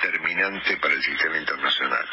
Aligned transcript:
Determinante 0.00 0.76
para 0.76 0.94
el 0.94 1.02
sistema 1.02 1.38
internacional. 1.38 2.06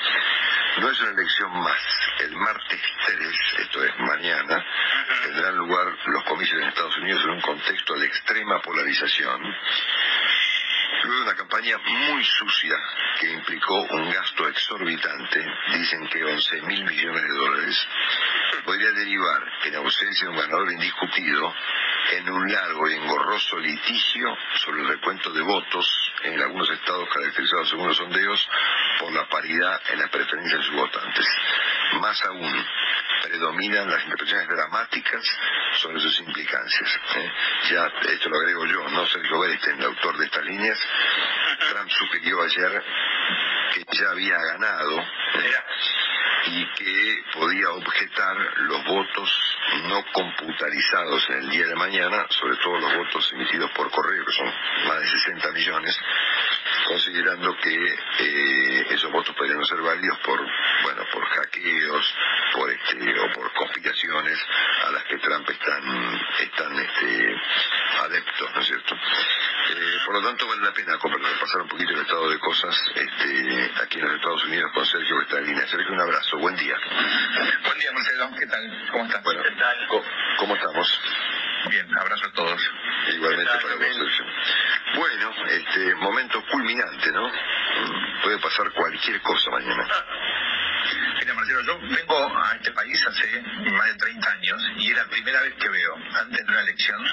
No 0.80 0.90
es 0.90 1.00
una 1.02 1.12
elección 1.12 1.52
más. 1.52 1.82
El 2.20 2.36
martes 2.36 2.82
3, 3.06 3.20
esto 3.60 3.84
es 3.84 4.00
mañana, 4.00 4.66
tendrán 5.24 5.58
lugar 5.58 5.88
los 6.08 6.24
comicios 6.24 6.62
en 6.62 6.68
Estados 6.68 6.98
Unidos 6.98 7.24
en 7.24 7.30
un 7.32 7.42
contexto 7.42 7.94
de 7.96 8.06
extrema 8.08 8.62
polarización. 8.62 9.42
Luego 11.04 11.24
una 11.24 11.36
campaña 11.36 11.78
muy 11.78 12.24
sucia 12.24 12.76
que 13.20 13.32
implicó 13.32 13.82
un 13.82 14.12
gasto 14.12 14.48
exorbitante, 14.48 15.46
dicen 15.74 16.08
que 16.08 16.24
11 16.24 16.62
mil 16.64 16.84
millones 16.84 17.22
de 17.22 17.36
dólares, 17.36 17.88
podría 18.64 18.92
derivar, 18.92 19.44
en 19.66 19.76
ausencia 19.76 20.26
de 20.26 20.34
un 20.34 20.40
ganador 20.40 20.72
indiscutido, 20.72 21.54
en 22.14 22.30
un 22.30 22.52
largo 22.52 22.90
y 22.90 22.94
engorroso 22.96 23.60
litigio 23.60 24.36
sobre 24.56 24.82
el 24.82 24.88
recuento 24.88 25.32
de 25.32 25.42
votos 25.42 26.05
en 26.26 26.42
algunos 26.42 26.70
estados 26.70 27.08
caracterizados 27.10 27.70
según 27.70 27.88
los 27.88 27.98
sondeos 27.98 28.50
por 29.00 29.14
la 29.14 29.28
paridad 29.30 29.82
en 29.92 30.00
las 30.00 30.10
preferencias 30.10 30.60
de 30.60 30.66
sus 30.66 30.76
votantes. 30.76 31.28
Más 32.02 32.22
aún, 32.26 32.66
predominan 33.24 33.90
las 33.90 34.04
interpretaciones 34.04 34.48
dramáticas 34.48 35.24
sobre 35.82 36.00
sus 36.00 36.20
implicancias. 36.20 37.00
¿eh? 37.16 37.32
Ya, 37.72 37.92
esto 38.12 38.30
lo 38.30 38.38
agrego 38.38 38.66
yo, 38.66 38.90
no 38.90 39.06
Sergio 39.08 39.40
Bernstein, 39.40 39.80
el 39.80 39.86
autor 39.86 40.18
de 40.18 40.26
estas 40.26 40.46
líneas. 40.46 40.80
Trump 41.70 41.90
sugirió 41.90 42.42
ayer 42.42 42.84
que 43.74 43.86
ya 43.92 44.10
había 44.12 44.38
ganado 44.38 45.00
¿eh? 45.00 45.64
y 46.48 46.66
que 46.74 47.24
podía 47.34 47.70
objetar 47.72 48.38
los 48.58 48.86
votos 48.86 49.45
no 49.88 50.04
computarizados 50.12 51.30
en 51.30 51.36
el 51.38 51.50
día 51.50 51.68
de 51.68 51.76
mañana, 51.76 52.26
sobre 52.30 52.56
todo 52.58 52.80
los 52.80 52.96
votos 52.98 53.32
emitidos 53.34 53.72
por 53.72 53.90
correo, 53.92 54.26
que 54.26 54.32
son 54.32 54.54
más 54.88 55.00
de 55.00 55.08
60 55.08 55.52
millones, 55.52 56.00
considerando 56.88 57.56
que 57.58 57.98
eh, 58.20 58.88
esos 58.92 59.12
votos 59.12 59.36
podrían 59.36 59.60
no 59.60 59.66
ser 59.66 59.82
válidos 59.82 60.18
por, 60.20 60.40
bueno, 60.84 61.04
por 61.12 61.26
hackeos, 61.26 62.16
por 62.54 62.70
este, 62.70 63.20
o 63.20 63.34
por 63.34 63.52
conspiraciones 63.54 64.40
a 64.88 64.92
las 64.92 65.04
que 65.06 65.18
Trump 65.18 65.50
están, 65.50 66.22
están 66.40 66.80
este, 66.80 67.36
adeptos, 68.04 68.52
¿no 68.54 68.62
es 68.62 68.68
cierto? 68.68 68.96
Eh, 68.96 69.98
por 70.06 70.16
lo 70.16 70.22
tanto, 70.22 70.48
vale 70.48 70.62
la 70.62 70.74
pena 70.74 70.98
pasar 71.40 71.62
un 71.62 71.68
poquito 71.68 71.94
el 71.94 72.02
estado 72.02 72.30
de 72.30 72.40
cosas 72.40 72.76
este, 72.94 73.72
aquí 73.82 74.00
en 74.00 74.06
los 74.06 74.16
Estados 74.16 74.46
Unidos 74.46 74.72
con 74.74 74.86
Sergio 74.86 75.18
que 75.18 75.24
está 75.24 75.40
en 75.40 75.46
línea. 75.46 75.68
Sergio, 75.68 75.94
un 75.94 76.02
abrazo, 76.02 76.38
buen 76.38 76.56
día. 76.56 76.76
Buen 77.64 77.80
día, 77.80 77.92
Marcelo, 77.92 78.30
¿qué 78.38 78.46
tal? 78.48 78.88
¿Cómo 78.92 79.06
estás? 79.06 79.24
Bueno, 79.24 79.42
¿cómo, 79.90 80.04
cómo 80.38 80.56
estamos? 80.56 81.02
Bien, 81.70 81.98
abrazo 81.98 82.26
a 82.28 82.32
todos. 82.34 82.62
Igualmente 83.16 83.52
para 83.62 83.76
vos, 83.76 83.96
Sergio. 83.96 84.26
Bueno, 84.96 85.34
este 85.50 85.96
momento 85.96 86.44
culminante, 86.52 87.12
¿no? 87.12 87.32
Puede 88.24 88.38
pasar 88.40 88.72
cualquier 89.06 89.22
cosa 89.22 89.52
mañana. 89.52 89.88
Mira, 91.20 91.34
Marcelo, 91.34 91.62
yo 91.62 91.80
vengo 91.80 92.38
a 92.38 92.56
este 92.56 92.72
país 92.72 93.06
hace 93.08 93.42
más 93.72 93.86
de 93.88 93.96
30 93.96 94.32
años 94.32 94.62
y 94.78 94.92
es 94.92 94.98
la 94.98 95.06
primera 95.06 95.42
vez 95.42 95.54
que 95.56 95.70
veo, 95.70 95.96
antes 95.96 96.46
de 96.46 96.52
una 96.52 96.62
elección, 96.62 97.06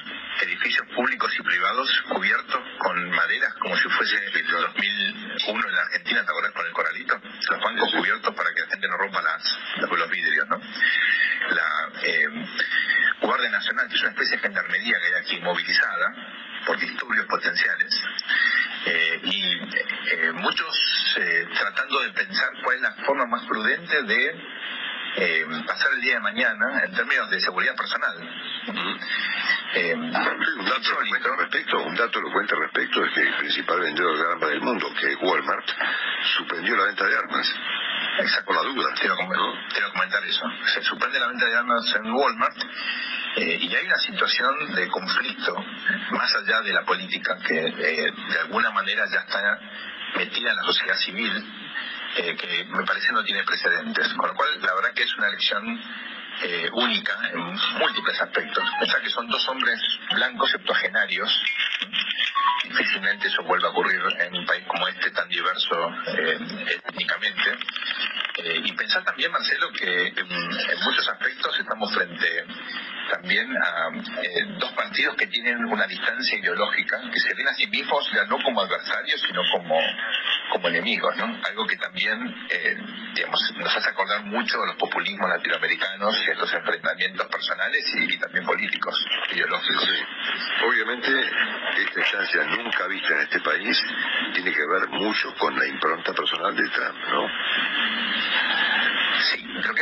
edificios 0.42 0.86
públicos 0.94 1.32
y 1.38 1.42
privados 1.42 2.02
cubiertos 2.08 2.60
con 2.78 3.10
madera, 3.10 3.54
como 3.60 3.76
si 3.76 3.88
fuese 3.88 4.16
el 4.16 4.46
2001 4.46 5.68
en 5.68 5.74
la 5.74 5.82
Argentina, 5.82 6.24
¿te 6.24 6.30
acordás 6.30 6.52
con 6.52 6.66
el 6.66 6.72
coralito? 6.72 7.20
Los 7.50 7.60
bancos 7.60 7.92
cubiertos 7.92 8.34
para 8.34 8.54
que 8.54 8.60
la 8.60 8.66
gente 8.68 8.88
no 8.88 8.96
rompa 8.96 9.22
las, 9.22 9.58
los 9.76 10.10
vidrios, 10.10 10.48
¿no? 10.48 10.60
La 11.50 11.88
eh, 12.02 12.28
Guardia 13.20 13.50
Nacional, 13.50 13.88
que 13.88 13.94
es 13.94 14.00
una 14.00 14.10
especie 14.10 14.36
de 14.36 14.42
gendarmería 14.42 14.98
que 14.98 15.06
hay 15.06 15.22
aquí 15.22 15.40
movilizada 15.40 16.14
por 16.66 16.78
disturbios 16.78 17.26
potenciales, 17.26 18.02
eh, 18.84 19.20
y 19.24 19.54
eh, 19.54 20.32
muchos 20.34 20.92
eh, 21.16 21.46
tratando 21.58 22.00
de 22.00 22.12
pensar 22.12 22.48
cuál 22.62 22.76
es 22.76 22.82
la 22.82 22.92
forma 23.04 23.26
más 23.26 23.44
prudente 23.44 24.02
de 24.02 24.34
eh, 25.16 25.46
pasar 25.66 25.92
el 25.92 26.00
día 26.00 26.14
de 26.14 26.20
mañana 26.20 26.82
en 26.84 26.94
términos 26.94 27.28
de 27.30 27.40
seguridad 27.40 27.76
personal. 27.76 28.16
Eh, 29.74 29.94
un 29.94 30.10
dato 30.10 31.00
elocuente 31.00 31.28
al 31.28 31.38
respecto, 31.38 31.82
un 31.82 31.94
dato 31.94 32.18
elocuente 32.18 32.54
al 32.54 32.60
respecto 32.62 33.04
es 33.04 33.12
que 33.12 33.20
el 33.20 33.34
principal 33.36 33.80
vendedor 33.80 34.16
de 34.16 34.32
armas 34.32 34.50
del 34.50 34.60
mundo, 34.62 34.88
que 34.98 35.12
es 35.12 35.18
Walmart, 35.20 35.68
suspendió 36.36 36.76
la 36.76 36.84
venta 36.84 37.06
de 37.06 37.16
armas. 37.16 37.54
Exacto. 38.18 38.46
Por 38.46 38.56
la 38.56 38.62
duda. 38.62 38.94
Te 38.94 39.06
iba 39.06 39.14
a 39.14 39.16
comentar, 39.16 39.38
¿no? 39.38 39.68
te 39.68 39.78
iba 39.78 39.88
a 39.88 39.92
comentar 39.92 40.24
eso. 40.24 40.44
Se 40.74 40.82
suspende 40.82 41.20
la 41.20 41.28
venta 41.28 41.46
de 41.46 41.56
armas 41.56 41.94
en 41.94 42.12
Walmart 42.12 42.56
eh, 43.36 43.58
y 43.60 43.74
hay 43.74 43.86
una 43.86 43.98
de 44.74 44.88
conflicto 44.88 45.54
más 46.10 46.34
allá 46.36 46.60
de 46.62 46.72
la 46.72 46.84
política 46.84 47.36
que 47.46 47.66
eh, 47.66 48.12
de 48.12 48.38
alguna 48.40 48.70
manera 48.70 49.04
ya 49.10 49.20
está 49.20 49.58
metida 50.16 50.50
en 50.50 50.56
la 50.56 50.62
sociedad 50.62 50.96
civil 50.96 51.44
eh, 52.14 52.36
que 52.36 52.64
me 52.64 52.84
parece 52.84 53.10
no 53.12 53.24
tiene 53.24 53.42
precedentes. 53.44 54.12
Con 54.14 54.28
lo 54.28 54.34
cual, 54.34 54.48
la 54.60 54.74
verdad 54.74 54.92
que 54.94 55.02
es 55.02 55.16
una 55.16 55.28
elección 55.28 55.80
eh, 56.42 56.68
única 56.72 57.18
en 57.32 57.40
múltiples 57.78 58.20
aspectos. 58.20 58.64
Pensar 58.78 59.02
que 59.02 59.10
son 59.10 59.28
dos 59.28 59.48
hombres 59.48 59.80
blancos 60.10 60.50
septuagenarios, 60.50 61.42
difícilmente 62.64 63.28
eso 63.28 63.42
vuelve 63.44 63.66
a 63.66 63.70
ocurrir 63.70 64.02
en 64.20 64.36
un 64.36 64.46
país 64.46 64.64
como 64.66 64.86
este 64.88 65.10
tan 65.10 65.28
diverso 65.28 65.90
eh, 66.18 66.38
étnicamente. 66.86 67.58
Y 68.64 68.72
pensar 68.72 69.04
también, 69.04 69.30
Marcelo, 69.30 69.70
que 69.72 70.08
en, 70.08 70.28
muchos 70.84 71.06
aspectos 71.06 71.60
también 73.32 73.56
a 73.56 73.88
eh, 74.22 74.44
dos 74.58 74.72
partidos 74.72 75.16
que 75.16 75.26
tienen 75.26 75.64
una 75.64 75.86
distancia 75.86 76.38
ideológica, 76.38 77.00
que 77.10 77.18
se 77.18 77.34
ven 77.34 77.48
a 77.48 77.54
sí 77.54 77.66
mismos 77.66 78.10
ya 78.12 78.24
no 78.24 78.36
como 78.42 78.60
adversarios, 78.60 79.20
sino 79.26 79.40
como, 79.52 79.78
como 80.50 80.68
enemigos, 80.68 81.16
¿no? 81.16 81.40
Algo 81.46 81.66
que 81.66 81.76
también, 81.76 82.18
eh, 82.50 82.76
digamos, 83.14 83.40
nos 83.56 83.74
hace 83.74 83.88
acordar 83.88 84.22
mucho 84.24 84.58
de 84.60 84.66
los 84.66 84.76
populismos 84.76 85.30
latinoamericanos, 85.30 86.14
estos 86.28 86.52
enfrentamientos 86.52 87.26
personales 87.28 87.84
y, 87.94 88.14
y 88.14 88.18
también 88.18 88.44
políticos, 88.44 89.06
ideológicos. 89.32 89.84
Sí. 89.84 90.66
Obviamente, 90.66 91.10
esta 91.78 92.00
instancia 92.00 92.44
nunca 92.44 92.86
vista 92.86 93.14
en 93.14 93.20
este 93.20 93.40
país 93.40 93.82
tiene 94.34 94.52
que 94.52 94.66
ver 94.66 94.88
mucho 94.90 95.34
con 95.36 95.58
la 95.58 95.66
impronta 95.66 96.12
personal 96.12 96.54
de 96.54 96.68
Trump, 96.68 96.98
¿no? 97.08 97.28
Sí, 99.22 99.44
es 99.58 99.70
que 99.70 99.81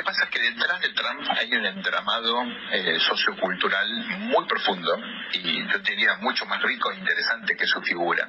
detrás 0.55 0.81
de 0.81 0.88
Trump 0.91 1.28
hay 1.38 1.53
un 1.55 1.65
entramado 1.65 2.43
eh, 2.72 2.99
sociocultural 3.00 3.88
muy 4.19 4.44
profundo 4.47 4.97
y 5.33 5.66
yo 5.66 5.78
diría 5.78 6.16
mucho 6.21 6.44
más 6.47 6.62
rico 6.62 6.91
e 6.91 6.97
interesante 6.97 7.56
que 7.56 7.66
su 7.66 7.81
figura, 7.83 8.28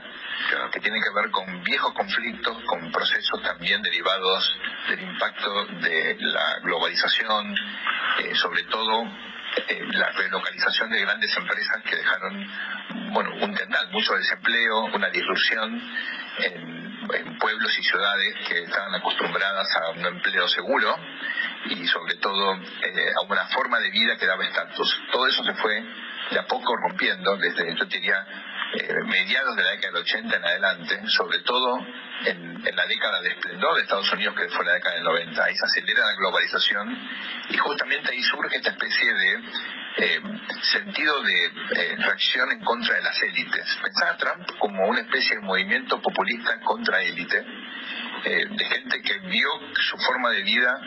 que 0.71 0.79
tiene 0.79 0.99
que 0.99 1.09
ver 1.13 1.31
con 1.31 1.63
viejos 1.63 1.93
conflictos, 1.93 2.57
con 2.65 2.91
procesos 2.91 3.41
también 3.43 3.81
derivados 3.81 4.57
del 4.89 5.01
impacto 5.01 5.65
de 5.81 6.17
la 6.19 6.59
globalización, 6.63 7.55
eh, 8.19 8.35
sobre 8.35 8.63
todo 8.63 9.03
eh, 9.67 9.87
la 9.91 10.11
relocalización 10.11 10.89
de 10.91 11.01
grandes 11.01 11.35
empresas 11.35 11.83
que 11.83 11.95
dejaron 11.95 12.47
bueno 13.13 13.31
un 13.41 13.51
mucho 13.91 14.13
desempleo, 14.13 14.85
una 14.85 15.09
disrupción 15.09 15.81
en, 16.39 16.90
en 17.13 17.37
pueblos 17.37 17.77
y 17.77 17.83
ciudades 17.83 18.35
que 18.47 18.63
estaban 18.63 18.95
acostumbradas 18.95 19.67
a 19.75 19.89
un 19.91 20.05
empleo 20.05 20.47
seguro 20.47 20.97
y 21.65 21.87
sobre 21.87 22.15
todo 22.15 22.53
eh, 22.55 23.13
a 23.15 23.21
una 23.21 23.45
forma 23.47 23.79
de 23.79 23.91
vida 23.91 24.17
que 24.17 24.25
daba 24.25 24.45
estatus. 24.45 25.01
Todo 25.11 25.27
eso 25.27 25.43
se 25.43 25.53
fue 25.55 25.83
de 26.31 26.39
a 26.39 26.47
poco 26.47 26.75
rompiendo 26.75 27.37
desde, 27.37 27.75
yo 27.75 27.85
diría, 27.85 28.25
eh, 28.73 28.93
mediados 29.05 29.55
de 29.55 29.63
la 29.63 29.71
década 29.71 29.93
del 29.93 30.01
80 30.03 30.35
en 30.37 30.45
adelante, 30.45 31.01
sobre 31.07 31.39
todo 31.39 31.79
en, 32.25 32.63
la 32.75 32.85
década 32.85 33.21
de 33.21 33.29
esplendor 33.29 33.75
de 33.75 33.81
Estados 33.81 34.11
Unidos, 34.13 34.35
que 34.35 34.47
fue 34.49 34.65
la 34.65 34.73
década 34.73 34.95
del 34.95 35.03
90. 35.03 35.43
Ahí 35.43 35.55
se 35.55 35.65
acelera 35.65 36.05
la 36.05 36.15
globalización 36.15 36.97
y 37.49 37.57
justamente 37.57 38.11
ahí 38.11 38.23
surge 38.23 38.55
esta 38.55 38.69
especie 38.69 39.13
de 39.13 39.43
eh, 39.97 40.21
sentido 40.71 41.21
de 41.21 41.45
eh, 41.45 41.95
reacción 41.97 42.51
en 42.51 42.63
contra 42.63 42.95
de 42.95 43.01
las 43.01 43.21
élites. 43.21 43.77
Pensaba 43.83 44.11
a 44.11 44.17
Trump 44.17 44.47
como 44.59 44.87
una 44.87 45.01
especie 45.01 45.35
de 45.35 45.41
movimiento 45.41 46.01
populista 46.01 46.59
contra 46.61 47.01
élite, 47.01 47.45
eh, 48.23 48.45
de 48.49 48.65
gente 48.65 49.01
que 49.01 49.19
vio 49.27 49.49
su 49.73 49.97
forma 49.97 50.29
de 50.29 50.43
vida 50.43 50.79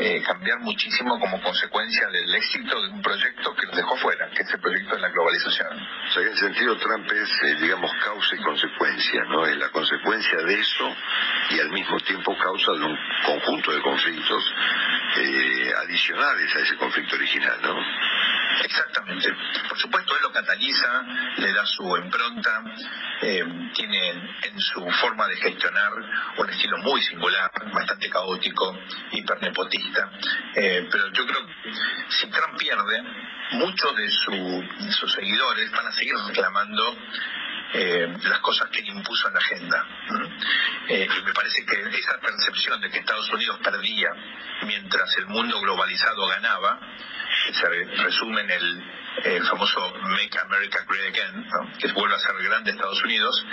eh, 0.00 0.22
cambiar 0.22 0.60
muchísimo 0.60 1.20
como 1.20 1.38
consecuencia 1.42 2.08
del 2.08 2.34
éxito 2.34 2.80
de 2.80 2.88
un 2.88 3.02
proyecto 3.02 3.54
que 3.54 3.66
los 3.66 3.76
dejó 3.76 3.96
fuera, 3.96 4.30
que 4.30 4.42
es 4.42 4.50
el 4.50 4.58
proyecto 4.58 4.94
de 4.94 5.00
la 5.02 5.10
globalización. 5.10 5.76
O 5.78 6.10
sea 6.10 6.22
que 6.22 6.30
en 6.30 6.36
sentido 6.38 6.76
Trump 6.78 7.06
es, 7.12 7.42
eh, 7.42 7.56
digamos, 7.60 7.92
causa 8.02 8.34
y 8.34 8.38
consecuencia, 8.38 9.24
¿no? 9.28 9.44
Es 9.44 9.58
la 9.58 9.68
consecuencia 9.68 10.38
de 10.38 10.54
eso 10.54 10.96
y 11.50 11.60
al 11.60 11.68
mismo 11.68 12.00
tiempo 12.00 12.34
causa 12.38 12.72
de 12.72 12.84
un 12.84 12.98
conjunto 13.26 13.72
de 13.72 13.82
conflictos 13.82 14.54
eh, 15.18 15.72
adicionales 15.84 16.56
a 16.56 16.60
ese 16.60 16.76
conflicto 16.76 17.16
original, 17.16 17.58
¿no? 17.60 17.76
Exactamente. 18.62 19.28
Por 19.68 19.78
supuesto, 19.78 20.16
él 20.16 20.22
lo 20.22 20.32
cataliza, 20.32 21.02
le 21.38 21.52
da 21.52 21.64
su 21.64 21.96
impronta, 21.96 22.62
eh, 23.22 23.44
tiene 23.74 24.10
en 24.42 24.60
su 24.60 24.86
forma 25.00 25.26
de 25.28 25.36
gestionar 25.36 25.92
un 26.36 26.50
estilo 26.50 26.78
muy 26.78 27.00
singular, 27.02 27.50
bastante 27.72 28.10
caótico, 28.10 28.78
hipernepotista. 29.12 30.10
Eh, 30.54 30.88
pero 30.90 31.08
yo 31.12 31.26
creo 31.26 31.46
que 31.46 31.72
si 32.08 32.26
Trump 32.30 32.58
pierde, 32.58 33.02
muchos 33.52 33.96
de, 33.96 34.10
sus 34.10 35.12
seguidores 35.12 35.70
van 35.72 35.86
a 35.86 35.92
seguir 35.92 36.14
reclamando 36.26 36.96
eh, 37.72 38.08
las 38.24 38.40
cosas 38.40 38.68
que 38.70 38.80
impuso 38.80 39.28
en 39.28 39.34
la 39.34 39.40
agenda. 39.40 39.86
y 40.88 41.22
me 41.24 41.32
parece 41.32 41.64
que 41.64 41.98
esa 41.98 42.18
percepción 42.18 42.80
de 42.80 42.90
que 42.90 42.98
Estados 42.98 43.30
Unidos 43.32 43.58
perdía 43.62 44.10
mientras 44.66 45.16
el 45.18 45.26
mundo 45.26 45.60
globalizado 45.60 46.26
ganaba, 46.26 46.80
se 47.52 47.68
resume 48.02 48.42
en 48.42 48.50
el, 48.50 48.84
famoso 49.48 49.92
Make 50.02 50.38
America 50.38 50.84
Great 50.88 51.14
Again, 51.14 51.46
que 51.78 51.92
vuelve 51.92 52.14
a 52.14 52.18
ser 52.18 52.34
grande 52.42 52.70
Estados 52.70 53.02
Unidos, 53.02 53.46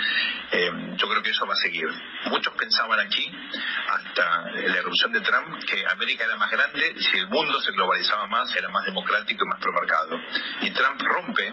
eh, 0.52 0.70
yo 0.96 1.08
creo 1.08 1.22
que 1.22 1.30
eso 1.30 1.46
va 1.46 1.54
a 1.54 1.56
seguir. 1.56 1.88
Muchos 2.26 2.54
pensaban 2.54 3.00
aquí, 3.00 3.30
hasta 3.88 4.50
la 4.50 4.78
erupción 4.78 5.12
de 5.12 5.20
Trump, 5.20 5.62
que 5.64 5.84
América 5.86 6.24
era 6.24 6.36
más 6.36 6.50
grande 6.50 6.94
si 6.98 7.18
el 7.18 7.28
mundo 7.28 7.60
se 7.60 7.72
globalizaba 7.72 8.26
más, 8.26 8.54
era 8.54 8.68
más 8.68 8.84
democrático 8.84 9.44
y 9.44 9.48
más 9.48 9.60
promarcado. 9.60 10.20
Y 10.62 10.70
Trump 10.70 11.00
rompe 11.00 11.52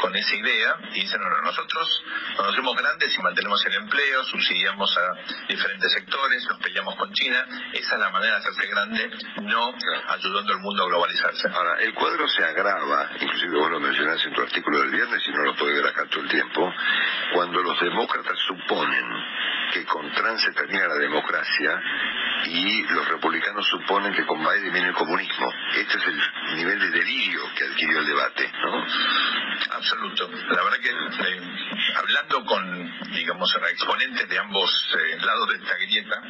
con 0.00 0.14
esa 0.16 0.34
idea 0.34 0.76
y 0.92 1.00
dice, 1.00 1.16
no, 1.18 1.28
no, 1.28 1.42
nosotros 1.42 2.04
nos 2.36 2.48
hacemos 2.48 2.76
grandes 2.76 3.14
y 3.16 3.22
mantenemos 3.22 3.64
el 3.66 3.74
empleo, 3.74 4.24
subsidiamos 4.24 4.96
a 4.96 5.46
diferentes 5.48 5.92
sectores, 5.92 6.44
nos 6.48 6.58
peleamos 6.58 6.96
con 6.96 7.12
China, 7.12 7.46
esa 7.72 7.94
es 7.94 8.00
la 8.00 8.10
manera 8.10 8.34
de 8.34 8.38
hacerse 8.40 8.66
grande, 8.66 9.10
no 9.42 9.72
ayudando 10.08 10.52
al 10.52 10.60
mundo 10.60 10.84
a 10.84 10.86
globalizarse. 10.86 11.48
Ahora, 11.48 11.80
el 11.80 11.94
cuadro 11.94 12.28
se 12.28 12.44
agrava, 12.44 13.10
inclusive 13.20 13.43
vos 13.48 13.70
lo 13.70 13.80
mencionaste 13.80 14.28
en 14.28 14.34
tu 14.34 14.42
artículo 14.42 14.80
del 14.80 14.90
viernes 14.90 15.22
y 15.26 15.32
no 15.32 15.42
lo 15.42 15.56
puede 15.56 15.74
ver 15.74 15.86
acá 15.86 16.06
todo 16.10 16.22
el 16.22 16.28
tiempo, 16.28 16.72
cuando 17.34 17.62
los 17.62 17.80
demócratas 17.80 18.38
suponen 18.46 19.04
que 19.72 19.84
con 19.86 20.10
Trump 20.12 20.38
se 20.38 20.52
termina 20.52 20.86
la 20.86 20.96
democracia 20.96 21.82
y 22.46 22.82
los 22.82 23.08
republicanos 23.08 23.66
suponen 23.68 24.12
que 24.12 24.24
con 24.26 24.38
Biden 24.38 24.72
viene 24.72 24.88
el 24.88 24.94
comunismo. 24.94 25.52
Este 25.74 25.98
es 25.98 26.04
el 26.06 26.56
nivel 26.56 26.78
de 26.78 26.90
delirio 26.90 27.40
que 27.56 27.64
adquirió 27.64 27.98
el 28.00 28.06
debate, 28.06 28.52
¿no? 28.62 28.86
Absoluto. 29.70 30.30
La 30.30 30.62
verdad 30.62 30.78
que 30.78 30.90
eh, 30.90 31.40
hablando 31.96 32.44
con, 32.44 33.12
digamos, 33.12 33.54
exponentes 33.70 34.28
de 34.28 34.38
ambos 34.38 34.96
eh, 34.98 35.16
lados 35.20 35.48
de 35.48 35.56
esta 35.56 35.76
grieta, 35.76 36.22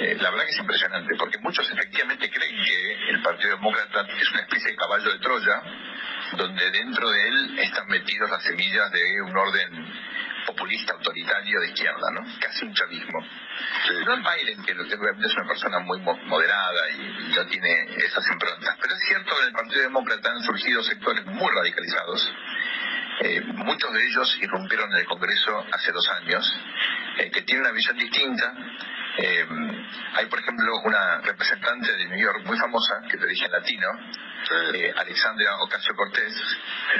eh, 0.00 0.16
la 0.20 0.30
verdad 0.30 0.44
que 0.44 0.50
es 0.50 0.58
impresionante, 0.58 1.14
porque 1.16 1.38
muchos 1.38 1.70
efectivamente 1.70 2.30
creen 2.30 2.56
que 2.62 3.10
el 3.10 3.22
Partido 3.22 3.50
Demócrata 3.50 4.06
es 4.18 4.30
una 4.30 4.40
especie 4.40 4.70
de 4.70 4.76
caballo 4.76 5.12
de 5.12 5.18
Troya, 5.20 5.62
donde 6.36 6.70
dentro 6.70 7.10
de 7.10 7.28
él 7.28 7.58
están 7.58 7.86
metidos 7.88 8.30
las 8.30 8.42
semillas 8.42 8.90
de 8.92 9.22
un 9.22 9.36
orden 9.36 9.92
populista 10.46 10.92
autoritario 10.92 11.60
de 11.60 11.68
izquierda, 11.68 12.10
¿no? 12.12 12.20
Casi 12.40 12.64
un 12.64 12.74
chavismo. 12.74 13.20
No 14.06 14.16
Biden, 14.16 14.62
que 14.64 14.72
es 14.72 15.34
una 15.36 15.48
persona 15.48 15.78
muy 15.80 16.00
moderada 16.00 16.90
y, 16.90 17.34
no 17.34 17.46
tiene 17.46 17.84
esas 17.96 18.26
improntas, 18.30 18.76
pero 18.80 18.94
es 18.94 19.00
cierto 19.08 19.34
que 19.34 19.42
en 19.42 19.48
el 19.48 19.52
Partido 19.52 19.82
Demócrata 19.82 20.30
han 20.30 20.42
surgido 20.42 20.82
sectores 20.82 21.24
muy 21.26 21.50
radicalizados. 21.52 22.32
Eh, 23.20 23.40
muchos 23.42 23.92
de 23.92 24.06
ellos 24.06 24.38
irrumpieron 24.40 24.90
en 24.92 24.98
el 24.98 25.06
Congreso 25.06 25.64
hace 25.72 25.92
dos 25.92 26.08
años, 26.10 26.60
eh, 27.18 27.30
que 27.30 27.42
tienen 27.42 27.64
una 27.64 27.72
visión 27.72 27.96
distinta. 27.96 28.52
Eh, 29.16 29.46
hay, 30.14 30.26
por 30.26 30.40
ejemplo, 30.40 30.76
una 30.84 31.20
representante 31.20 31.92
de 31.92 32.06
New 32.06 32.18
York 32.18 32.42
muy 32.44 32.58
famosa, 32.58 33.00
que 33.08 33.16
de 33.16 33.24
origen 33.24 33.50
latino, 33.50 33.88
eh, 34.74 34.92
Alexandria 34.96 35.56
Ocasio 35.60 35.94
Cortés, 35.94 36.34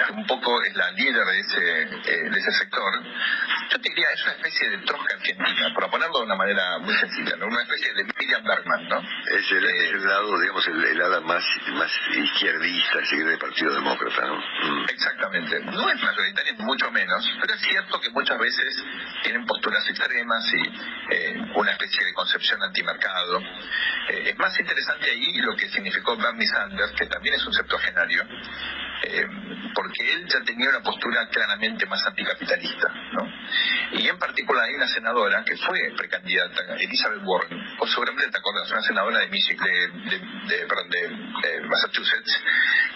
que 0.07 0.13
un 0.13 0.27
poco 0.27 0.63
es 0.63 0.75
la 0.75 0.91
líder 0.93 1.27
de 1.27 1.41
ese, 1.41 1.83
eh, 1.83 2.31
de 2.31 2.39
ese 2.39 2.53
sector, 2.53 3.03
yo 3.71 3.81
te 3.81 3.89
diría, 3.89 4.07
es 4.15 4.23
una 4.23 4.33
especie 4.33 4.71
de 4.71 4.79
trosca 4.79 5.15
argentina, 5.15 5.75
para 5.75 5.89
ponerlo 5.89 6.19
de 6.19 6.25
una 6.25 6.37
manera 6.37 6.79
muy 6.79 6.95
sencilla, 6.95 7.37
¿no? 7.37 7.47
una 7.47 7.63
especie 7.63 7.93
de 7.95 8.05
Miriam 8.05 8.45
Bergman, 8.45 8.89
¿no? 8.89 9.01
Es 9.01 9.53
el, 9.53 9.65
eh, 9.65 9.99
lado, 10.05 10.39
digamos, 10.41 10.67
el, 10.69 10.85
el, 10.85 11.03
ala 11.03 11.21
más, 11.21 11.45
más 11.73 11.91
izquierdista, 12.17 13.05
si 13.05 13.17
del 13.17 13.39
Partido 13.39 13.75
Demócrata, 13.75 14.27
¿no? 14.27 14.37
Mm. 14.37 14.87
Exactamente. 14.89 15.61
No 15.61 15.91
es 15.91 16.03
mayoritaria, 16.03 16.55
mucho 16.59 16.91
menos, 16.91 17.31
pero 17.41 17.55
es 17.55 17.61
cierto 17.61 18.01
que 18.01 18.11
muchas 18.11 18.39
veces 18.39 18.85
tienen 19.23 19.47
posturas 19.47 19.87
extremas 19.89 20.45
y 20.53 21.15
eh, 21.15 21.53
una 21.55 21.73
especie 21.73 22.04
de 22.05 22.13
concepción 22.13 22.63
antimercado. 22.63 23.41
Eh, 24.09 24.31
es 24.31 24.39
más 24.39 24.59
interesante 24.59 25.11
ahí 25.11 25.39
lo 25.39 25.57
que 25.57 25.69
significó 25.69 26.17
Bernie 26.17 26.47
Sanders, 26.47 26.93
que 26.93 27.07
también 27.07 27.35
es 27.35 27.47
un 27.47 27.53
septuagenario, 27.53 28.23
eh, 29.03 29.27
porque 29.75 30.13
él 30.13 30.27
ya 30.29 30.41
tenía 30.45 30.69
una 30.71 30.83
postura 30.83 31.29
claramente 31.29 31.87
más 31.87 32.05
anticapitalista. 32.07 32.89
¿no? 33.13 33.33
Y 33.93 34.09
en 34.09 34.19
particular 34.19 34.65
hay 34.65 34.75
una 34.75 34.89
senadora 34.89 35.45
que 35.45 35.57
fue 35.57 35.93
precandidata, 35.97 36.77
Elizabeth 36.79 37.23
Warren, 37.25 37.77
o 37.79 37.87
seguramente 37.87 38.31
te 38.31 38.39
acuerdas, 38.39 38.71
una 38.71 38.83
senadora 38.83 39.19
de, 39.21 40.67
perdón, 40.69 40.91
de, 40.91 41.61
Massachusetts, 41.69 42.41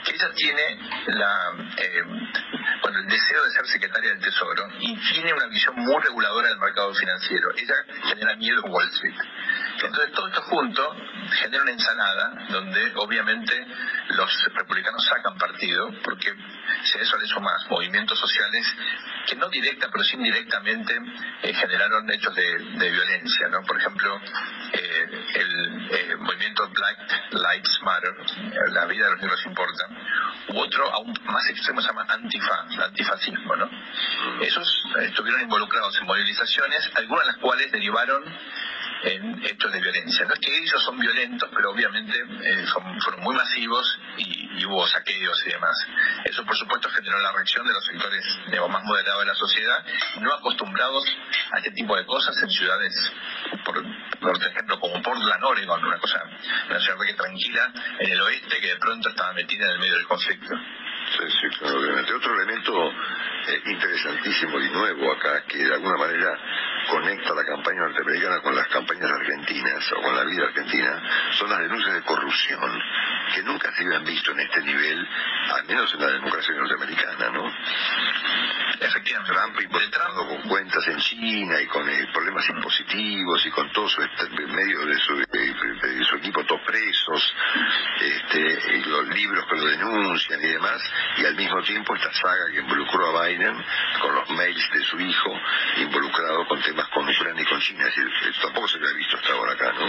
que 0.04 0.12
ella 0.12 0.30
tiene 0.34 0.78
la, 1.06 1.52
eh, 1.76 2.02
el 2.96 3.06
deseo 3.06 3.44
de 3.44 3.50
ser 3.50 3.66
secretaria 3.66 4.10
del 4.10 4.20
Tesoro 4.20 4.68
y 4.80 4.96
tiene 5.12 5.32
una 5.32 5.46
visión 5.46 5.74
muy 5.76 6.00
reguladora 6.02 6.48
del 6.48 6.58
mercado 6.58 6.94
financiero. 6.94 7.50
Ella 7.56 7.74
genera 8.04 8.36
miedo 8.36 8.62
en 8.64 8.72
Wall 8.72 8.88
Street. 8.88 9.14
Entonces 9.86 10.12
todo 10.12 10.28
esto 10.28 10.42
junto 10.42 10.96
genera 11.40 11.62
una 11.62 11.72
ensalada 11.72 12.46
donde 12.48 12.92
obviamente 12.96 13.66
los 14.08 14.44
republicanos 14.54 15.04
sacan 15.06 15.36
partido 15.38 15.90
porque 16.02 16.34
si 16.84 16.98
a 16.98 17.02
eso 17.02 17.16
le 17.18 17.26
sumas 17.26 17.64
movimientos 17.70 18.18
sociales 18.18 18.66
que 19.26 19.36
no 19.36 19.48
directa 19.48 19.88
pero 19.92 20.02
sí 20.04 20.16
indirectamente 20.16 20.94
eh, 21.42 21.54
generaron 21.54 22.10
hechos 22.10 22.34
de, 22.34 22.90
violencia, 22.90 23.48
¿no? 23.48 23.62
Por 23.62 23.78
ejemplo, 23.78 24.20
eh, 24.72 25.24
el 25.34 25.88
eh, 25.90 26.16
movimiento 26.16 26.68
Black 26.70 27.32
Lives 27.32 27.80
Matter, 27.82 28.14
la 28.72 28.86
vida 28.86 29.04
de 29.04 29.10
los 29.12 29.20
negros 29.20 29.46
importa, 29.46 29.84
u 30.48 30.58
otro 30.58 30.90
aún 30.92 31.14
más 31.24 31.46
extremo 31.50 31.80
se 31.80 31.88
llama 31.88 32.06
Antifa, 32.08 32.66
antifascismo, 32.84 33.56
¿no? 33.56 33.70
Esos 34.40 34.82
estuvieron 35.02 35.42
involucrados 35.42 35.98
en 36.00 36.06
movilizaciones, 36.06 36.90
algunas 36.96 37.26
de 37.26 37.32
las 37.32 37.40
cuales 37.40 37.70
derivaron 37.70 38.24
en 39.02 39.44
hechos 39.44 39.72
de 39.72 39.80
violencia. 39.80 40.24
No 40.26 40.34
es 40.34 40.40
que 40.40 40.56
ellos 40.56 40.82
son 40.84 40.98
violentos, 40.98 41.48
pero 41.54 41.70
obviamente 41.70 42.18
eh, 42.18 42.66
fueron 43.02 43.22
muy 43.22 43.34
masivos 43.34 43.98
y, 44.16 44.48
hubo 44.66 44.86
saqueos 44.86 45.42
y 45.46 45.50
demás. 45.50 45.76
Eso, 46.24 46.44
por 46.44 46.56
supuesto, 46.56 46.90
generó 46.90 47.18
la 47.20 47.32
reacción 47.32 47.66
de 47.66 47.72
los 47.72 47.84
sectores 47.86 48.24
más 48.68 48.84
moderados 48.84 49.20
de 49.20 49.26
la 49.26 49.34
sociedad, 49.34 49.84
no 50.20 50.34
acostumbrados 50.34 51.04
a 51.52 51.58
este 51.58 51.70
tipo 51.70 51.96
de 51.96 52.04
cosas 52.04 52.36
en 52.42 52.50
ciudades, 52.50 53.12
por, 53.64 53.78
ejemplo, 53.78 54.78
como 54.80 55.00
Portland, 55.00 55.44
Oregon, 55.44 55.84
una 55.84 55.98
cosa, 55.98 56.22
una 56.68 56.80
ciudad 56.80 56.98
que 57.06 57.14
tranquila 57.14 57.72
en 58.00 58.12
el 58.12 58.20
oeste 58.20 58.60
que 58.60 58.66
de 58.66 58.76
pronto 58.76 59.08
estaba 59.08 59.32
metida 59.32 59.64
en 59.66 59.72
el 59.72 59.78
medio 59.78 59.94
del 59.94 60.06
conflicto. 60.06 60.54
Sí, 61.16 61.24
sí, 61.40 61.58
claro, 61.58 61.80
obviamente. 61.80 62.12
Otro 62.12 62.34
elemento 62.34 62.90
eh, 62.90 63.62
interesantísimo 63.64 64.60
y 64.60 64.70
nuevo 64.70 65.12
acá, 65.12 65.42
que 65.48 65.58
de 65.58 65.74
alguna 65.74 65.96
manera 65.96 66.38
conecta 66.88 67.34
la 67.34 67.44
campaña 67.44 67.80
norteamericana 67.80 68.40
con 68.40 68.54
las 68.54 68.68
campañas 68.68 69.10
argentinas 69.10 69.92
o 69.92 70.02
con 70.02 70.16
la 70.16 70.24
vida 70.24 70.44
argentina, 70.44 71.02
son 71.32 71.50
las 71.50 71.60
denuncias 71.60 71.94
de 71.94 72.02
corrupción, 72.02 72.82
que 73.34 73.42
nunca 73.42 73.72
se 73.74 73.84
habían 73.84 74.04
visto 74.04 74.32
en 74.32 74.40
este 74.40 74.62
nivel, 74.62 75.08
al 75.54 75.64
menos 75.66 75.92
en 75.94 76.00
la 76.00 76.08
democracia 76.08 76.54
norteamericana, 76.54 77.30
¿no? 77.30 77.52
Efectivamente. 78.80 79.18
Trump 79.28 79.60
involucrado 79.60 80.26
con 80.26 80.42
cuentas 80.48 80.86
en 80.88 80.98
China 80.98 81.60
y 81.60 81.66
con 81.66 81.88
eh, 81.88 82.06
problemas 82.12 82.48
impositivos 82.48 83.44
y 83.44 83.50
con 83.50 83.70
todo 83.72 83.88
su 83.88 84.00
medio 84.00 84.86
de 84.86 84.98
su, 84.98 85.16
de, 85.16 86.04
su 86.04 86.16
equipo 86.16 86.44
todos 86.44 86.62
presos, 86.62 87.34
este, 88.00 88.76
y 88.76 88.84
los 88.84 89.08
libros 89.08 89.44
que 89.50 89.56
lo 89.56 89.66
denuncian 89.66 90.40
y 90.40 90.46
demás, 90.48 90.80
y 91.18 91.26
al 91.26 91.36
mismo 91.36 91.62
tiempo 91.62 91.94
esta 91.94 92.12
saga 92.14 92.50
que 92.52 92.60
involucró 92.60 93.18
a 93.18 93.26
Biden 93.26 93.64
con 94.00 94.14
los 94.14 94.30
mails 94.30 94.70
de 94.72 94.82
su 94.84 94.98
hijo 94.98 95.40
involucrado 95.76 96.46
con 96.46 96.62
temas 96.62 96.77
con 96.86 97.08
Ucrania 97.08 97.42
y 97.42 97.46
con 97.46 97.60
China. 97.60 97.84
Es 97.86 98.40
tampoco 98.40 98.68
se 98.68 98.78
había 98.78 98.92
visto 98.94 99.16
hasta 99.16 99.32
ahora 99.32 99.52
acá, 99.52 99.72
¿no? 99.72 99.86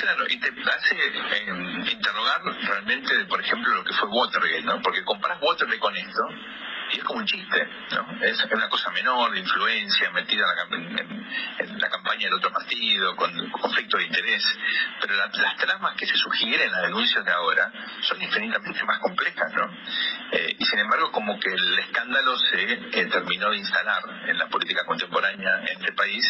Claro, 0.00 0.24
y 0.28 0.38
te 0.38 0.48
hace 0.48 0.94
eh, 0.94 1.84
interrogar 1.90 2.40
realmente, 2.62 3.24
por 3.26 3.40
ejemplo, 3.40 3.74
lo 3.74 3.84
que 3.84 3.94
fue 3.94 4.08
Watergate, 4.08 4.62
¿no? 4.62 4.80
Porque 4.82 5.04
comparas 5.04 5.38
Watergate 5.40 5.78
con 5.78 5.96
esto 5.96 6.28
es 6.98 7.04
como 7.04 7.20
un 7.20 7.26
chiste, 7.26 7.68
¿no? 7.92 8.24
Es 8.24 8.44
una 8.50 8.68
cosa 8.68 8.90
menor, 8.90 9.32
de 9.32 9.40
influencia, 9.40 10.10
metida 10.10 10.44
en 10.70 11.78
la, 11.80 11.88
campaña 11.90 12.24
del 12.24 12.34
otro 12.34 12.52
partido, 12.52 13.14
con 13.16 13.50
conflicto 13.50 13.98
de 13.98 14.04
interés, 14.04 14.44
pero 15.00 15.14
las 15.16 15.56
tramas 15.56 15.94
que 15.96 16.06
se 16.06 16.16
sugieren 16.16 16.66
en 16.66 16.72
las 16.72 16.82
denuncias 16.82 17.24
de 17.24 17.30
ahora 17.30 17.72
son 18.00 18.20
infinitamente 18.22 18.84
más 18.84 18.98
complejas, 19.00 19.52
¿no? 19.54 19.70
Eh, 20.32 20.56
y 20.58 20.64
sin 20.64 20.78
embargo, 20.78 21.10
como 21.12 21.38
que 21.38 21.50
el 21.50 21.78
escándalo 21.78 22.36
se 22.38 22.72
eh, 22.72 23.06
terminó 23.06 23.50
de 23.50 23.58
instalar 23.58 24.02
en 24.26 24.38
la 24.38 24.48
política 24.48 24.84
contemporánea 24.84 25.60
en 25.60 25.78
este 25.78 25.92
país 25.92 26.24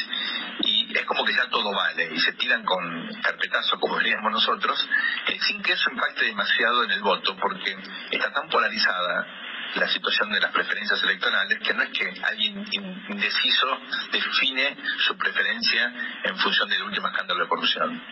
y 0.63 0.97
es 0.97 1.05
como 1.05 1.25
que 1.25 1.35
ya 1.35 1.49
todo 1.49 1.73
vale 1.73 2.11
y 2.13 2.21
se 2.21 2.33
tiran 2.33 2.65
con 2.65 3.09
carpetazo, 3.23 3.79
como 3.79 3.99
diríamos 3.99 4.33
nosotros, 4.33 4.89
eh, 5.29 5.39
sin 5.41 5.63
que 5.63 5.73
eso 5.73 5.91
impacte 5.91 6.27
demasiado 6.27 6.85
en 6.85 6.91
el 6.93 7.03
voto, 7.03 7.37
porque 7.37 7.77
está 8.11 8.33
tan 8.33 8.49
polarizada 8.49 9.27
la 9.75 9.89
situación 9.89 10.31
de 10.33 10.41
las 10.41 10.53
preferencias 10.53 11.03
electorales, 11.03 11.59
que 11.61 11.75
no 11.75 11.83
es 11.83 11.91
que 11.91 12.13
alguien 12.23 12.65
indeciso 13.09 13.81
define 14.13 14.77
su 14.99 15.17
preferencia 15.17 15.93
en 16.25 16.37
función 16.39 16.69
del 16.69 16.83
último 16.83 17.09
escándalo 17.09 17.43
de 17.43 17.49
corrupción. 17.49 18.03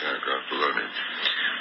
Claro, 0.00 0.20
claro, 0.20 0.44
totalmente. 0.48 0.98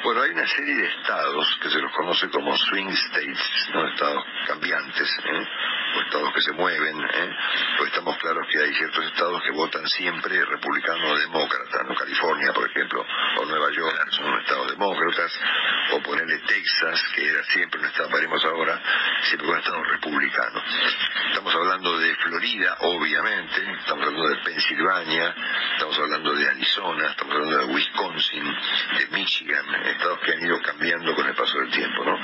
Bueno, 0.04 0.22
hay 0.22 0.32
una 0.32 0.48
serie 0.48 0.76
de 0.76 0.88
estados 0.88 1.60
que 1.62 1.70
se 1.70 1.80
los 1.80 1.92
conoce 1.92 2.30
como 2.30 2.58
swing 2.58 2.88
states, 2.88 3.70
¿no? 3.74 3.88
Estados 3.88 4.24
cambiantes, 4.48 5.10
¿eh? 5.26 5.48
O 5.96 6.02
estados 6.02 6.34
que 6.34 6.42
se 6.42 6.52
mueven, 6.54 7.02
¿eh? 7.02 7.36
pues 7.78 7.90
estamos 7.90 8.18
claros 8.18 8.48
que 8.52 8.60
hay 8.60 8.74
ciertos 8.74 9.06
estados 9.06 9.42
que 9.44 9.52
votan 9.52 9.86
siempre 9.88 10.44
republicano 10.46 11.12
o 11.12 11.18
demócrata, 11.18 11.84
¿no? 11.84 11.96
California, 11.96 12.54
por 12.54 12.70
ejemplo, 12.70 13.06
o 13.38 13.46
Nueva 13.46 13.72
York, 13.72 14.08
son 14.12 14.40
estados 14.40 14.72
demócratas, 14.72 15.40
o 15.92 16.02
ponerle 16.02 16.40
Texas, 16.40 17.04
que 17.16 17.28
era 17.28 17.44
siempre 17.44 17.80
un 17.80 17.86
estado, 17.88 18.10
veremos 18.10 18.44
ahora, 18.46 18.82
siempre 19.24 19.50
un 19.50 19.58
estado 19.58 19.84
republicano. 19.84 20.64
Estamos 21.30 21.56
hablando 21.56 21.98
de 21.98 22.16
Florida, 22.16 22.78
obviamente, 22.82 23.72
estamos 23.80 24.06
hablando 24.06 24.30
de 24.30 24.36
Pensilvania, 24.38 25.36
estamos 25.74 26.00
hablando 26.00 26.34
de 26.34 26.50
Arizona, 26.50 27.08
estamos 27.10 27.36
hablando 27.36 27.58
de 27.58 27.74
Wisconsin, 27.74 28.44
de 28.44 29.08
Michigan, 29.18 29.66
estados 29.86 30.20
que 30.20 30.32
han 30.34 30.42
ido 30.44 30.62
cambiando 30.62 31.16
con 31.16 31.28
el 31.28 31.36
paso 31.36 31.58
del 31.60 31.72
tiempo, 31.72 32.06
¿no? 32.06 32.18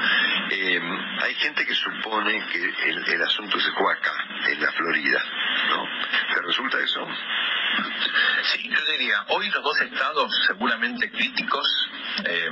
Eh, 0.50 0.82
hay 1.22 1.36
gente 1.36 1.66
que 1.66 1.74
supone 1.74 2.46
que 2.48 3.14
el 3.14 3.22
asunto 3.22 3.57
juega 3.72 3.94
acá, 3.94 4.14
en 4.50 4.62
la 4.62 4.72
Florida, 4.72 5.24
¿no? 5.70 5.86
¿Te 6.34 6.42
resulta 6.42 6.80
eso? 6.80 7.08
Sí, 8.54 8.70
yo 8.70 8.92
diría, 8.92 9.26
hoy 9.30 9.50
los 9.50 9.64
dos 9.64 9.82
estados 9.82 10.32
seguramente 10.48 11.12
críticos 11.12 11.90
eh, 12.26 12.50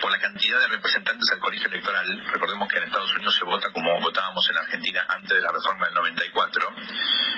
por 0.00 0.10
la 0.10 0.18
cantidad 0.18 0.60
de 0.60 0.68
representantes 0.68 1.30
al 1.32 1.38
colegio 1.38 1.68
electoral, 1.68 2.24
recordemos 2.32 2.68
que 2.68 2.78
en 2.78 2.84
Estados 2.84 3.14
Unidos 3.14 3.34
se 3.36 3.44
vota 3.44 3.70
como 3.72 4.00
votábamos 4.00 4.48
en 4.50 4.58
Argentina 4.58 5.04
antes 5.08 5.30
de 5.30 5.40
la 5.40 5.50
reforma 5.50 5.86
del 5.86 5.94
94, 5.94 6.74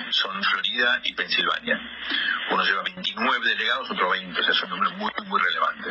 son 0.09 0.43
Florida 0.43 1.01
y 1.03 1.13
Pensilvania. 1.13 1.79
Uno 2.51 2.63
lleva 2.63 2.83
29 2.83 3.47
delegados, 3.47 3.89
otro 3.89 4.09
20, 4.11 4.39
o 4.39 4.43
sea, 4.43 4.53
es 4.53 4.63
un 4.63 4.69
número 4.69 4.91
muy, 4.91 5.11
muy 5.25 5.41
relevante. 5.41 5.89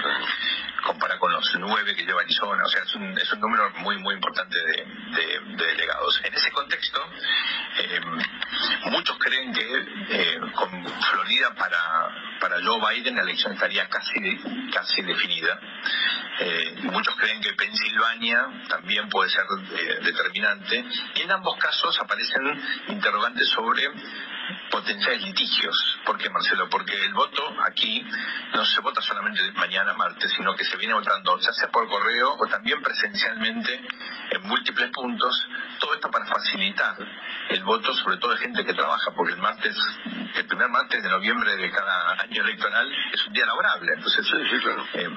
Compara 0.84 1.18
con 1.18 1.32
los 1.32 1.54
9 1.54 1.94
que 1.94 2.04
lleva 2.04 2.20
Arizona, 2.20 2.62
o 2.64 2.68
sea, 2.68 2.82
es 2.82 2.94
un, 2.94 3.18
es 3.18 3.32
un 3.32 3.40
número 3.40 3.70
muy, 3.78 3.98
muy 3.98 4.14
importante 4.14 4.58
de, 4.58 5.40
delegados. 5.56 6.20
En 6.24 6.34
ese 6.34 6.50
contexto, 6.50 7.00
eh, 7.78 8.00
muchos 8.86 9.16
creen 9.18 9.52
que 9.52 9.86
eh, 10.10 10.40
con 10.54 10.70
Florida 10.70 11.21
para, 11.56 12.38
para 12.40 12.56
Joe 12.62 12.80
Biden 12.80 13.16
la 13.16 13.22
elección 13.22 13.52
estaría 13.52 13.88
casi, 13.88 14.38
casi 14.72 15.02
definida. 15.02 15.58
Eh, 16.40 16.74
muchos 16.82 17.14
creen 17.16 17.40
que 17.40 17.52
Pensilvania 17.52 18.46
también 18.68 19.08
puede 19.08 19.30
ser 19.30 19.44
determinante. 20.02 20.84
Y 21.14 21.20
en 21.22 21.30
ambos 21.30 21.56
casos 21.58 21.98
aparecen 22.00 22.42
interrogantes 22.88 23.48
sobre 23.48 23.82
potenciales 24.70 25.22
litigios. 25.22 25.76
¿Por 26.04 26.18
qué, 26.18 26.30
Marcelo? 26.30 26.68
Porque 26.68 26.94
el 27.04 27.14
voto 27.14 27.42
aquí 27.64 28.04
no 28.54 28.64
se 28.64 28.80
vota 28.80 29.00
solamente 29.00 29.40
mañana 29.52 29.92
martes, 29.94 30.32
sino 30.36 30.54
que 30.54 30.64
se 30.64 30.76
viene 30.76 30.94
votando 30.94 31.38
ya 31.38 31.52
sea 31.52 31.68
por 31.68 31.88
correo 31.88 32.36
o 32.38 32.46
también 32.46 32.82
presencialmente 32.82 33.80
en 34.30 34.42
múltiples 34.42 34.90
puntos. 34.90 35.48
Todo 35.78 35.94
esto 35.94 36.10
para 36.10 36.26
facilitar 36.26 36.96
el 37.50 37.64
voto, 37.64 37.92
sobre 37.94 38.16
todo 38.16 38.32
de 38.32 38.38
gente 38.38 38.64
que 38.64 38.74
trabaja, 38.74 39.10
porque 39.14 39.34
el 39.34 39.40
martes, 39.40 39.76
el 40.34 40.46
primer 40.46 40.68
martes 40.68 41.02
de 41.02 41.08
noviembre 41.08 41.56
de 41.56 41.70
cada 41.70 42.20
año 42.20 42.42
electoral 42.42 42.90
es 43.12 43.26
un 43.26 43.32
día 43.32 43.46
laborable. 43.46 43.92
Entonces, 43.94 44.26
eh, 44.94 45.08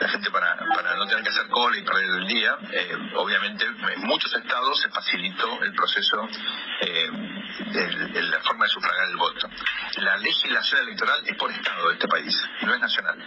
la 0.00 0.08
gente 0.08 0.30
para, 0.30 0.56
para 0.74 0.96
no 0.96 1.06
tener 1.06 1.22
que 1.22 1.30
hacer 1.30 1.48
cola 1.48 1.76
y 1.76 1.82
perder 1.82 2.10
el 2.10 2.26
día, 2.26 2.56
eh, 2.72 2.96
obviamente 3.16 3.64
en 3.64 4.06
muchos 4.06 4.34
estados 4.34 4.80
se 4.80 4.88
facilitó 4.90 5.62
el 5.62 5.72
proceso 5.74 6.28
eh, 6.80 7.10
de, 7.72 8.22
la 8.22 8.40
forma 8.40 8.64
de 8.64 8.70
sufragar 8.70 9.08
el 9.08 9.16
voto. 9.16 9.48
La 9.98 10.16
legislación 10.18 10.82
electoral 10.82 11.22
es 11.26 11.36
por 11.36 11.50
estado 11.50 11.88
de 11.88 11.94
este 11.94 12.08
país, 12.08 12.48
no 12.62 12.74
es 12.74 12.80
nacional. 12.80 13.18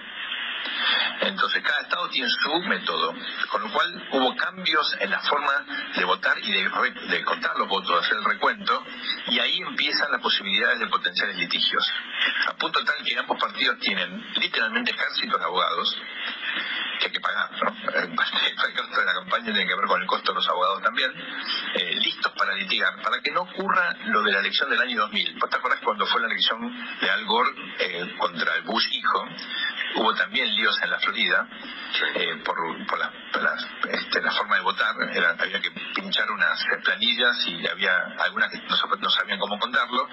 Entonces 1.22 1.64
cada 1.64 1.82
estado 1.82 2.10
tiene 2.10 2.30
su 2.30 2.60
método, 2.62 3.16
con 3.50 3.62
lo 3.62 3.72
cual 3.72 4.08
hubo 4.12 4.36
cambios 4.36 4.96
en 5.00 5.10
la 5.10 5.20
forma 5.20 5.66
de 5.96 6.04
votar 6.06 6.38
y 6.40 6.52
de, 6.52 7.24
contar 7.24 7.56
los 7.58 7.68
votos, 7.68 7.90
de 7.90 8.06
hacer 8.06 8.18
el 8.18 8.26
recuento, 8.26 8.86
y 9.28 9.40
ahí 9.40 9.60
empiezan 9.60 10.12
las 10.12 10.22
posibilidades 10.22 10.80
de 10.80 10.88
potenciales 10.88 11.38
litigios. 11.38 11.86
A 12.48 12.54
punto 12.54 12.84
tal 12.84 13.04
que 13.04 13.18
ambos 13.18 13.40
partidos 13.40 13.80
tienen 13.80 14.26
literalmente 14.36 14.92
ejércitos 14.92 15.40
de 15.40 15.46
abogados 15.46 15.98
hay 17.06 17.12
que 17.12 17.20
pagar, 17.20 17.50
¿no? 17.52 17.70
El 18.00 18.16
costo 18.76 19.00
de 19.00 19.06
la 19.06 19.14
campaña 19.14 19.46
tiene 19.46 19.68
que 19.68 19.76
ver 19.76 19.86
con 19.86 20.02
el 20.02 20.08
costo 20.08 20.32
de 20.32 20.36
los 20.36 20.48
abogados 20.50 20.84
también, 20.84 21.12
eh, 21.76 21.96
listos 21.96 22.32
para 22.34 22.54
litigar, 22.54 23.02
para 23.02 23.22
que 23.22 23.32
no 23.32 23.42
ocurra 23.42 23.96
lo 24.06 24.22
de 24.22 24.32
la 24.32 24.40
elección 24.40 24.70
del 24.70 24.82
año 24.82 25.00
2000. 25.02 25.40
¿Vos 25.40 25.50
te 25.50 25.58
acuerdas 25.58 25.80
cuando 25.84 26.06
fue 26.06 26.22
la 26.22 26.28
elección 26.28 26.60
de 27.00 27.10
Al 27.10 27.26
Gore 27.26 27.50
eh, 27.80 28.16
contra 28.18 28.56
el 28.56 28.64
Bush 28.64 28.88
hijo? 28.92 29.26
Hubo 29.96 30.14
también 30.14 30.54
líos 30.56 30.80
en 30.82 30.90
la 30.90 31.00
Florida 31.00 31.48
eh, 32.16 32.36
por, 32.46 32.58
la, 33.00 33.12
este, 33.90 34.22
la, 34.22 34.32
forma 34.32 34.56
de 34.56 34.62
votar. 34.62 34.96
había 35.40 35.62
que 35.62 35.72
pinchar 35.96 36.30
unas 36.32 36.64
planillas 36.84 37.36
y 37.48 37.68
había 37.68 37.98
algunas 38.20 38.52
que 38.52 38.62
no, 38.68 39.10
sabían 39.10 39.40
cómo 39.40 39.58
contarlo. 39.58 40.08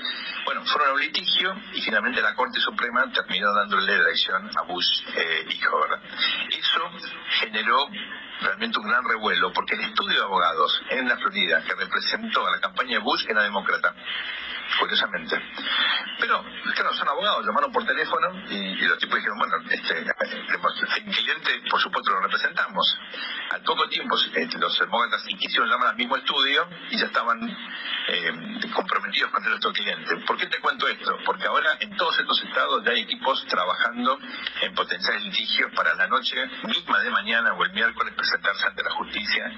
Bueno, 0.44 0.64
fueron 0.64 0.90
a 0.90 0.92
un 0.94 1.00
litigio 1.00 1.54
y 1.74 1.82
finalmente 1.82 2.22
la 2.22 2.34
Corte 2.34 2.58
Suprema 2.60 3.10
terminó 3.12 3.52
dándole 3.52 3.98
la 3.98 4.04
elección 4.04 4.50
a 4.56 4.62
Bush 4.62 5.02
eh, 5.14 5.46
hijo, 5.50 5.80
¿verdad? 5.80 6.00
Eso 6.50 6.75
generó 7.40 7.88
realmente 8.40 8.78
un 8.78 8.88
gran 8.88 9.04
revuelo 9.04 9.52
porque 9.52 9.74
el 9.74 9.80
estudio 9.80 10.18
de 10.18 10.24
abogados 10.24 10.82
en 10.90 11.08
la 11.08 11.16
Florida 11.16 11.62
que 11.62 11.74
representó 11.74 12.46
a 12.46 12.50
la 12.50 12.60
campaña 12.60 12.98
de 12.98 13.04
Bush 13.04 13.24
era 13.28 13.42
demócrata 13.42 13.94
curiosamente. 14.78 15.40
Pero, 16.18 16.44
claro, 16.74 16.92
son 16.94 17.08
abogados, 17.08 17.46
llamaron 17.46 17.72
por 17.72 17.84
teléfono 17.84 18.28
y, 18.48 18.74
los 18.86 18.98
tipos 18.98 19.16
dijeron, 19.16 19.38
bueno, 19.38 19.56
este, 19.68 19.98
el 19.98 21.04
cliente, 21.14 21.62
por 21.70 21.80
supuesto, 21.80 22.10
lo 22.10 22.20
representamos. 22.20 22.98
Al 23.50 23.62
poco 23.62 23.88
tiempo, 23.88 24.16
este, 24.16 24.58
los 24.58 24.78
demócratas 24.78 25.24
quisieron 25.24 25.68
llamar 25.68 25.88
al 25.88 25.96
mismo 25.96 26.16
estudio 26.16 26.68
y 26.90 26.98
ya 26.98 27.06
estaban 27.06 27.38
eh, 28.08 28.32
comprometidos 28.74 29.30
con 29.30 29.42
nuestro 29.44 29.72
cliente. 29.72 30.16
¿Por 30.26 30.36
qué 30.36 30.46
te 30.46 30.60
cuento 30.60 30.88
esto? 30.88 31.18
Porque 31.24 31.46
ahora 31.46 31.76
en 31.80 31.96
todos 31.96 32.18
estos 32.18 32.42
estados 32.42 32.84
ya 32.84 32.92
hay 32.92 33.02
equipos 33.02 33.44
trabajando 33.46 34.18
en 34.62 34.74
potenciales 34.74 35.24
litigios 35.24 35.72
para 35.74 35.94
la 35.94 36.06
noche 36.06 36.36
misma 36.64 37.00
de 37.00 37.10
mañana 37.10 37.52
o 37.54 37.64
el 37.64 37.72
miércoles 37.72 38.14
presentarse 38.14 38.66
ante 38.66 38.82
la 38.82 38.90
justicia 38.90 39.52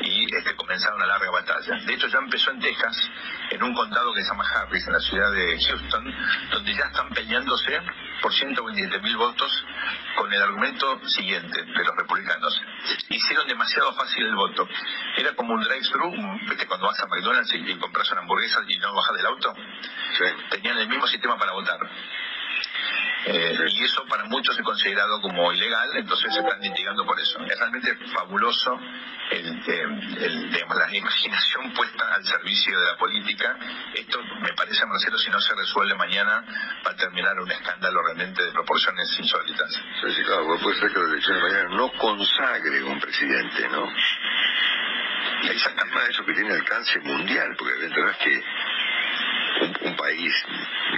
y 0.00 0.34
este, 0.34 0.54
comenzar 0.56 0.92
una 0.94 1.06
larga 1.06 1.30
batalla. 1.30 1.76
De 1.84 1.94
hecho, 1.94 2.08
ya 2.08 2.18
empezó 2.18 2.50
en 2.50 2.60
Texas, 2.60 3.10
en 3.50 3.62
un 3.62 3.74
condado 3.74 4.12
que 4.12 4.22
se 4.22 4.28
llama 4.28 4.43
Harris, 4.44 4.86
en 4.86 4.92
la 4.92 5.00
ciudad 5.00 5.32
de 5.32 5.58
Houston, 5.60 6.14
donde 6.50 6.74
ya 6.74 6.84
están 6.84 7.08
peleándose 7.10 7.80
por 8.22 8.32
127 8.32 9.00
mil 9.00 9.16
votos 9.16 9.64
con 10.16 10.32
el 10.32 10.42
argumento 10.42 11.08
siguiente 11.08 11.62
de 11.62 11.84
los 11.84 11.96
republicanos. 11.96 12.60
Hicieron 13.08 13.46
demasiado 13.46 13.92
fácil 13.94 14.26
el 14.26 14.34
voto. 14.34 14.68
Era 15.16 15.34
como 15.34 15.54
un 15.54 15.62
drive-thru, 15.62 16.10
cuando 16.68 16.86
vas 16.86 17.00
a 17.00 17.06
McDonald's 17.06 17.54
y, 17.54 17.76
compras 17.76 18.10
una 18.12 18.20
hamburguesa 18.20 18.60
y 18.68 18.76
no 18.78 18.94
bajas 18.94 19.16
del 19.16 19.26
auto. 19.26 19.54
Tenían 20.50 20.78
el 20.78 20.88
mismo 20.88 21.06
sistema 21.06 21.36
para 21.36 21.52
votar. 21.52 21.78
Eh, 23.26 23.56
y 23.70 23.84
eso 23.84 24.04
para 24.06 24.24
muchos 24.24 24.56
es 24.58 24.64
considerado 24.64 25.20
como 25.20 25.50
ilegal, 25.52 25.96
entonces 25.96 26.32
se 26.32 26.40
están 26.40 26.60
litigando 26.60 27.06
por 27.06 27.18
eso. 27.18 27.40
Es 27.44 27.58
realmente 27.58 27.96
fabuloso 28.12 28.78
el, 29.30 30.50
la 30.50 30.96
imaginación 30.96 31.72
puesta 31.74 32.14
al 32.14 32.24
servicio 32.24 32.78
de 32.78 32.86
la 32.86 32.96
política. 32.96 33.56
Esto 33.94 34.20
me 34.40 34.52
parece, 34.52 34.84
Marcelo, 34.86 35.18
si 35.18 35.30
no 35.30 35.40
se 35.40 35.54
resuelve 35.54 35.94
mañana, 35.94 36.44
va 36.86 36.90
a 36.90 36.96
terminar 36.96 37.38
un 37.40 37.50
escándalo 37.50 38.02
realmente 38.02 38.44
de 38.44 38.52
proporciones 38.52 39.08
insólitas. 39.18 39.72
Sí, 39.72 40.22
claro, 40.24 40.58
puede 40.60 40.78
ser 40.78 40.92
que 40.92 40.98
la 40.98 41.08
elección 41.08 41.36
de 41.36 41.42
mañana 41.42 41.68
no 41.76 41.92
consagre 41.92 42.82
un 42.84 43.00
presidente, 43.00 43.68
¿no? 43.68 43.90
De 45.42 46.10
eso 46.10 46.24
que 46.24 46.32
tiene 46.34 46.52
alcance 46.52 46.98
mundial, 47.00 47.54
porque 47.58 47.88
la 47.88 48.10
es 48.10 48.16
que 48.18 48.44
un, 49.60 49.96
país 49.96 50.34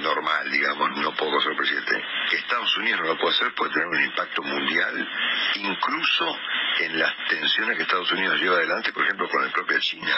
normal, 0.02 0.50
digamos, 0.50 0.90
no 0.96 1.14
puedo 1.14 1.40
ser 1.40 1.56
presidente, 1.56 2.02
Estados 2.32 2.76
Unidos 2.78 3.00
no 3.00 3.06
lo 3.08 3.18
puede 3.18 3.34
hacer, 3.34 3.54
puede 3.54 3.72
tener 3.72 3.86
un 3.88 4.04
impacto 4.04 4.42
mundial, 4.42 5.08
incluso 5.54 6.38
en 6.80 6.98
las 6.98 7.14
tensiones 7.28 7.76
que 7.76 7.82
Estados 7.82 8.10
Unidos 8.12 8.40
lleva 8.40 8.56
adelante, 8.56 8.92
por 8.92 9.04
ejemplo, 9.04 9.28
con 9.28 9.44
la 9.44 9.52
propia 9.52 9.78
China. 9.80 10.12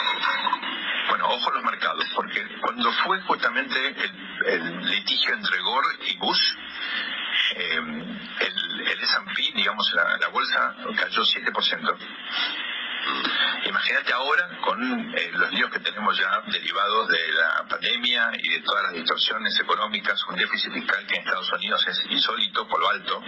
Bueno, 1.09 1.27
ojo 1.27 1.51
a 1.51 1.55
los 1.55 1.63
mercados, 1.63 2.05
porque 2.15 2.45
cuando 2.61 2.91
fue 3.03 3.21
justamente 3.21 3.95
el, 4.47 4.85
litigio 4.85 5.33
entre 5.33 5.59
Gore 5.59 5.87
y 6.07 6.17
Bush, 6.17 6.53
eh, 7.55 7.75
el, 7.75 8.81
el 8.81 9.01
S&P, 9.01 9.51
digamos, 9.55 9.91
la, 9.93 10.17
la 10.17 10.27
bolsa 10.29 10.75
cayó 10.95 11.21
7%. 11.21 11.97
Imagínate 13.65 14.13
ahora 14.13 14.49
con 14.61 15.15
eh, 15.15 15.31
los 15.33 15.51
líos 15.51 15.71
que 15.71 15.79
tenemos 15.79 16.17
ya 16.17 16.41
derivados 16.47 17.07
de 17.07 17.31
la 17.33 17.65
pandemia 17.67 18.31
y 18.41 18.49
de 18.49 18.61
todas 18.61 18.83
las 18.83 18.93
distorsiones 18.93 19.59
económicas, 19.59 20.23
un 20.27 20.35
déficit 20.35 20.73
fiscal 20.73 21.05
que 21.05 21.15
en 21.15 21.21
Estados 21.21 21.51
Unidos 21.53 21.87
es 21.87 22.05
insólito 22.09 22.67
por 22.67 22.79
lo 22.79 22.89
alto. 22.89 23.23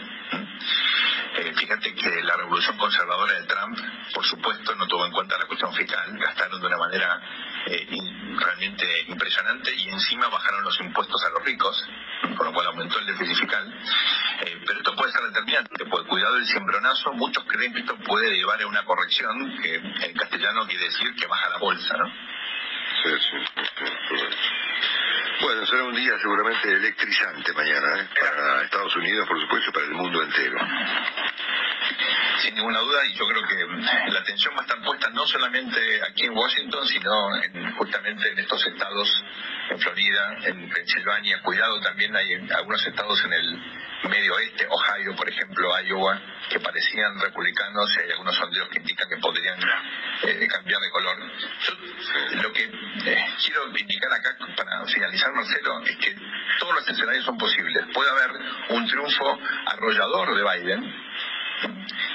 Eh, 1.35 1.53
fíjate 1.55 1.93
que 1.95 2.23
la 2.23 2.35
revolución 2.37 2.77
conservadora 2.77 3.33
de 3.39 3.47
Trump, 3.47 3.77
por 4.13 4.25
supuesto, 4.25 4.75
no 4.75 4.87
tuvo 4.87 5.05
en 5.05 5.11
cuenta 5.11 5.37
la 5.37 5.45
cuestión 5.45 5.73
fiscal, 5.73 6.17
gastaron 6.17 6.59
de 6.59 6.67
una 6.67 6.77
manera 6.77 7.21
eh, 7.67 7.87
realmente 8.37 8.85
impresionante 9.07 9.73
y 9.75 9.89
encima 9.89 10.27
bajaron 10.27 10.63
los 10.63 10.79
impuestos 10.79 11.23
a 11.23 11.29
los 11.29 11.43
ricos, 11.43 11.83
con 12.35 12.47
lo 12.47 12.53
cual 12.53 12.67
aumentó 12.67 12.99
el 12.99 13.05
déficit 13.07 13.37
fiscal. 13.37 13.73
Eh, 14.41 14.61
pero 14.65 14.79
esto 14.79 14.95
puede 14.95 15.11
ser 15.11 15.21
determinante, 15.23 15.85
por 15.85 16.05
cuidado 16.07 16.35
del 16.35 16.47
cimbronazo, 16.47 17.13
muchos 17.13 17.43
creen 17.45 17.73
que 17.73 17.79
esto 17.81 17.95
puede 17.97 18.35
llevar 18.35 18.61
a 18.61 18.67
una 18.67 18.83
corrección, 18.83 19.57
que 19.61 19.75
en 19.75 20.13
castellano 20.13 20.65
quiere 20.67 20.85
decir 20.85 21.13
que 21.15 21.27
baja 21.27 21.49
la 21.49 21.57
bolsa, 21.57 21.95
¿no? 21.97 22.07
Sí, 23.03 23.09
sí, 23.19 23.37
Bueno, 25.41 25.65
será 25.65 25.83
un 25.85 25.95
día 25.95 26.17
seguramente 26.19 26.71
electrizante 26.71 27.53
mañana, 27.53 28.01
¿eh? 28.01 28.09
para 28.19 28.63
Estados 28.63 28.95
Unidos, 28.95 29.27
por 29.27 29.41
supuesto, 29.41 29.69
y 29.69 29.73
para 29.73 29.85
el 29.85 29.93
mundo 29.93 30.21
entero 30.21 30.57
sin 32.41 32.55
ninguna 32.55 32.79
duda, 32.79 33.05
y 33.05 33.13
yo 33.13 33.27
creo 33.27 33.41
que 33.47 33.65
mm, 33.65 34.13
la 34.13 34.19
atención 34.19 34.53
va 34.55 34.59
a 34.59 34.63
estar 34.63 34.81
puesta 34.83 35.09
no 35.09 35.25
solamente 35.25 35.79
aquí 36.09 36.25
en 36.25 36.37
Washington, 36.37 36.87
sino 36.87 37.35
en, 37.43 37.71
justamente 37.73 38.31
en 38.31 38.39
estos 38.39 38.65
estados, 38.65 39.23
en 39.69 39.79
Florida, 39.79 40.37
en 40.43 40.69
Pensilvania, 40.69 41.41
cuidado 41.41 41.79
también 41.81 42.15
hay 42.15 42.33
algunos 42.55 42.85
estados 42.85 43.23
en 43.25 43.33
el 43.33 43.61
medio 44.09 44.33
oeste, 44.33 44.67
Ohio, 44.69 45.15
por 45.15 45.29
ejemplo, 45.29 45.69
Iowa, 45.81 46.19
que 46.49 46.59
parecían 46.59 47.19
republicanos, 47.19 47.95
y 47.95 48.01
hay 48.01 48.11
algunos 48.11 48.35
sondeos 48.35 48.67
que 48.69 48.79
indican 48.79 49.07
que 49.07 49.17
podrían 49.17 49.59
eh, 50.23 50.47
cambiar 50.47 50.81
de 50.81 50.89
color. 50.89 51.17
Yo 51.65 52.41
lo 52.41 52.51
que 52.51 52.63
eh, 52.63 53.25
quiero 53.43 53.67
indicar 53.77 54.11
acá 54.13 54.35
para 54.55 54.85
finalizar, 54.85 55.31
Marcelo, 55.33 55.81
es 55.85 55.97
que 55.97 56.15
todos 56.59 56.75
los 56.75 56.89
escenarios 56.89 57.25
son 57.25 57.37
posibles. 57.37 57.85
Puede 57.93 58.09
haber 58.09 58.31
un 58.69 58.87
triunfo 58.87 59.39
arrollador 59.67 60.35
de 60.35 60.43
Biden, 60.43 60.95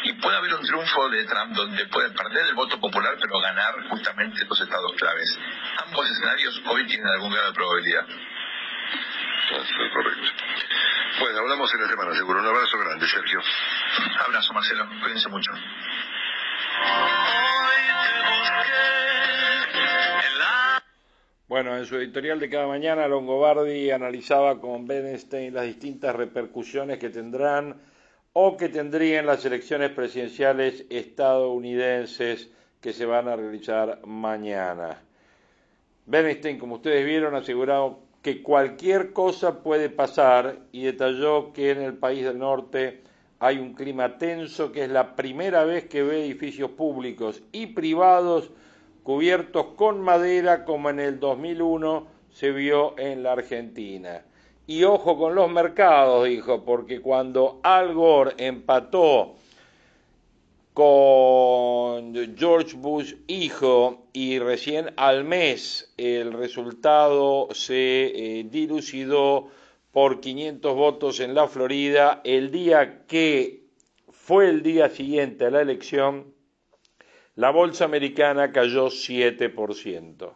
y 0.04 0.12
puede 0.14 0.36
haber 0.36 0.54
un 0.54 0.64
triunfo 0.64 1.08
de 1.08 1.24
Trump 1.24 1.52
donde 1.54 1.86
puede 1.86 2.10
perder 2.10 2.46
el 2.46 2.54
voto 2.54 2.78
popular 2.80 3.16
pero 3.20 3.40
ganar 3.40 3.88
justamente 3.88 4.44
los 4.44 4.60
estados 4.60 4.92
claves. 4.96 5.38
Ambos 5.84 6.10
escenarios 6.10 6.62
hoy 6.66 6.86
tienen 6.86 7.06
algún 7.08 7.32
grado 7.32 7.48
de 7.48 7.54
probabilidad. 7.54 8.06
correcto. 9.92 10.30
Bueno, 11.20 11.38
hablamos 11.40 11.72
en 11.74 11.80
la 11.80 11.88
semana 11.88 12.14
seguro. 12.14 12.40
Un 12.40 12.46
abrazo 12.46 12.78
grande, 12.78 13.06
Sergio. 13.08 13.40
Abrazo, 14.26 14.52
Marcelo. 14.52 14.86
Cuídense 15.02 15.28
mucho. 15.28 15.50
Bueno, 21.48 21.76
en 21.76 21.86
su 21.86 21.96
editorial 21.96 22.38
de 22.38 22.50
cada 22.50 22.66
mañana, 22.66 23.06
Longobardi 23.06 23.90
analizaba 23.90 24.60
con 24.60 24.86
Benstein 24.86 25.54
las 25.54 25.64
distintas 25.64 26.14
repercusiones 26.14 26.98
que 26.98 27.08
tendrán 27.08 27.80
o 28.38 28.58
que 28.58 28.68
tendrían 28.68 29.24
las 29.24 29.46
elecciones 29.46 29.92
presidenciales 29.92 30.84
estadounidenses 30.90 32.50
que 32.82 32.92
se 32.92 33.06
van 33.06 33.28
a 33.28 33.36
realizar 33.36 34.06
mañana. 34.06 35.02
Bernstein, 36.04 36.58
como 36.58 36.74
ustedes 36.74 37.06
vieron, 37.06 37.34
asegurado 37.34 38.00
que 38.20 38.42
cualquier 38.42 39.14
cosa 39.14 39.62
puede 39.62 39.88
pasar 39.88 40.58
y 40.70 40.82
detalló 40.82 41.54
que 41.54 41.70
en 41.70 41.80
el 41.80 41.94
país 41.94 42.24
del 42.24 42.38
norte 42.38 43.00
hay 43.38 43.56
un 43.56 43.72
clima 43.72 44.18
tenso, 44.18 44.70
que 44.70 44.84
es 44.84 44.90
la 44.90 45.16
primera 45.16 45.64
vez 45.64 45.86
que 45.86 46.02
ve 46.02 46.26
edificios 46.26 46.72
públicos 46.72 47.42
y 47.52 47.68
privados 47.68 48.50
cubiertos 49.02 49.68
con 49.76 50.02
madera 50.02 50.66
como 50.66 50.90
en 50.90 51.00
el 51.00 51.20
2001 51.20 52.06
se 52.28 52.50
vio 52.50 52.98
en 52.98 53.22
la 53.22 53.32
Argentina. 53.32 54.26
Y 54.68 54.82
ojo 54.82 55.16
con 55.16 55.36
los 55.36 55.48
mercados, 55.48 56.26
dijo, 56.26 56.64
porque 56.64 57.00
cuando 57.00 57.60
Al 57.62 57.94
Gore 57.94 58.34
empató 58.38 59.36
con 60.74 62.12
George 62.36 62.76
Bush 62.76 63.14
hijo 63.28 64.08
y 64.12 64.38
recién 64.40 64.92
al 64.96 65.24
mes 65.24 65.94
el 65.96 66.32
resultado 66.32 67.48
se 67.52 68.40
eh, 68.40 68.44
dilucidó 68.50 69.48
por 69.92 70.20
500 70.20 70.74
votos 70.74 71.20
en 71.20 71.32
la 71.32 71.46
Florida, 71.46 72.20
el 72.24 72.50
día 72.50 73.06
que 73.06 73.62
fue 74.10 74.50
el 74.50 74.62
día 74.62 74.90
siguiente 74.90 75.46
a 75.46 75.50
la 75.50 75.62
elección, 75.62 76.34
la 77.36 77.50
bolsa 77.50 77.84
americana 77.84 78.52
cayó 78.52 78.88
7%. 78.88 80.32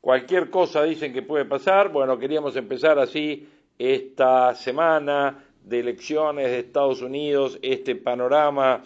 Cualquier 0.00 0.50
cosa 0.50 0.84
dicen 0.84 1.12
que 1.12 1.20
puede 1.20 1.44
pasar, 1.44 1.90
bueno, 1.90 2.18
queríamos 2.18 2.56
empezar 2.56 2.98
así 2.98 3.48
esta 3.78 4.54
semana 4.54 5.44
de 5.62 5.80
elecciones 5.80 6.46
de 6.46 6.60
Estados 6.60 7.02
Unidos, 7.02 7.58
este 7.62 7.96
panorama 7.96 8.82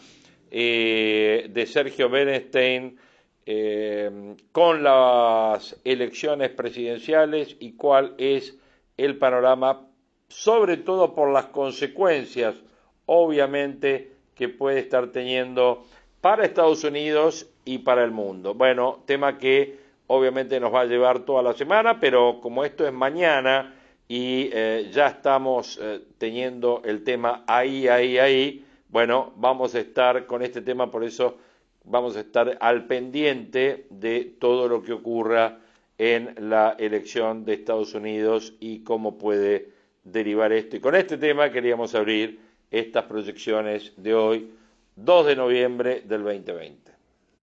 eh, 0.50 1.46
de 1.50 1.66
Sergio 1.66 2.08
Bernstein 2.08 2.98
eh, 3.46 4.36
con 4.52 4.82
las 4.82 5.78
elecciones 5.84 6.50
presidenciales 6.50 7.56
y 7.58 7.72
cuál 7.72 8.14
es 8.18 8.56
el 8.96 9.18
panorama, 9.18 9.88
sobre 10.28 10.76
todo 10.76 11.14
por 11.14 11.32
las 11.32 11.46
consecuencias, 11.46 12.54
obviamente, 13.06 14.12
que 14.34 14.48
puede 14.48 14.80
estar 14.80 15.08
teniendo 15.08 15.84
para 16.20 16.44
Estados 16.44 16.84
Unidos 16.84 17.50
y 17.64 17.78
para 17.78 18.04
el 18.04 18.10
mundo. 18.10 18.54
Bueno, 18.54 19.02
tema 19.06 19.38
que 19.38 19.78
obviamente 20.06 20.60
nos 20.60 20.74
va 20.74 20.82
a 20.82 20.86
llevar 20.86 21.20
toda 21.20 21.42
la 21.42 21.52
semana, 21.52 21.98
pero 22.00 22.40
como 22.40 22.64
esto 22.64 22.86
es 22.86 22.92
mañana, 22.92 23.79
y 24.10 24.50
eh, 24.52 24.90
ya 24.92 25.06
estamos 25.06 25.78
eh, 25.80 26.00
teniendo 26.18 26.82
el 26.84 27.04
tema 27.04 27.44
ahí, 27.46 27.86
ahí, 27.86 28.18
ahí. 28.18 28.66
Bueno, 28.88 29.32
vamos 29.36 29.76
a 29.76 29.78
estar 29.78 30.26
con 30.26 30.42
este 30.42 30.62
tema, 30.62 30.90
por 30.90 31.04
eso 31.04 31.38
vamos 31.84 32.16
a 32.16 32.20
estar 32.20 32.58
al 32.60 32.88
pendiente 32.88 33.86
de 33.88 34.24
todo 34.24 34.66
lo 34.66 34.82
que 34.82 34.94
ocurra 34.94 35.60
en 35.96 36.34
la 36.50 36.74
elección 36.76 37.44
de 37.44 37.54
Estados 37.54 37.94
Unidos 37.94 38.54
y 38.58 38.82
cómo 38.82 39.16
puede 39.16 39.68
derivar 40.02 40.52
esto. 40.52 40.74
Y 40.74 40.80
con 40.80 40.96
este 40.96 41.16
tema 41.16 41.52
queríamos 41.52 41.94
abrir 41.94 42.40
estas 42.68 43.04
proyecciones 43.04 43.92
de 43.96 44.12
hoy, 44.12 44.50
2 44.96 45.26
de 45.26 45.36
noviembre 45.36 46.02
del 46.04 46.24
2020. 46.24 46.90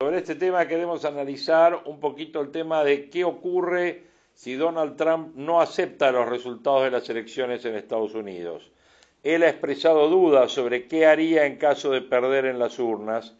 Sobre 0.00 0.16
este 0.18 0.34
tema 0.34 0.66
queremos 0.66 1.04
analizar 1.04 1.82
un 1.84 2.00
poquito 2.00 2.40
el 2.40 2.50
tema 2.50 2.82
de 2.82 3.08
qué 3.08 3.22
ocurre 3.22 4.08
si 4.38 4.54
Donald 4.54 4.94
Trump 4.94 5.34
no 5.34 5.60
acepta 5.60 6.12
los 6.12 6.28
resultados 6.28 6.84
de 6.84 6.92
las 6.92 7.10
elecciones 7.10 7.64
en 7.64 7.74
Estados 7.74 8.14
Unidos. 8.14 8.70
Él 9.24 9.42
ha 9.42 9.48
expresado 9.48 10.08
dudas 10.08 10.52
sobre 10.52 10.86
qué 10.86 11.06
haría 11.06 11.44
en 11.44 11.56
caso 11.56 11.90
de 11.90 12.02
perder 12.02 12.44
en 12.44 12.60
las 12.60 12.78
urnas 12.78 13.34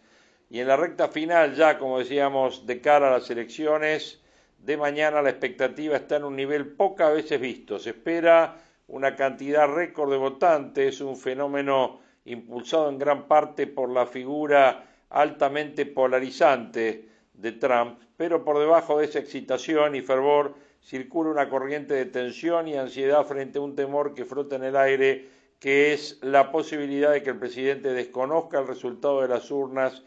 y 0.50 0.58
en 0.58 0.66
la 0.66 0.76
recta 0.76 1.06
final 1.06 1.54
ya, 1.54 1.78
como 1.78 2.00
decíamos, 2.00 2.66
de 2.66 2.80
cara 2.80 3.06
a 3.06 3.12
las 3.12 3.30
elecciones 3.30 4.20
de 4.58 4.76
mañana 4.76 5.22
la 5.22 5.30
expectativa 5.30 5.94
está 5.94 6.16
en 6.16 6.24
un 6.24 6.34
nivel 6.34 6.66
pocas 6.66 7.14
veces 7.14 7.40
visto. 7.40 7.78
Se 7.78 7.90
espera 7.90 8.56
una 8.88 9.14
cantidad 9.14 9.68
récord 9.68 10.11
de 10.11 10.18
votantes, 10.18 11.00
un 11.00 11.16
fenómeno 11.16 12.00
impulsado 12.24 12.88
en 12.88 12.98
gran 12.98 13.28
parte 13.28 13.68
por 13.68 13.88
la 13.88 14.06
figura 14.06 14.84
altamente 15.11 15.87
polarizante 15.87 17.08
de 17.34 17.52
Trump, 17.52 18.00
pero 18.16 18.44
por 18.44 18.58
debajo 18.58 18.98
de 18.98 19.04
esa 19.04 19.20
excitación 19.20 19.94
y 19.94 20.00
fervor 20.00 20.66
circula 20.83 21.31
una 21.31 21.49
corriente 21.49 21.95
de 21.95 22.07
tensión 22.07 22.69
y 22.69 22.77
ansiedad 22.77 23.27
frente 23.27 23.59
a 23.59 23.62
un 23.62 23.77
temor 23.77 24.14
que 24.14 24.25
flota 24.25 24.57
en 24.57 24.64
el 24.64 24.77
aire, 24.77 25.29
que 25.59 25.93
es 25.93 26.19
la 26.23 26.53
posibilidad 26.53 27.12
de 27.12 27.23
que 27.23 27.31
el 27.31 27.38
presidente 27.38 27.93
desconozca 27.93 28.61
el 28.61 28.67
resultado 28.67 29.23
de 29.23 29.29
las 29.29 29.51
urnas 29.51 30.03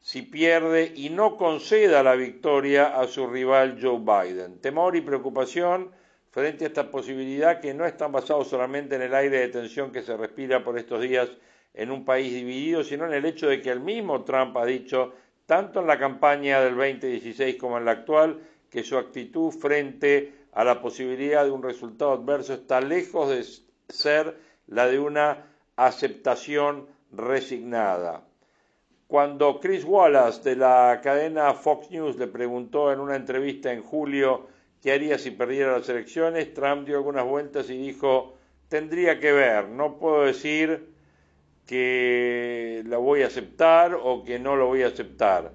si 0.00 0.22
pierde 0.22 0.92
y 0.96 1.10
no 1.10 1.36
conceda 1.36 2.02
la 2.02 2.14
victoria 2.14 2.98
a 2.98 3.06
su 3.06 3.26
rival 3.26 3.78
Joe 3.80 3.98
Biden. 3.98 4.58
Temor 4.60 4.96
y 4.96 5.02
preocupación 5.02 5.90
frente 6.30 6.64
a 6.64 6.68
esta 6.68 6.90
posibilidad 6.90 7.60
que 7.60 7.74
no 7.74 7.84
están 7.84 8.12
basados 8.12 8.48
solamente 8.48 8.96
en 8.96 9.02
el 9.02 9.14
aire 9.14 9.40
de 9.40 9.48
tensión 9.48 9.92
que 9.92 10.02
se 10.02 10.16
respira 10.16 10.64
por 10.64 10.78
estos 10.78 11.02
días 11.02 11.28
en 11.74 11.90
un 11.90 12.04
país 12.04 12.32
dividido, 12.32 12.82
sino 12.82 13.06
en 13.06 13.12
el 13.12 13.24
hecho 13.26 13.48
de 13.48 13.60
que 13.60 13.70
el 13.70 13.80
mismo 13.80 14.24
Trump 14.24 14.56
ha 14.56 14.64
dicho, 14.64 15.12
tanto 15.46 15.80
en 15.80 15.86
la 15.86 15.98
campaña 15.98 16.60
del 16.60 16.76
2016 16.76 17.56
como 17.56 17.78
en 17.78 17.84
la 17.84 17.92
actual, 17.92 18.40
que 18.70 18.84
su 18.84 18.96
actitud 18.96 19.50
frente 19.50 20.32
a 20.52 20.64
la 20.64 20.80
posibilidad 20.80 21.44
de 21.44 21.50
un 21.50 21.62
resultado 21.62 22.12
adverso 22.12 22.54
está 22.54 22.80
lejos 22.80 23.28
de 23.28 23.44
ser 23.92 24.36
la 24.66 24.86
de 24.86 24.98
una 24.98 25.46
aceptación 25.76 26.86
resignada. 27.12 28.24
Cuando 29.06 29.58
Chris 29.58 29.84
Wallace 29.84 30.48
de 30.48 30.56
la 30.56 31.00
cadena 31.02 31.52
Fox 31.54 31.90
News 31.90 32.16
le 32.16 32.28
preguntó 32.28 32.92
en 32.92 33.00
una 33.00 33.16
entrevista 33.16 33.72
en 33.72 33.82
julio 33.82 34.46
qué 34.80 34.92
haría 34.92 35.18
si 35.18 35.32
perdiera 35.32 35.76
las 35.76 35.88
elecciones, 35.88 36.54
Trump 36.54 36.86
dio 36.86 36.98
algunas 36.98 37.26
vueltas 37.26 37.68
y 37.70 37.76
dijo, 37.76 38.36
tendría 38.68 39.18
que 39.18 39.32
ver, 39.32 39.68
no 39.68 39.98
puedo 39.98 40.22
decir 40.22 40.90
que 41.66 42.84
la 42.86 42.98
voy 42.98 43.22
a 43.22 43.26
aceptar 43.26 43.98
o 44.00 44.24
que 44.24 44.38
no 44.38 44.54
lo 44.54 44.66
voy 44.66 44.82
a 44.82 44.88
aceptar. 44.88 45.52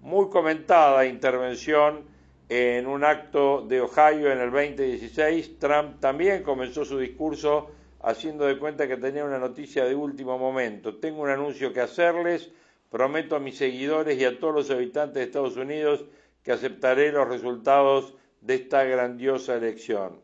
Muy 0.00 0.28
comentada 0.30 1.04
intervención 1.04 2.04
en 2.48 2.86
un 2.86 3.04
acto 3.04 3.62
de 3.62 3.80
Ohio 3.80 4.32
en 4.32 4.38
el 4.38 4.50
2016, 4.50 5.58
Trump 5.58 6.00
también 6.00 6.42
comenzó 6.42 6.84
su 6.84 6.98
discurso 6.98 7.70
haciendo 8.00 8.46
de 8.46 8.58
cuenta 8.58 8.88
que 8.88 8.96
tenía 8.96 9.24
una 9.24 9.38
noticia 9.38 9.84
de 9.84 9.94
último 9.94 10.38
momento. 10.38 10.96
Tengo 10.96 11.22
un 11.22 11.28
anuncio 11.28 11.72
que 11.72 11.80
hacerles 11.80 12.50
Prometo 12.90 13.36
a 13.36 13.40
mis 13.40 13.58
seguidores 13.58 14.18
y 14.18 14.24
a 14.24 14.38
todos 14.38 14.54
los 14.54 14.70
habitantes 14.70 15.16
de 15.16 15.24
Estados 15.24 15.56
Unidos 15.56 16.04
que 16.42 16.52
aceptaré 16.52 17.12
los 17.12 17.28
resultados 17.28 18.14
de 18.40 18.54
esta 18.54 18.84
grandiosa 18.84 19.56
elección. 19.56 20.20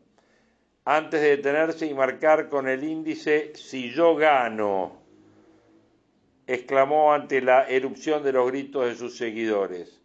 Antes 0.83 1.21
de 1.21 1.37
detenerse 1.37 1.85
y 1.85 1.93
marcar 1.93 2.49
con 2.49 2.67
el 2.67 2.83
índice 2.83 3.51
si 3.55 3.91
yo 3.91 4.15
gano, 4.15 4.99
exclamó 6.47 7.13
ante 7.13 7.41
la 7.41 7.67
erupción 7.67 8.23
de 8.23 8.33
los 8.33 8.47
gritos 8.47 8.85
de 8.85 8.95
sus 8.95 9.15
seguidores. 9.17 10.01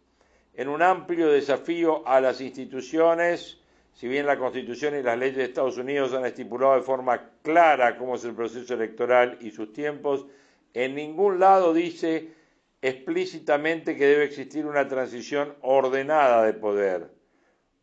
En 0.53 0.67
un 0.67 0.81
amplio 0.81 1.29
desafío 1.29 2.05
a 2.07 2.19
las 2.19 2.41
instituciones, 2.41 3.59
si 3.93 4.07
bien 4.07 4.25
la 4.25 4.37
Constitución 4.37 4.95
y 4.95 5.03
las 5.03 5.17
leyes 5.17 5.37
de 5.37 5.43
Estados 5.45 5.77
Unidos 5.77 6.13
han 6.13 6.25
estipulado 6.25 6.75
de 6.75 6.81
forma 6.81 7.29
clara 7.41 7.97
cómo 7.97 8.15
es 8.15 8.25
el 8.25 8.35
proceso 8.35 8.73
electoral 8.73 9.37
y 9.41 9.51
sus 9.51 9.71
tiempos, 9.71 10.25
en 10.73 10.95
ningún 10.95 11.39
lado 11.39 11.73
dice 11.73 12.33
explícitamente 12.81 13.95
que 13.95 14.07
debe 14.07 14.25
existir 14.25 14.65
una 14.65 14.87
transición 14.87 15.55
ordenada 15.61 16.43
de 16.45 16.53
poder, 16.53 17.11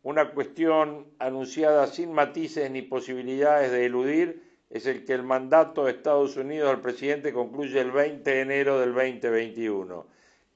una 0.03 0.31
cuestión 0.31 1.07
anunciada 1.19 1.87
sin 1.87 2.11
matices 2.11 2.69
ni 2.69 2.81
posibilidades 2.81 3.71
de 3.71 3.85
eludir 3.85 4.43
es 4.69 4.85
el 4.85 5.03
que 5.05 5.13
el 5.13 5.23
mandato 5.23 5.85
de 5.85 5.91
Estados 5.91 6.37
Unidos 6.37 6.69
al 6.69 6.81
presidente 6.81 7.33
concluye 7.33 7.79
el 7.79 7.91
20 7.91 8.29
de 8.29 8.41
enero 8.41 8.79
del 8.79 8.93
2021, 8.93 10.05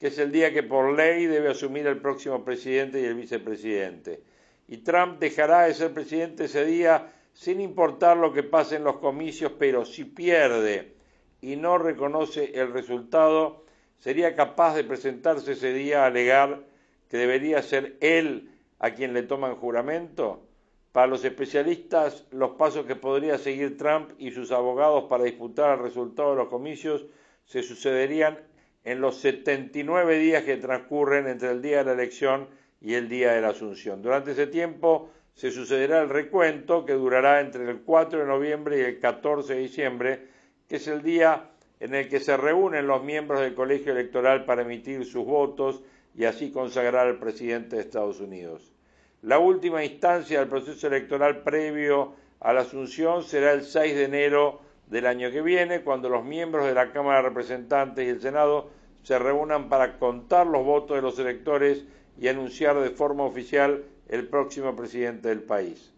que 0.04 0.10
es 0.10 0.20
el 0.20 0.34
día 0.34 0.52
que 0.52 0.64
por 0.64 0.98
ley 0.98 1.28
debe 1.28 1.52
asumir 1.52 1.88
el 1.88 2.02
próximo 2.02 2.44
presidente 2.44 3.00
y 3.00 3.06
el 3.06 3.16
vicepresidente. 3.16 4.22
Y 4.68 4.80
Trump 4.80 5.18
dejará 5.18 5.62
de 5.62 5.74
ser 5.74 5.94
presidente 5.94 6.44
ese 6.44 6.66
día 6.66 7.14
sin 7.32 7.62
importar 7.62 8.18
lo 8.18 8.34
que 8.34 8.44
pase 8.44 8.76
en 8.76 8.84
los 8.84 8.98
comicios, 8.98 9.54
pero 9.58 9.86
si 9.86 10.04
pierde 10.04 10.92
y 11.40 11.56
no 11.56 11.78
reconoce 11.78 12.52
el 12.54 12.74
resultado, 12.74 13.64
sería 13.98 14.36
capaz 14.36 14.76
de 14.76 14.84
presentarse 14.84 15.54
ese 15.54 15.72
día 15.72 16.04
a 16.04 16.08
alegar 16.08 16.66
que 17.08 17.16
debería 17.16 17.62
ser 17.62 17.96
él 18.02 18.52
a 18.80 18.92
quien 18.92 19.14
le 19.14 19.24
toman 19.24 19.56
juramento? 19.56 20.44
Para 20.92 21.08
los 21.08 21.24
especialistas, 21.24 22.26
los 22.30 22.56
pasos 22.56 22.86
que 22.86 22.98
podría 22.98 23.38
seguir 23.38 23.78
Trump 23.78 24.10
y 24.18 24.32
sus 24.32 24.52
abogados 24.52 25.06
para 25.06 25.24
disputar 25.24 25.78
el 25.78 25.84
resultado 25.86 26.32
de 26.32 26.36
los 26.36 26.50
comicios 26.50 27.06
se 27.46 27.64
sucederían 27.64 28.38
en 28.84 29.02
los 29.02 29.18
79 29.18 30.18
días 30.18 30.44
que 30.44 30.58
transcurren 30.58 31.28
entre 31.28 31.52
el 31.52 31.62
día 31.62 31.80
de 31.80 31.86
la 31.86 31.94
elección 31.94 32.48
y 32.82 32.96
el 32.96 33.08
día 33.08 33.32
de 33.32 33.42
la 33.42 33.50
asunción. 33.50 34.02
Durante 34.02 34.32
ese 34.32 34.48
tiempo 34.48 35.10
se 35.34 35.52
sucederá 35.52 36.02
el 36.02 36.10
recuento 36.10 36.86
que 36.86 36.94
durará 36.94 37.40
entre 37.40 37.70
el 37.70 37.82
4 37.82 38.20
de 38.20 38.26
noviembre 38.26 38.78
y 38.78 38.82
el 38.82 39.00
14 39.00 39.56
de 39.56 39.60
diciembre, 39.60 40.28
que 40.68 40.76
es 40.76 40.88
el 40.88 41.02
día 41.02 41.50
en 41.80 41.96
el 41.96 42.08
que 42.08 42.20
se 42.20 42.38
reúnen 42.38 42.88
los 42.88 43.04
miembros 43.04 43.42
del 43.42 43.56
colegio 43.56 43.94
electoral 43.94 44.46
para 44.46 44.62
emitir 44.62 45.06
sus 45.06 45.26
votos 45.26 45.82
y 46.16 46.26
así 46.26 46.52
consagrar 46.52 47.08
al 47.08 47.20
presidente 47.20 47.78
de 47.78 47.82
Estados 47.82 48.20
Unidos. 48.20 48.74
La 49.22 49.40
última 49.40 49.84
instancia 49.84 50.40
del 50.40 50.50
proceso 50.50 50.88
electoral 50.88 51.44
previo 51.44 52.14
a 52.40 52.54
la 52.54 52.62
asunción 52.62 53.24
será 53.24 53.54
el 53.54 53.64
6 53.64 53.96
de 53.96 54.04
enero 54.04 54.62
del 54.88 55.06
año 55.08 55.32
que 55.32 55.42
viene, 55.42 55.82
cuando 55.82 56.10
los 56.10 56.24
miembros 56.24 56.66
de 56.66 56.74
la 56.74 56.92
Cámara 56.92 57.22
de 57.22 57.30
Representantes 57.30 58.06
y 58.06 58.10
el 58.10 58.22
Senado 58.22 58.70
se 59.04 59.20
reúnan 59.20 59.70
para 59.70 59.98
contar 59.98 60.48
los 60.48 60.64
votos 60.66 60.96
de 60.96 61.02
los 61.02 61.20
electores 61.20 61.84
y 62.20 62.28
anunciar 62.28 62.80
de 62.80 62.90
forma 62.90 63.24
oficial 63.24 63.84
el 64.08 64.28
próximo 64.28 64.76
presidente 64.76 65.30
del 65.30 65.44
país. 65.44 65.92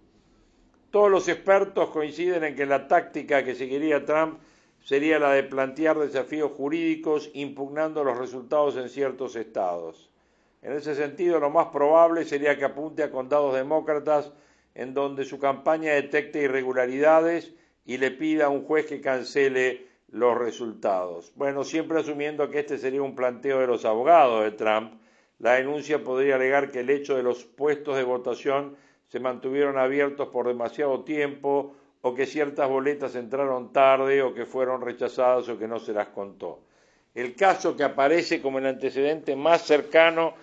Todos 0.91 1.11
los 1.11 1.27
expertos 1.27 1.89
coinciden 1.89 2.43
en 2.43 2.55
que 2.55 2.65
la 2.65 2.87
táctica 2.87 3.43
que 3.43 3.55
seguiría 3.55 4.05
Trump 4.05 4.39
sería 4.83 5.19
la 5.19 5.31
de 5.31 5.43
plantear 5.43 5.97
desafíos 5.97 6.51
jurídicos 6.51 7.29
impugnando 7.33 8.03
los 8.03 8.17
resultados 8.17 8.77
en 8.77 8.87
ciertos 8.87 9.35
estados. 9.35 10.09
En 10.61 10.73
ese 10.73 10.95
sentido, 10.95 11.39
lo 11.39 11.49
más 11.49 11.67
probable 11.67 12.23
sería 12.23 12.57
que 12.57 12.65
apunte 12.65 13.03
a 13.03 13.11
condados 13.11 13.55
demócratas 13.55 14.31
en 14.73 14.93
donde 14.93 15.25
su 15.25 15.39
campaña 15.39 15.93
detecte 15.93 16.41
irregularidades 16.43 17.53
y 17.85 17.97
le 17.97 18.11
pida 18.11 18.45
a 18.45 18.49
un 18.49 18.65
juez 18.65 18.85
que 18.87 19.01
cancele 19.01 19.85
los 20.09 20.37
resultados. 20.37 21.31
Bueno, 21.35 21.63
siempre 21.63 21.99
asumiendo 21.99 22.49
que 22.49 22.59
este 22.59 22.77
sería 22.77 23.01
un 23.01 23.15
planteo 23.15 23.59
de 23.59 23.67
los 23.67 23.85
abogados 23.85 24.43
de 24.43 24.51
Trump, 24.51 24.93
la 25.39 25.53
denuncia 25.53 26.03
podría 26.03 26.35
alegar 26.35 26.71
que 26.71 26.79
el 26.79 26.89
hecho 26.89 27.15
de 27.15 27.23
los 27.23 27.43
puestos 27.43 27.97
de 27.97 28.03
votación 28.03 28.75
se 29.07 29.19
mantuvieron 29.19 29.77
abiertos 29.77 30.29
por 30.29 30.47
demasiado 30.47 31.03
tiempo 31.03 31.75
o 32.01 32.13
que 32.13 32.25
ciertas 32.25 32.69
boletas 32.69 33.15
entraron 33.15 33.73
tarde 33.73 34.21
o 34.21 34.33
que 34.33 34.45
fueron 34.45 34.81
rechazadas 34.81 35.49
o 35.49 35.57
que 35.59 35.67
no 35.67 35.79
se 35.79 35.93
las 35.93 36.07
contó. 36.07 36.61
El 37.13 37.35
caso 37.35 37.75
que 37.75 37.83
aparece 37.83 38.41
como 38.41 38.59
el 38.59 38.65
antecedente 38.65 39.35
más 39.35 39.61
cercano, 39.63 40.33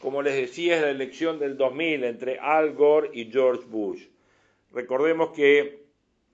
como 0.00 0.22
les 0.22 0.34
decía, 0.34 0.76
es 0.76 0.82
la 0.82 0.90
elección 0.90 1.38
del 1.38 1.56
2000 1.56 2.04
entre 2.04 2.38
Al 2.38 2.74
Gore 2.74 3.10
y 3.12 3.30
George 3.30 3.64
Bush. 3.66 4.06
Recordemos 4.72 5.30
que 5.30 5.81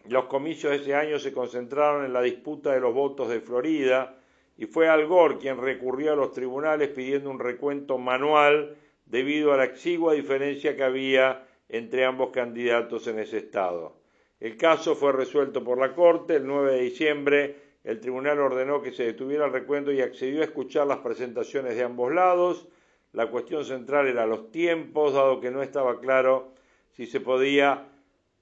los 0.08 0.24
comicios 0.26 0.72
de 0.72 0.78
ese 0.78 0.94
año 0.94 1.18
se 1.18 1.32
concentraron 1.32 2.04
en 2.04 2.12
la 2.12 2.22
disputa 2.22 2.72
de 2.72 2.80
los 2.80 2.94
votos 2.94 3.28
de 3.28 3.40
Florida 3.40 4.18
y 4.56 4.66
fue 4.66 4.88
Al 4.88 5.06
Gore 5.06 5.38
quien 5.38 5.58
recurrió 5.58 6.12
a 6.12 6.16
los 6.16 6.32
tribunales 6.32 6.88
pidiendo 6.88 7.30
un 7.30 7.38
recuento 7.38 7.98
manual 7.98 8.76
debido 9.06 9.52
a 9.52 9.56
la 9.56 9.64
exigua 9.64 10.14
diferencia 10.14 10.76
que 10.76 10.82
había 10.82 11.46
entre 11.68 12.04
ambos 12.04 12.30
candidatos 12.30 13.06
en 13.06 13.18
ese 13.18 13.38
estado. 13.38 13.96
El 14.40 14.56
caso 14.56 14.94
fue 14.94 15.12
resuelto 15.12 15.64
por 15.64 15.78
la 15.78 15.94
Corte 15.94 16.36
el 16.36 16.46
9 16.46 16.72
de 16.72 16.80
diciembre. 16.80 17.56
El 17.84 18.00
tribunal 18.00 18.38
ordenó 18.40 18.80
que 18.82 18.92
se 18.92 19.04
detuviera 19.04 19.46
el 19.46 19.52
recuento 19.52 19.92
y 19.92 20.00
accedió 20.00 20.40
a 20.40 20.44
escuchar 20.44 20.86
las 20.86 20.98
presentaciones 20.98 21.76
de 21.76 21.84
ambos 21.84 22.12
lados. 22.12 22.68
La 23.12 23.30
cuestión 23.30 23.64
central 23.64 24.06
era 24.06 24.26
los 24.26 24.50
tiempos, 24.50 25.14
dado 25.14 25.40
que 25.40 25.50
no 25.50 25.62
estaba 25.62 26.00
claro 26.00 26.52
si 26.92 27.06
se 27.06 27.20
podía 27.20 27.88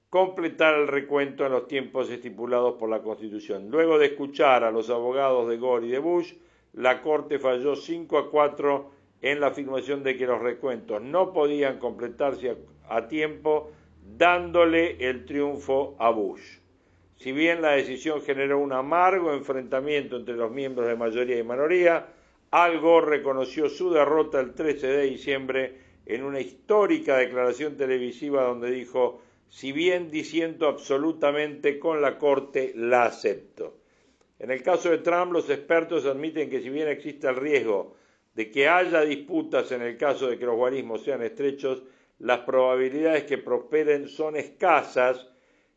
completar 0.09 0.75
el 0.75 0.87
recuento 0.87 1.45
en 1.45 1.51
los 1.51 1.67
tiempos 1.67 2.09
estipulados 2.09 2.75
por 2.75 2.89
la 2.89 3.01
Constitución. 3.01 3.69
Luego 3.69 3.97
de 3.97 4.07
escuchar 4.07 4.63
a 4.63 4.71
los 4.71 4.89
abogados 4.89 5.49
de 5.49 5.57
Gore 5.57 5.87
y 5.87 5.89
de 5.89 5.99
Bush, 5.99 6.33
la 6.73 7.01
Corte 7.01 7.39
falló 7.39 7.75
5 7.75 8.17
a 8.17 8.29
4 8.29 8.91
en 9.21 9.39
la 9.39 9.47
afirmación 9.47 10.03
de 10.03 10.15
que 10.15 10.27
los 10.27 10.41
recuentos 10.41 11.01
no 11.01 11.33
podían 11.33 11.79
completarse 11.79 12.55
a 12.87 13.07
tiempo 13.07 13.71
dándole 14.17 15.09
el 15.09 15.25
triunfo 15.25 15.95
a 15.99 16.09
Bush. 16.11 16.59
Si 17.17 17.31
bien 17.31 17.61
la 17.61 17.71
decisión 17.71 18.21
generó 18.21 18.59
un 18.59 18.71
amargo 18.71 19.33
enfrentamiento 19.33 20.17
entre 20.17 20.35
los 20.35 20.51
miembros 20.51 20.87
de 20.87 20.95
mayoría 20.95 21.39
y 21.39 21.43
minoría, 21.43 22.07
Al 22.51 22.79
Gore 22.79 23.17
reconoció 23.17 23.69
su 23.69 23.91
derrota 23.91 24.39
el 24.39 24.53
13 24.53 24.87
de 24.87 25.03
diciembre 25.03 25.77
en 26.05 26.23
una 26.23 26.39
histórica 26.39 27.17
declaración 27.17 27.75
televisiva 27.75 28.43
donde 28.43 28.71
dijo, 28.71 29.21
si 29.49 29.71
bien 29.71 30.11
diciendo 30.11 30.67
absolutamente 30.67 31.79
con 31.79 32.01
la 32.01 32.17
Corte, 32.17 32.73
la 32.75 33.05
acepto. 33.05 33.77
En 34.39 34.51
el 34.51 34.61
caso 34.61 34.89
de 34.89 34.99
Trump, 34.99 35.31
los 35.31 35.49
expertos 35.49 36.05
admiten 36.05 36.49
que 36.49 36.61
si 36.61 36.69
bien 36.69 36.87
existe 36.87 37.27
el 37.27 37.35
riesgo 37.35 37.95
de 38.35 38.51
que 38.51 38.67
haya 38.67 39.01
disputas 39.01 39.71
en 39.71 39.81
el 39.81 39.97
caso 39.97 40.27
de 40.27 40.37
que 40.37 40.45
los 40.45 40.55
guarismos 40.55 41.03
sean 41.03 41.23
estrechos, 41.23 41.81
las 42.19 42.39
probabilidades 42.39 43.23
que 43.23 43.39
prosperen 43.39 44.07
son 44.07 44.35
escasas 44.35 45.27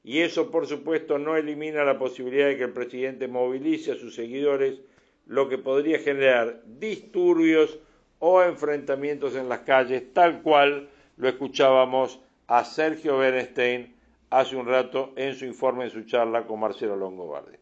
y 0.03 0.21
eso 0.21 0.51
por 0.51 0.67
supuesto 0.67 1.19
no 1.19 1.37
elimina 1.37 1.85
la 1.85 1.99
posibilidad 1.99 2.49
de 2.49 2.57
que 2.57 2.65
el 2.65 2.73
presidente 2.73 3.29
movilice 3.29 3.93
a 3.93 3.97
sus 3.97 4.15
seguidores, 4.15 4.81
lo 5.27 5.49
que 5.49 5.59
podría 5.59 5.99
generar 5.99 6.63
disturbios 6.67 7.79
o 8.19 8.43
enfrentamientos 8.43 9.37
en 9.37 9.49
las 9.49 9.61
calles, 9.61 10.13
tal 10.13 10.43
cual 10.43 10.89
lo 11.17 11.29
escuchábamos 11.29 12.21
a 12.51 12.65
Sergio 12.65 13.19
Bernstein 13.19 13.95
hace 14.29 14.57
un 14.57 14.67
rato 14.67 15.13
en 15.15 15.37
su 15.37 15.45
informe, 15.45 15.85
en 15.85 15.91
su 15.91 16.03
charla 16.03 16.49
con 16.49 16.59
Marcelo 16.59 16.97
Longobardi. 16.97 17.57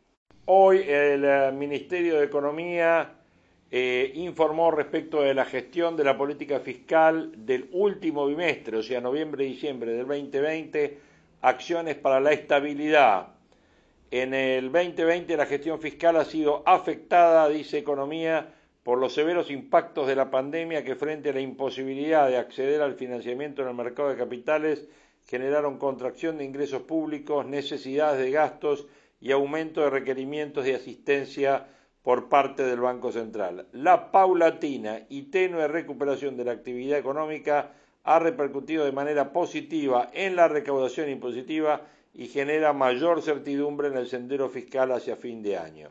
Hoy 0.46 0.78
el 0.78 1.26
eh, 1.26 1.52
Ministerio 1.52 2.16
de 2.16 2.24
Economía 2.24 3.12
eh, 3.70 4.10
informó 4.14 4.70
respecto 4.70 5.20
de 5.20 5.34
la 5.34 5.44
gestión 5.44 5.94
de 5.94 6.04
la 6.04 6.16
política 6.16 6.60
fiscal 6.60 7.32
del 7.36 7.68
último 7.72 8.26
bimestre, 8.26 8.78
o 8.78 8.82
sea, 8.82 9.02
noviembre-diciembre 9.02 9.92
del 9.92 10.06
2020, 10.06 10.98
acciones 11.42 11.94
para 11.96 12.18
la 12.18 12.32
estabilidad. 12.32 13.28
En 14.10 14.32
el 14.32 14.72
2020 14.72 15.36
la 15.36 15.44
gestión 15.44 15.78
fiscal 15.82 16.16
ha 16.16 16.24
sido 16.24 16.62
afectada, 16.64 17.46
dice 17.50 17.76
Economía, 17.76 18.54
por 18.88 18.96
los 18.96 19.12
severos 19.12 19.50
impactos 19.50 20.06
de 20.06 20.16
la 20.16 20.30
pandemia 20.30 20.82
que 20.82 20.94
frente 20.94 21.28
a 21.28 21.34
la 21.34 21.42
imposibilidad 21.42 22.26
de 22.26 22.38
acceder 22.38 22.80
al 22.80 22.94
financiamiento 22.94 23.60
en 23.60 23.68
el 23.68 23.74
mercado 23.74 24.08
de 24.08 24.16
capitales 24.16 24.88
generaron 25.26 25.76
contracción 25.76 26.38
de 26.38 26.46
ingresos 26.46 26.80
públicos, 26.80 27.44
necesidades 27.44 28.18
de 28.18 28.30
gastos 28.30 28.86
y 29.20 29.32
aumento 29.32 29.82
de 29.82 29.90
requerimientos 29.90 30.64
de 30.64 30.74
asistencia 30.74 31.66
por 32.02 32.30
parte 32.30 32.62
del 32.62 32.80
Banco 32.80 33.12
Central. 33.12 33.66
La 33.72 34.10
paulatina 34.10 35.00
y 35.10 35.24
tenue 35.24 35.68
recuperación 35.68 36.38
de 36.38 36.46
la 36.46 36.52
actividad 36.52 36.98
económica 36.98 37.72
ha 38.04 38.18
repercutido 38.18 38.86
de 38.86 38.92
manera 38.92 39.34
positiva 39.34 40.08
en 40.14 40.34
la 40.34 40.48
recaudación 40.48 41.10
impositiva 41.10 41.82
y 42.14 42.28
genera 42.28 42.72
mayor 42.72 43.20
certidumbre 43.20 43.88
en 43.88 43.98
el 43.98 44.06
sendero 44.06 44.48
fiscal 44.48 44.92
hacia 44.92 45.16
fin 45.16 45.42
de 45.42 45.58
año. 45.58 45.90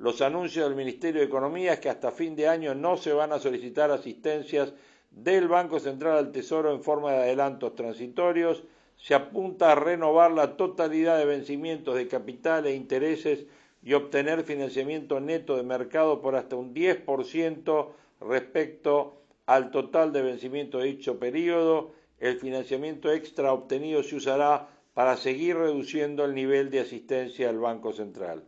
Los 0.00 0.22
anuncios 0.22 0.66
del 0.66 0.78
Ministerio 0.78 1.20
de 1.20 1.26
Economía 1.26 1.74
es 1.74 1.80
que 1.80 1.90
hasta 1.90 2.10
fin 2.10 2.34
de 2.34 2.48
año 2.48 2.74
no 2.74 2.96
se 2.96 3.12
van 3.12 3.32
a 3.32 3.38
solicitar 3.38 3.90
asistencias 3.90 4.72
del 5.10 5.46
Banco 5.46 5.78
Central 5.78 6.16
al 6.16 6.32
Tesoro 6.32 6.72
en 6.72 6.82
forma 6.82 7.12
de 7.12 7.18
adelantos 7.18 7.74
transitorios. 7.74 8.64
Se 8.96 9.12
apunta 9.14 9.72
a 9.72 9.74
renovar 9.74 10.30
la 10.30 10.56
totalidad 10.56 11.18
de 11.18 11.26
vencimientos 11.26 11.96
de 11.96 12.08
capital 12.08 12.64
e 12.64 12.74
intereses 12.74 13.44
y 13.82 13.92
obtener 13.92 14.42
financiamiento 14.44 15.20
neto 15.20 15.58
de 15.58 15.64
mercado 15.64 16.22
por 16.22 16.34
hasta 16.34 16.56
un 16.56 16.72
10% 16.72 17.88
respecto 18.22 19.20
al 19.44 19.70
total 19.70 20.14
de 20.14 20.22
vencimiento 20.22 20.78
de 20.78 20.86
dicho 20.86 21.18
periodo. 21.18 21.92
El 22.18 22.38
financiamiento 22.38 23.12
extra 23.12 23.52
obtenido 23.52 24.02
se 24.02 24.16
usará 24.16 24.66
para 24.94 25.18
seguir 25.18 25.58
reduciendo 25.58 26.24
el 26.24 26.34
nivel 26.34 26.70
de 26.70 26.80
asistencia 26.80 27.48
del 27.48 27.58
Banco 27.58 27.92
Central. 27.92 28.44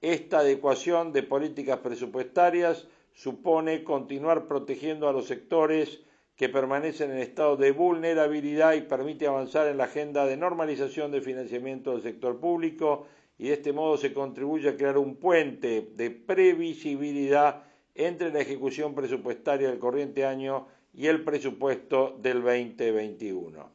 Esta 0.00 0.40
adecuación 0.40 1.12
de 1.12 1.22
políticas 1.22 1.78
presupuestarias 1.78 2.86
supone 3.12 3.82
continuar 3.82 4.46
protegiendo 4.46 5.08
a 5.08 5.12
los 5.12 5.26
sectores 5.26 6.00
que 6.36 6.50
permanecen 6.50 7.10
en 7.10 7.18
estado 7.18 7.56
de 7.56 7.72
vulnerabilidad 7.72 8.74
y 8.74 8.82
permite 8.82 9.26
avanzar 9.26 9.68
en 9.68 9.78
la 9.78 9.84
agenda 9.84 10.26
de 10.26 10.36
normalización 10.36 11.10
de 11.10 11.22
financiamiento 11.22 11.92
del 11.92 12.02
sector 12.02 12.38
público 12.38 13.06
y 13.38 13.48
de 13.48 13.54
este 13.54 13.72
modo 13.72 13.96
se 13.96 14.12
contribuye 14.12 14.68
a 14.68 14.76
crear 14.76 14.98
un 14.98 15.16
puente 15.16 15.88
de 15.94 16.10
previsibilidad 16.10 17.64
entre 17.94 18.30
la 18.30 18.40
ejecución 18.40 18.94
presupuestaria 18.94 19.68
del 19.68 19.78
corriente 19.78 20.26
año 20.26 20.68
y 20.92 21.06
el 21.06 21.24
presupuesto 21.24 22.18
del 22.20 22.42
2021, 22.42 23.70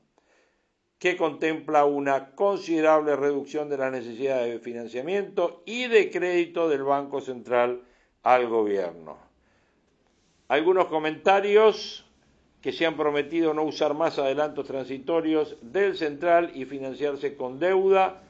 que 1.02 1.18
contempla 1.18 1.84
una 1.84 2.36
considerable 2.36 3.16
reducción 3.16 3.70
de 3.70 3.78
las 3.80 3.92
necesidades 3.92 4.54
de 4.54 4.60
financiamiento 4.60 5.64
y 5.66 5.88
de 5.88 6.12
crédito 6.12 6.70
del 6.70 6.84
Banco 6.84 7.22
Central 7.22 7.82
al 8.22 8.48
gobierno. 8.48 9.18
Algunos 10.48 10.86
comentarios 10.86 12.06
que 12.62 12.72
se 12.72 12.86
han 12.86 12.98
prometido 12.98 13.52
no 13.56 13.64
usar 13.64 13.96
más 13.96 14.20
adelantos 14.20 14.68
transitorios 14.68 15.58
del 15.64 15.98
central 15.98 16.52
y 16.54 16.66
financiarse 16.66 17.36
con 17.36 17.58
deuda 17.58 18.22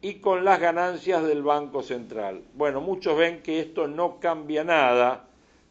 y 0.00 0.20
con 0.20 0.44
las 0.44 0.60
ganancias 0.60 1.24
del 1.24 1.42
Banco 1.42 1.82
Central. 1.82 2.44
Bueno, 2.54 2.80
muchos 2.80 3.18
ven 3.18 3.42
que 3.42 3.58
esto 3.58 3.88
no 3.88 4.20
cambia 4.20 4.62
nada 4.62 5.24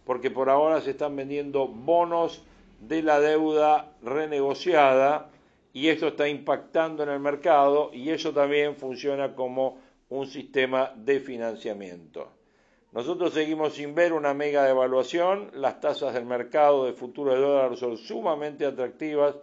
porque 0.03 0.29
por 0.29 0.49
ahora 0.49 0.81
se 0.81 0.91
están 0.91 1.15
vendiendo 1.15 1.69
bonos 1.69 2.43
de 2.81 3.01
la 3.01 3.21
deuda 3.21 3.93
renegociada 4.03 5.29
y 5.73 5.87
esto 5.87 6.07
está 6.07 6.27
impactando 6.27 7.03
en 7.03 7.09
el 7.09 7.19
mercado 7.19 7.91
y 7.93 8.09
eso 8.09 8.33
también 8.33 8.75
funciona 8.75 9.35
como 9.35 9.77
un 10.09 10.27
sistema 10.27 10.91
de 10.95 11.19
financiamiento. 11.19 12.31
Nosotros 12.91 13.33
seguimos 13.33 13.75
sin 13.75 13.93
ver 13.93 14.13
una 14.13 14.33
mega 14.33 14.63
devaluación, 14.63 15.51
las 15.53 15.79
tasas 15.79 16.15
del 16.15 16.25
mercado 16.25 16.85
de 16.85 16.93
futuro 16.93 17.33
de 17.33 17.39
dólar 17.39 17.77
son 17.77 17.97
sumamente 17.97 18.65
atractivas, 18.65 19.35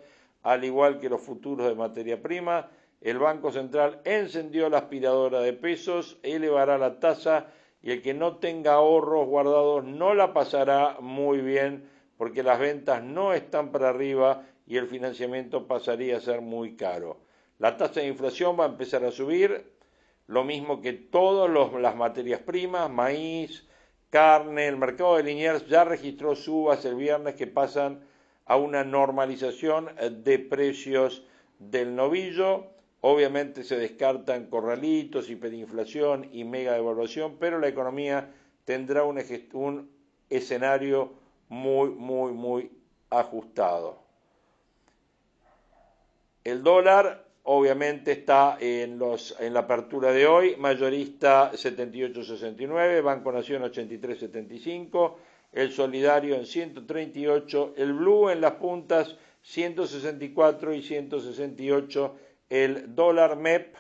al 0.43 0.65
igual 0.65 0.99
que 0.99 1.09
los 1.09 1.21
futuros 1.21 1.69
de 1.69 1.77
materia 1.77 2.21
prima, 2.21 2.69
el 3.01 3.19
Banco 3.19 3.53
Central 3.53 4.01
encendió 4.05 4.69
la 4.69 4.79
aspiradora 4.79 5.41
de 5.41 5.53
pesos, 5.53 6.19
elevará 6.25 6.77
la 6.77 6.99
tasa 6.99 7.47
y 7.83 7.93
el 7.93 8.03
que 8.03 8.15
no 8.15 8.39
tenga 8.39 8.73
ahorros 8.73 9.29
guardados 9.29 9.85
no 9.85 10.13
la 10.15 10.33
pasará 10.33 10.97
muy 11.01 11.39
bien 11.39 11.89
porque 12.17 12.43
las 12.43 12.59
ventas 12.59 13.03
no 13.05 13.33
están 13.33 13.71
para 13.71 13.91
arriba 13.91 14.43
y 14.67 14.77
el 14.77 14.89
financiamiento 14.89 15.67
pasaría 15.67 16.17
a 16.17 16.21
ser 16.21 16.41
muy 16.41 16.77
caro. 16.77 17.19
La 17.59 17.77
tasa 17.77 18.01
de 18.01 18.09
inflación 18.09 18.59
va 18.59 18.65
a 18.65 18.69
empezar 18.69 19.05
a 19.05 19.11
subir, 19.11 19.73
lo 20.27 20.45
mismo 20.45 20.81
que 20.81 20.93
todas 20.93 21.51
las 21.81 21.97
materias 21.97 22.41
primas, 22.41 22.91
maíz, 22.91 23.67
carne, 24.11 24.67
el 24.67 24.77
mercado 24.77 25.17
de 25.17 25.23
Liniers 25.23 25.67
ya 25.69 25.85
registró 25.85 26.35
subas 26.35 26.85
el 26.85 26.97
viernes 26.97 27.35
que 27.35 27.47
pasan 27.47 28.05
a 28.45 28.57
una 28.57 28.85
normalización 28.85 29.91
de 30.25 30.39
precios 30.39 31.25
del 31.59 31.95
novillo 31.95 32.77
Obviamente 33.09 33.63
se 33.63 33.79
descartan 33.79 34.47
corralitos, 34.47 35.31
hiperinflación 35.31 36.29
y 36.33 36.43
mega 36.43 36.73
devaluación, 36.73 37.37
pero 37.39 37.61
la 37.61 37.69
economía 37.69 38.35
tendrá 38.65 39.05
un, 39.05 39.23
un 39.53 39.91
escenario 40.29 41.13
muy, 41.49 41.91
muy, 41.91 42.33
muy 42.33 42.73
ajustado. 43.11 44.06
El 46.47 46.63
dólar 46.63 47.25
obviamente 47.43 48.13
está 48.13 48.57
en, 48.61 49.01
los, 49.01 49.35
en 49.41 49.53
la 49.53 49.61
apertura 49.61 50.13
de 50.13 50.29
hoy, 50.29 50.55
mayorista 50.55 51.51
78.69, 51.51 53.03
Banco 53.03 53.33
Nación 53.33 53.65
83.75, 53.65 55.15
el 55.51 55.73
solidario 55.73 56.37
en 56.37 56.47
138, 56.47 57.75
el 57.77 57.95
blue 57.95 58.31
en 58.31 58.41
las 58.41 58.53
puntas 58.53 59.17
164 59.43 60.73
y 60.73 60.83
168 60.83 62.15
el 62.49 62.95
dólar 62.95 63.35
MEP 63.35 63.75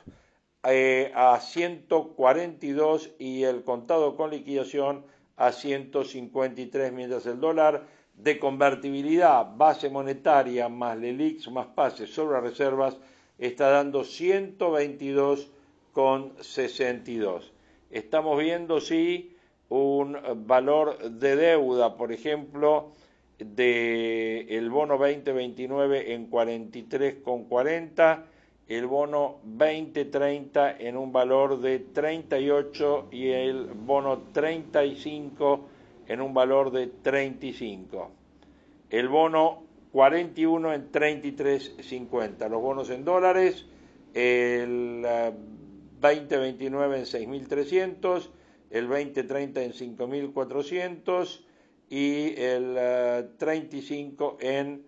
eh, 0.65 1.13
a 1.15 1.39
142 1.39 3.13
y 3.21 3.45
el 3.45 3.63
contado 3.63 4.17
con 4.17 4.31
liquidación 4.31 5.05
a 5.37 5.53
153, 5.53 6.93
mientras 6.93 7.27
el 7.27 7.39
dólar 7.39 7.87
de 8.17 8.39
convertibilidad 8.39 9.57
base 9.57 9.91
monetaria 9.91 10.69
más 10.69 10.99
LELIX 10.99 11.51
más 11.51 11.67
pases 11.67 12.11
sobre 12.11 12.41
reservas 12.41 12.97
está 13.39 13.69
dando 13.69 14.05
122 14.05 15.51
con 15.93 16.33
62. 16.41 17.53
Estamos 17.91 18.39
viendo 18.39 18.81
sí 18.81 19.37
un 19.69 20.17
valor 20.47 20.99
de 21.11 21.37
deuda, 21.37 21.97
por 21.97 22.13
ejemplo, 22.13 22.93
de 23.39 24.47
bono 24.71 24.97
2029 24.97 26.15
en 26.15 26.27
43 26.27 27.17
con 27.23 27.45
40 27.45 28.25
el 28.69 28.87
bono 28.87 29.39
2030 29.45 30.79
en 30.79 30.97
un 30.97 31.13
valor 31.13 31.61
de 31.61 31.79
38 31.79 33.09
y 33.13 33.29
el 33.29 33.67
bono 33.67 34.25
35 34.33 35.69
en 36.09 36.21
un 36.21 36.35
valor 36.35 36.71
de 36.71 36.87
35. 36.87 38.11
El 38.91 39.09
bono 39.09 39.67
41 39.93 40.75
en 40.75 40.93
33.50. 40.93 42.51
Los 42.51 42.61
bonos 42.61 42.91
en 42.91 43.05
dólares, 43.05 43.67
el 44.13 45.07
2029 46.01 46.97
eh, 46.97 46.99
en 46.99 47.05
6.300, 47.07 48.29
el 48.71 48.89
2030 48.89 49.63
en 49.63 49.73
5.400 49.73 51.41
y 51.89 52.35
el 52.39 53.37
35 53.39 54.39
eh, 54.41 54.59
en 54.59 54.85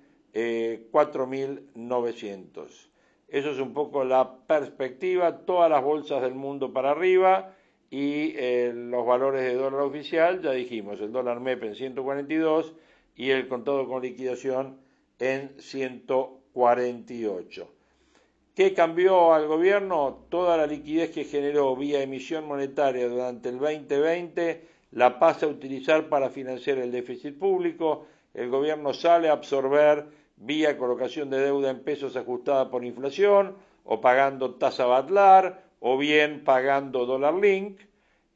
4.900. 0.92 2.66
Eh, 2.66 2.88
eso 3.28 3.50
es 3.50 3.58
un 3.58 3.72
poco 3.72 4.04
la 4.04 4.38
perspectiva, 4.46 5.38
todas 5.38 5.70
las 5.70 5.82
bolsas 5.82 6.22
del 6.22 6.34
mundo 6.34 6.72
para 6.72 6.90
arriba 6.90 7.54
y 7.90 8.34
eh, 8.36 8.72
los 8.74 9.06
valores 9.06 9.42
de 9.42 9.54
dólar 9.54 9.80
oficial, 9.80 10.42
ya 10.42 10.52
dijimos, 10.52 11.00
el 11.00 11.10
dólar 11.12 11.40
MEP 11.40 11.64
en 11.64 11.74
142 11.74 12.74
y 13.16 13.30
el 13.30 13.48
contado 13.48 13.88
con 13.88 14.02
liquidación 14.02 14.76
en 15.18 15.54
148. 15.58 17.68
¿Qué 18.54 18.74
cambió 18.74 19.32
al 19.34 19.46
gobierno? 19.46 20.26
Toda 20.28 20.56
la 20.56 20.66
liquidez 20.66 21.12
que 21.12 21.24
generó 21.24 21.76
vía 21.76 22.02
emisión 22.02 22.46
monetaria 22.46 23.08
durante 23.08 23.50
el 23.50 23.58
2020 23.58 24.78
la 24.92 25.18
pasa 25.18 25.46
a 25.46 25.50
utilizar 25.50 26.08
para 26.08 26.30
financiar 26.30 26.78
el 26.78 26.90
déficit 26.90 27.38
público. 27.38 28.06
El 28.34 28.50
gobierno 28.50 28.92
sale 28.94 29.28
a 29.28 29.32
absorber 29.32 30.06
vía 30.36 30.76
colocación 30.76 31.30
de 31.30 31.38
deuda 31.40 31.70
en 31.70 31.84
pesos 31.84 32.16
ajustada 32.16 32.68
por 32.70 32.84
inflación, 32.84 33.56
o 33.84 34.00
pagando 34.00 34.56
tasa 34.56 34.86
Batlar, 34.86 35.67
o 35.80 35.96
bien 35.96 36.44
pagando 36.44 37.06
dólar 37.06 37.34
link. 37.34 37.80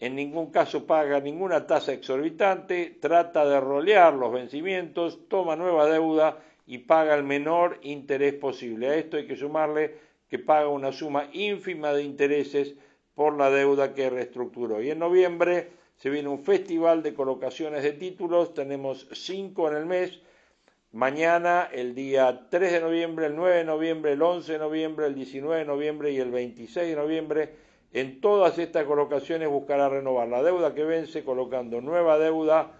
En 0.01 0.17
ningún 0.17 0.51
caso 0.51 0.87
paga 0.87 1.21
ninguna 1.21 1.67
tasa 1.67 1.93
exorbitante, 1.93 2.99
trata 3.01 3.47
de 3.47 3.61
rolear 3.61 4.15
los 4.15 4.33
vencimientos, 4.33 5.29
toma 5.29 5.55
nueva 5.55 5.87
deuda 5.87 6.39
y 6.67 6.79
paga 6.79 7.15
el 7.15 7.23
menor 7.23 7.79
interés 7.83 8.35
posible. 8.35 8.89
A 8.89 8.97
esto 8.97 9.17
hay 9.17 9.27
que 9.27 9.37
sumarle 9.37 9.95
que 10.29 10.39
paga 10.39 10.69
una 10.69 10.93
suma 10.93 11.29
ínfima 11.33 11.93
de 11.93 12.03
intereses 12.03 12.75
por 13.15 13.37
la 13.37 13.51
deuda 13.51 13.95
que 13.95 14.11
reestructuró. 14.11 14.83
Y 14.83 14.91
en 14.91 14.99
noviembre 14.99 15.71
Se 16.03 16.11
viene 16.11 16.29
un 16.29 16.43
festival 16.43 17.05
de 17.05 17.15
colocaciones 17.15 17.85
de 17.85 17.93
títulos, 17.93 18.55
tenemos 18.55 19.07
cinco 19.13 19.69
en 19.71 19.77
el 19.77 19.87
mes. 19.87 20.19
Mañana, 20.93 21.71
el 21.73 21.95
día 21.95 22.49
3 22.51 22.73
de 22.73 22.81
noviembre, 22.81 23.25
el 23.25 23.35
9 23.35 23.57
de 23.57 23.65
noviembre, 23.65 24.13
el 24.13 24.21
11 24.21 24.53
de 24.53 24.59
noviembre, 24.59 25.07
el 25.07 25.15
19 25.15 25.61
de 25.61 25.65
noviembre 25.65 26.13
y 26.13 26.19
el 26.19 26.31
26 26.31 26.87
de 26.87 26.97
noviembre. 26.97 27.55
En 27.95 28.21
todas 28.21 28.59
estas 28.59 28.85
colocaciones 28.85 29.49
buscará 29.49 29.89
renovar 29.89 30.29
la 30.29 30.43
deuda 30.43 30.75
que 30.75 30.85
vence, 30.85 31.25
colocando 31.25 31.81
nueva 31.81 32.19
deuda 32.19 32.73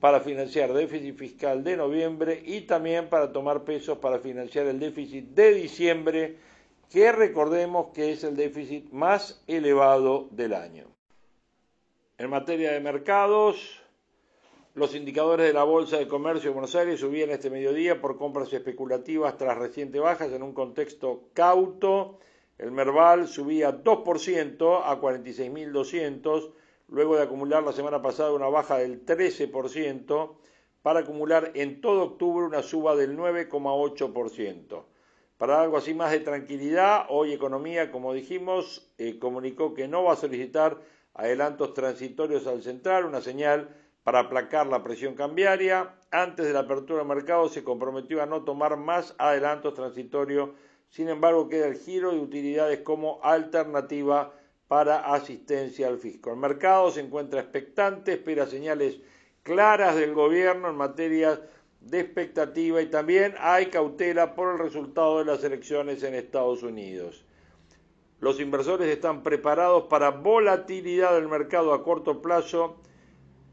para 0.00 0.18
financiar 0.18 0.72
déficit 0.72 1.16
fiscal 1.16 1.62
de 1.62 1.76
noviembre 1.76 2.42
y 2.44 2.62
también 2.62 3.08
para 3.08 3.32
tomar 3.32 3.62
pesos 3.62 3.98
para 3.98 4.18
financiar 4.18 4.66
el 4.66 4.80
déficit 4.80 5.26
de 5.26 5.54
diciembre, 5.54 6.38
que 6.90 7.12
recordemos 7.12 7.92
que 7.94 8.10
es 8.10 8.24
el 8.24 8.34
déficit 8.34 8.90
más 8.90 9.40
elevado 9.46 10.26
del 10.32 10.54
año. 10.54 10.86
En 12.18 12.28
materia 12.28 12.72
de 12.72 12.80
mercados, 12.80 13.81
los 14.74 14.94
indicadores 14.94 15.46
de 15.46 15.52
la 15.52 15.64
Bolsa 15.64 15.98
de 15.98 16.08
Comercio 16.08 16.48
de 16.48 16.54
Buenos 16.54 16.74
Aires 16.74 17.00
subían 17.00 17.28
este 17.30 17.50
mediodía 17.50 18.00
por 18.00 18.16
compras 18.16 18.50
especulativas 18.52 19.36
tras 19.36 19.58
recientes 19.58 20.00
bajas 20.00 20.32
en 20.32 20.42
un 20.42 20.54
contexto 20.54 21.24
cauto. 21.34 22.18
El 22.56 22.70
Merval 22.70 23.28
subía 23.28 23.82
2% 23.82 24.80
a 24.84 24.98
46.200, 25.00 26.52
luego 26.88 27.16
de 27.16 27.22
acumular 27.22 27.62
la 27.62 27.72
semana 27.72 28.00
pasada 28.00 28.32
una 28.32 28.48
baja 28.48 28.78
del 28.78 29.04
13%, 29.04 30.36
para 30.80 31.00
acumular 31.00 31.52
en 31.54 31.80
todo 31.80 32.02
octubre 32.02 32.46
una 32.46 32.62
suba 32.62 32.96
del 32.96 33.16
9,8%. 33.16 34.84
Para 35.36 35.60
algo 35.60 35.76
así 35.76 35.92
más 35.92 36.12
de 36.12 36.20
tranquilidad, 36.20 37.06
hoy 37.10 37.32
Economía, 37.32 37.90
como 37.90 38.14
dijimos, 38.14 38.90
eh, 38.96 39.18
comunicó 39.18 39.74
que 39.74 39.86
no 39.86 40.04
va 40.04 40.14
a 40.14 40.16
solicitar 40.16 40.78
adelantos 41.14 41.74
transitorios 41.74 42.46
al 42.46 42.62
central, 42.62 43.04
una 43.04 43.20
señal 43.20 43.68
para 44.04 44.20
aplacar 44.20 44.66
la 44.66 44.82
presión 44.82 45.14
cambiaria. 45.14 45.94
Antes 46.10 46.46
de 46.46 46.52
la 46.52 46.60
apertura 46.60 47.00
del 47.00 47.08
mercado 47.08 47.48
se 47.48 47.64
comprometió 47.64 48.22
a 48.22 48.26
no 48.26 48.44
tomar 48.44 48.76
más 48.76 49.14
adelantos 49.18 49.74
transitorios, 49.74 50.50
sin 50.88 51.08
embargo 51.08 51.48
queda 51.48 51.66
el 51.66 51.76
giro 51.76 52.12
de 52.12 52.20
utilidades 52.20 52.80
como 52.80 53.20
alternativa 53.22 54.32
para 54.68 55.12
asistencia 55.12 55.88
al 55.88 55.98
fisco. 55.98 56.30
El 56.30 56.38
mercado 56.38 56.90
se 56.90 57.00
encuentra 57.00 57.40
expectante, 57.40 58.14
espera 58.14 58.46
señales 58.46 59.00
claras 59.42 59.96
del 59.96 60.14
gobierno 60.14 60.68
en 60.68 60.76
materia 60.76 61.40
de 61.80 62.00
expectativa 62.00 62.80
y 62.80 62.86
también 62.86 63.34
hay 63.38 63.66
cautela 63.66 64.34
por 64.34 64.52
el 64.52 64.58
resultado 64.58 65.18
de 65.18 65.24
las 65.24 65.42
elecciones 65.44 66.02
en 66.02 66.14
Estados 66.14 66.62
Unidos. 66.62 67.24
Los 68.20 68.38
inversores 68.38 68.88
están 68.88 69.24
preparados 69.24 69.84
para 69.84 70.10
volatilidad 70.10 71.14
del 71.14 71.28
mercado 71.28 71.74
a 71.74 71.82
corto 71.82 72.22
plazo 72.22 72.76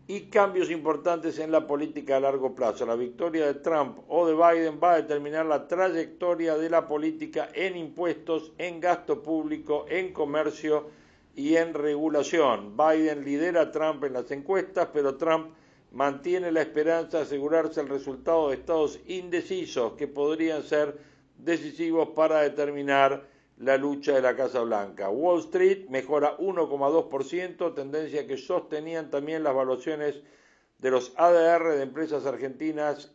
y 0.09 0.21
cambios 0.21 0.71
importantes 0.71 1.37
en 1.37 1.51
la 1.51 1.67
política 1.67 2.17
a 2.17 2.19
largo 2.19 2.55
plazo. 2.55 2.83
La 2.83 2.95
victoria 2.95 3.45
de 3.45 3.53
Trump 3.53 3.99
o 4.07 4.25
de 4.25 4.33
Biden 4.33 4.79
va 4.83 4.93
a 4.93 5.01
determinar 5.03 5.45
la 5.45 5.67
trayectoria 5.67 6.57
de 6.57 6.67
la 6.67 6.87
política 6.87 7.49
en 7.53 7.77
impuestos, 7.77 8.51
en 8.57 8.79
gasto 8.79 9.21
público, 9.21 9.85
en 9.87 10.11
comercio 10.11 10.89
y 11.35 11.57
en 11.57 11.75
regulación. 11.75 12.75
Biden 12.75 13.23
lidera 13.23 13.61
a 13.61 13.71
Trump 13.71 14.03
en 14.03 14.13
las 14.13 14.31
encuestas, 14.31 14.89
pero 14.91 15.15
Trump 15.15 15.53
mantiene 15.91 16.51
la 16.51 16.63
esperanza 16.63 17.17
de 17.17 17.23
asegurarse 17.25 17.79
el 17.79 17.89
resultado 17.89 18.49
de 18.49 18.55
estados 18.55 18.99
indecisos 19.05 19.93
que 19.93 20.07
podrían 20.07 20.63
ser 20.63 20.97
decisivos 21.37 22.09
para 22.15 22.39
determinar 22.39 23.27
la 23.59 23.77
lucha 23.77 24.13
de 24.13 24.21
la 24.21 24.35
Casa 24.35 24.61
Blanca. 24.61 25.09
Wall 25.09 25.39
Street 25.41 25.89
mejora 25.89 26.37
1,2%, 26.37 27.75
tendencia 27.75 28.25
que 28.25 28.37
sostenían 28.37 29.09
también 29.09 29.43
las 29.43 29.53
valuaciones 29.53 30.21
de 30.77 30.91
los 30.91 31.13
ADR 31.17 31.75
de 31.75 31.83
empresas 31.83 32.25
argentinas 32.25 33.13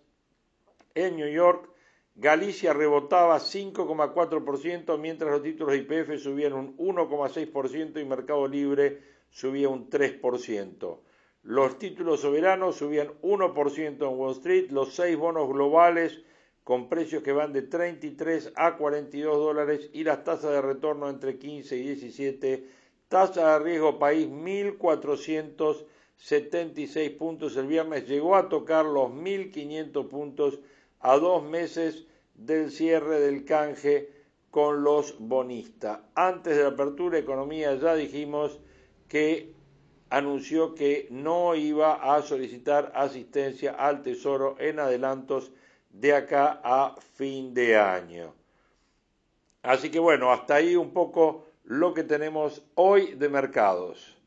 en 0.94 1.16
New 1.16 1.32
York. 1.32 1.70
Galicia 2.14 2.74
rebotaba 2.74 3.38
5,4%, 3.40 4.98
mientras 4.98 5.32
los 5.32 5.42
títulos 5.42 5.74
IPF 5.76 6.22
subían 6.22 6.52
un 6.52 6.76
1,6% 6.76 8.00
y 8.00 8.04
Mercado 8.04 8.46
Libre 8.46 9.00
subía 9.30 9.70
un 9.70 9.88
3%. 9.88 10.98
Los 11.42 11.78
títulos 11.78 12.20
soberanos 12.20 12.76
subían 12.76 13.08
1% 13.22 14.08
en 14.08 14.18
Wall 14.18 14.32
Street, 14.32 14.70
los 14.70 14.94
seis 14.94 15.16
bonos 15.16 15.48
globales 15.48 16.20
con 16.64 16.88
precios 16.88 17.22
que 17.22 17.30
van 17.32 17.52
de 17.52 17.62
33 17.62 18.52
a 18.56 18.76
42 18.76 19.36
dólares 19.36 19.90
y 19.92 20.02
las 20.02 20.24
tasas 20.24 20.50
de 20.52 20.62
retorno 20.62 21.08
entre 21.10 21.38
15 21.38 21.76
y 21.76 21.82
17. 21.82 22.66
Tasa 23.08 23.52
de 23.52 23.58
riesgo 23.64 23.98
país 23.98 24.26
1476 24.28 27.10
puntos. 27.10 27.58
El 27.58 27.66
viernes 27.66 28.08
llegó 28.08 28.34
a 28.34 28.48
tocar 28.48 28.86
los 28.86 29.12
1500 29.12 30.06
puntos 30.06 30.58
a 31.00 31.18
dos 31.18 31.42
meses 31.44 32.06
del 32.34 32.70
cierre 32.70 33.20
del 33.20 33.44
canje 33.44 34.08
con 34.50 34.82
los 34.82 35.18
bonistas. 35.18 36.00
Antes 36.14 36.56
de 36.56 36.62
la 36.62 36.70
apertura, 36.70 37.18
Economía 37.18 37.74
ya 37.74 37.94
dijimos 37.94 38.58
que 39.08 39.52
anunció 40.08 40.74
que 40.74 41.08
no 41.10 41.54
iba 41.54 42.14
a 42.14 42.22
solicitar 42.22 42.90
asistencia 42.94 43.72
al 43.72 44.00
Tesoro 44.02 44.56
en 44.58 44.78
adelantos 44.78 45.52
de 45.94 46.12
acá 46.12 46.60
a 46.62 46.96
fin 47.14 47.54
de 47.54 47.76
año. 47.76 48.34
Así 49.62 49.90
que 49.90 49.98
bueno, 49.98 50.32
hasta 50.32 50.56
ahí 50.56 50.76
un 50.76 50.92
poco 50.92 51.46
lo 51.64 51.94
que 51.94 52.02
tenemos 52.02 52.62
hoy 52.74 53.14
de 53.14 53.28
mercados. 53.28 54.18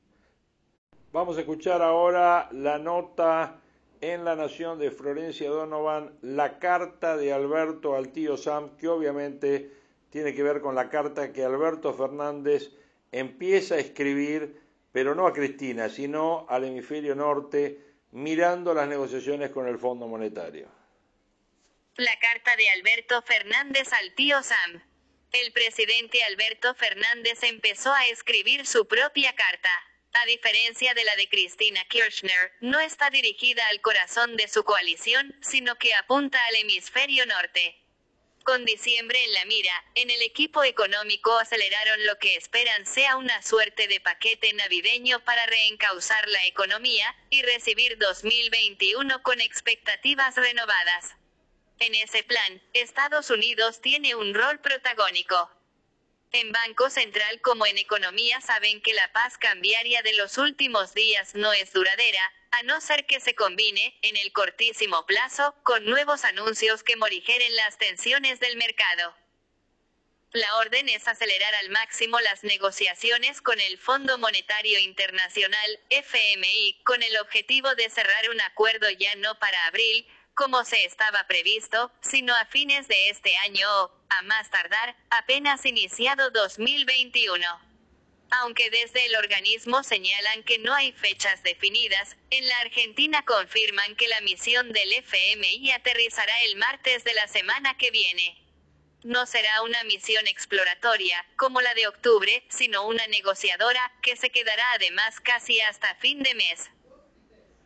Vamos 1.12 1.38
a 1.38 1.42
escuchar 1.42 1.82
ahora 1.82 2.50
la 2.52 2.80
nota 2.80 3.60
en 4.02 4.24
La 4.24 4.36
Nación 4.36 4.80
de 4.80 4.92
Florencia 4.92 5.50
Donovan, 5.50 6.12
la 6.22 6.58
carta 6.60 7.18
de 7.18 7.34
Alberto 7.34 7.96
al 7.96 8.10
tío 8.10 8.38
Sam, 8.38 8.78
que 8.78 8.88
obviamente 8.88 9.72
tiene 10.10 10.34
que 10.34 10.44
ver 10.44 10.62
con 10.62 10.74
la 10.74 10.90
carta 10.90 11.34
que 11.34 11.44
Alberto 11.44 11.94
Fernández 11.94 12.72
empieza 13.12 13.76
a 13.76 13.80
escribir, 13.80 14.62
pero 14.92 15.16
no 15.16 15.28
a 15.28 15.34
Cristina, 15.34 15.90
sino 15.90 16.46
al 16.48 16.64
hemisferio 16.64 17.14
norte, 17.14 17.82
mirando 18.12 18.74
las 18.74 18.88
negociaciones 18.88 19.50
con 19.50 19.68
el 19.68 19.78
Fondo 19.78 20.08
Monetario. 20.08 20.77
La 21.98 22.16
carta 22.20 22.56
de 22.56 22.70
Alberto 22.70 23.24
Fernández 23.24 23.92
al 23.92 24.14
tío 24.14 24.44
Sam. 24.44 24.84
El 25.32 25.52
presidente 25.52 26.24
Alberto 26.26 26.76
Fernández 26.76 27.42
empezó 27.42 27.92
a 27.92 28.06
escribir 28.06 28.68
su 28.68 28.88
propia 28.88 29.34
carta. 29.34 29.72
A 30.14 30.26
diferencia 30.28 30.94
de 30.94 31.04
la 31.04 31.16
de 31.16 31.28
Cristina 31.28 31.84
Kirchner, 31.90 32.52
no 32.62 32.80
está 32.80 33.10
dirigida 33.10 33.66
al 33.70 33.82
corazón 33.82 34.38
de 34.38 34.48
su 34.48 34.64
coalición, 34.64 35.36
sino 35.42 35.76
que 35.80 35.96
apunta 35.96 36.38
al 36.46 36.58
hemisferio 36.58 37.26
norte. 37.26 37.82
Con 38.44 38.64
diciembre 38.64 39.18
en 39.24 39.34
la 39.34 39.46
mira, 39.46 39.84
en 39.96 40.12
el 40.12 40.22
equipo 40.22 40.64
económico 40.64 41.36
aceleraron 41.40 42.06
lo 42.06 42.20
que 42.20 42.36
esperan 42.36 42.86
sea 42.86 43.18
una 43.18 43.42
suerte 43.42 43.88
de 43.88 44.00
paquete 44.02 44.54
navideño 44.54 45.24
para 45.26 45.48
reencauzar 45.48 46.28
la 46.28 46.46
economía, 46.46 47.16
y 47.32 47.42
recibir 47.42 47.98
2021 47.98 49.24
con 49.24 49.42
expectativas 49.42 50.36
renovadas. 50.36 51.16
En 51.80 51.94
ese 51.96 52.24
plan, 52.24 52.62
Estados 52.74 53.30
Unidos 53.30 53.82
tiene 53.82 54.16
un 54.16 54.34
rol 54.34 54.60
protagónico. 54.60 55.52
En 56.32 56.52
Banco 56.52 56.90
Central 56.90 57.40
como 57.42 57.66
en 57.66 57.78
economía 57.78 58.42
saben 58.42 58.82
que 58.82 58.94
la 58.94 59.12
paz 59.14 59.38
cambiaria 59.38 60.02
de 60.02 60.14
los 60.14 60.38
últimos 60.38 60.94
días 60.94 61.36
no 61.36 61.54
es 61.54 61.72
duradera, 61.74 62.34
a 62.52 62.64
no 62.64 62.82
ser 62.82 63.06
que 63.06 63.20
se 63.20 63.36
combine, 63.36 63.98
en 64.02 64.18
el 64.18 64.32
cortísimo 64.34 65.06
plazo, 65.06 65.56
con 65.64 65.86
nuevos 65.86 66.24
anuncios 66.24 66.84
que 66.84 66.96
morigeren 66.96 67.56
las 67.56 67.78
tensiones 67.78 68.40
del 68.40 68.58
mercado. 68.58 69.16
La 70.34 70.58
orden 70.58 70.90
es 70.90 71.08
acelerar 71.08 71.56
al 71.56 71.70
máximo 71.70 72.20
las 72.20 72.44
negociaciones 72.44 73.42
con 73.42 73.60
el 73.62 73.78
Fondo 73.78 74.18
Monetario 74.18 74.80
Internacional, 74.80 75.80
FMI, 75.90 76.82
con 76.84 77.02
el 77.04 77.18
objetivo 77.18 77.74
de 77.76 77.90
cerrar 77.90 78.30
un 78.30 78.42
acuerdo 78.42 78.90
ya 78.90 79.16
no 79.16 79.40
para 79.40 79.66
abril, 79.68 80.06
como 80.38 80.64
se 80.64 80.86
estaba 80.86 81.26
previsto, 81.28 81.92
sino 82.00 82.34
a 82.36 82.46
fines 82.46 82.88
de 82.88 83.10
este 83.10 83.36
año 83.38 83.68
o, 83.82 83.92
a 84.10 84.22
más 84.22 84.50
tardar, 84.52 84.96
apenas 85.10 85.66
iniciado 85.66 86.30
2021. 86.30 87.44
Aunque 88.30 88.70
desde 88.70 89.04
el 89.08 89.16
organismo 89.16 89.84
señalan 89.84 90.44
que 90.44 90.60
no 90.60 90.76
hay 90.76 90.92
fechas 90.92 91.42
definidas, 91.42 92.16
en 92.30 92.48
la 92.48 92.58
Argentina 92.60 93.26
confirman 93.26 93.96
que 93.96 94.08
la 94.08 94.22
misión 94.22 94.72
del 94.74 94.94
FMI 94.94 95.72
aterrizará 95.72 96.44
el 96.44 96.56
martes 96.58 97.04
de 97.04 97.16
la 97.16 97.28
semana 97.28 97.76
que 97.76 97.90
viene. 97.90 98.40
No 99.04 99.26
será 99.26 99.64
una 99.64 99.84
misión 99.86 100.28
exploratoria, 100.28 101.26
como 101.38 101.62
la 101.62 101.74
de 101.74 101.88
octubre, 101.88 102.46
sino 102.50 102.86
una 102.86 103.08
negociadora, 103.08 103.92
que 104.04 104.16
se 104.16 104.30
quedará 104.30 104.72
además 104.74 105.20
casi 105.20 105.60
hasta 105.62 105.96
fin 105.96 106.22
de 106.22 106.36
mes. 106.36 106.70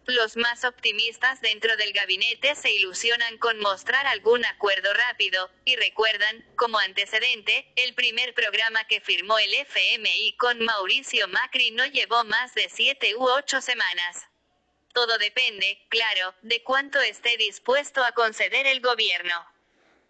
Los 0.07 0.35
más 0.35 0.65
optimistas 0.65 1.41
dentro 1.41 1.77
del 1.77 1.93
gabinete 1.93 2.55
se 2.55 2.71
ilusionan 2.71 3.37
con 3.37 3.59
mostrar 3.59 4.07
algún 4.07 4.43
acuerdo 4.45 4.91
rápido, 4.93 5.51
y 5.63 5.75
recuerdan, 5.75 6.43
como 6.55 6.79
antecedente, 6.79 7.71
el 7.75 7.93
primer 7.93 8.33
programa 8.33 8.83
que 8.85 8.99
firmó 8.99 9.37
el 9.37 9.53
FMI 9.53 10.35
con 10.37 10.59
Mauricio 10.59 11.27
Macri 11.27 11.69
no 11.71 11.85
llevó 11.85 12.23
más 12.23 12.55
de 12.55 12.67
siete 12.69 13.15
u 13.15 13.23
ocho 13.29 13.61
semanas. 13.61 14.27
Todo 14.91 15.19
depende, 15.19 15.85
claro, 15.89 16.33
de 16.41 16.63
cuánto 16.63 16.99
esté 16.99 17.37
dispuesto 17.37 18.03
a 18.03 18.11
conceder 18.11 18.65
el 18.65 18.81
gobierno. 18.81 19.45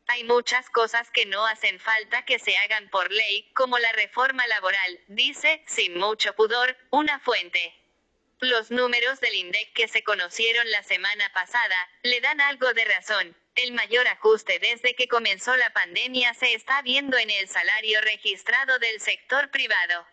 Hay 0.07 0.23
muchas 0.23 0.69
cosas 0.69 1.11
que 1.11 1.25
no 1.25 1.45
hacen 1.45 1.79
falta 1.79 2.25
que 2.25 2.39
se 2.39 2.57
hagan 2.57 2.89
por 2.89 3.11
ley, 3.11 3.51
como 3.53 3.77
la 3.77 3.91
reforma 3.91 4.47
laboral, 4.47 4.99
dice, 5.07 5.63
sin 5.67 5.99
mucho 5.99 6.33
pudor, 6.33 6.77
una 6.89 7.19
fuente. 7.19 7.80
Los 8.41 8.71
números 8.71 9.19
del 9.19 9.35
INDEC 9.35 9.71
que 9.73 9.87
se 9.87 10.03
conocieron 10.03 10.69
la 10.71 10.81
semana 10.81 11.31
pasada, 11.31 11.75
le 12.01 12.21
dan 12.21 12.41
algo 12.41 12.73
de 12.73 12.85
razón. 12.85 13.37
El 13.53 13.71
mayor 13.73 14.07
ajuste 14.07 14.57
desde 14.57 14.95
que 14.95 15.07
comenzó 15.07 15.55
la 15.57 15.71
pandemia 15.73 16.33
se 16.33 16.55
está 16.55 16.81
viendo 16.81 17.19
en 17.19 17.29
el 17.29 17.47
salario 17.47 18.01
registrado 18.01 18.79
del 18.79 18.99
sector 18.99 19.51
privado. 19.51 20.07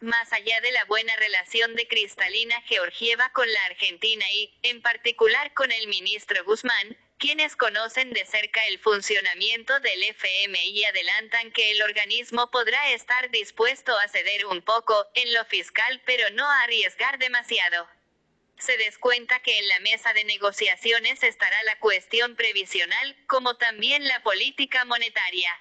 Más 0.00 0.32
allá 0.32 0.58
de 0.62 0.72
la 0.72 0.86
buena 0.86 1.14
relación 1.16 1.74
de 1.74 1.86
Cristalina 1.86 2.58
Georgieva 2.62 3.30
con 3.34 3.52
la 3.52 3.62
Argentina 3.66 4.24
y, 4.32 4.58
en 4.62 4.80
particular 4.80 5.52
con 5.52 5.70
el 5.70 5.88
ministro 5.88 6.42
Guzmán, 6.44 6.96
quienes 7.22 7.54
conocen 7.54 8.12
de 8.12 8.26
cerca 8.26 8.66
el 8.66 8.80
funcionamiento 8.80 9.78
del 9.78 10.02
FMI 10.02 10.84
adelantan 10.86 11.52
que 11.52 11.70
el 11.70 11.80
organismo 11.82 12.50
podrá 12.50 12.90
estar 12.90 13.30
dispuesto 13.30 13.96
a 13.96 14.08
ceder 14.08 14.44
un 14.46 14.60
poco, 14.60 15.06
en 15.14 15.32
lo 15.32 15.44
fiscal 15.44 16.02
pero 16.04 16.28
no 16.30 16.44
a 16.44 16.62
arriesgar 16.62 17.20
demasiado. 17.20 17.88
Se 18.58 18.76
descuenta 18.76 19.38
que 19.38 19.56
en 19.56 19.68
la 19.68 19.78
mesa 19.78 20.12
de 20.14 20.24
negociaciones 20.24 21.22
estará 21.22 21.62
la 21.62 21.78
cuestión 21.78 22.34
previsional, 22.34 23.16
como 23.28 23.56
también 23.56 24.04
la 24.08 24.20
política 24.24 24.84
monetaria 24.84 25.56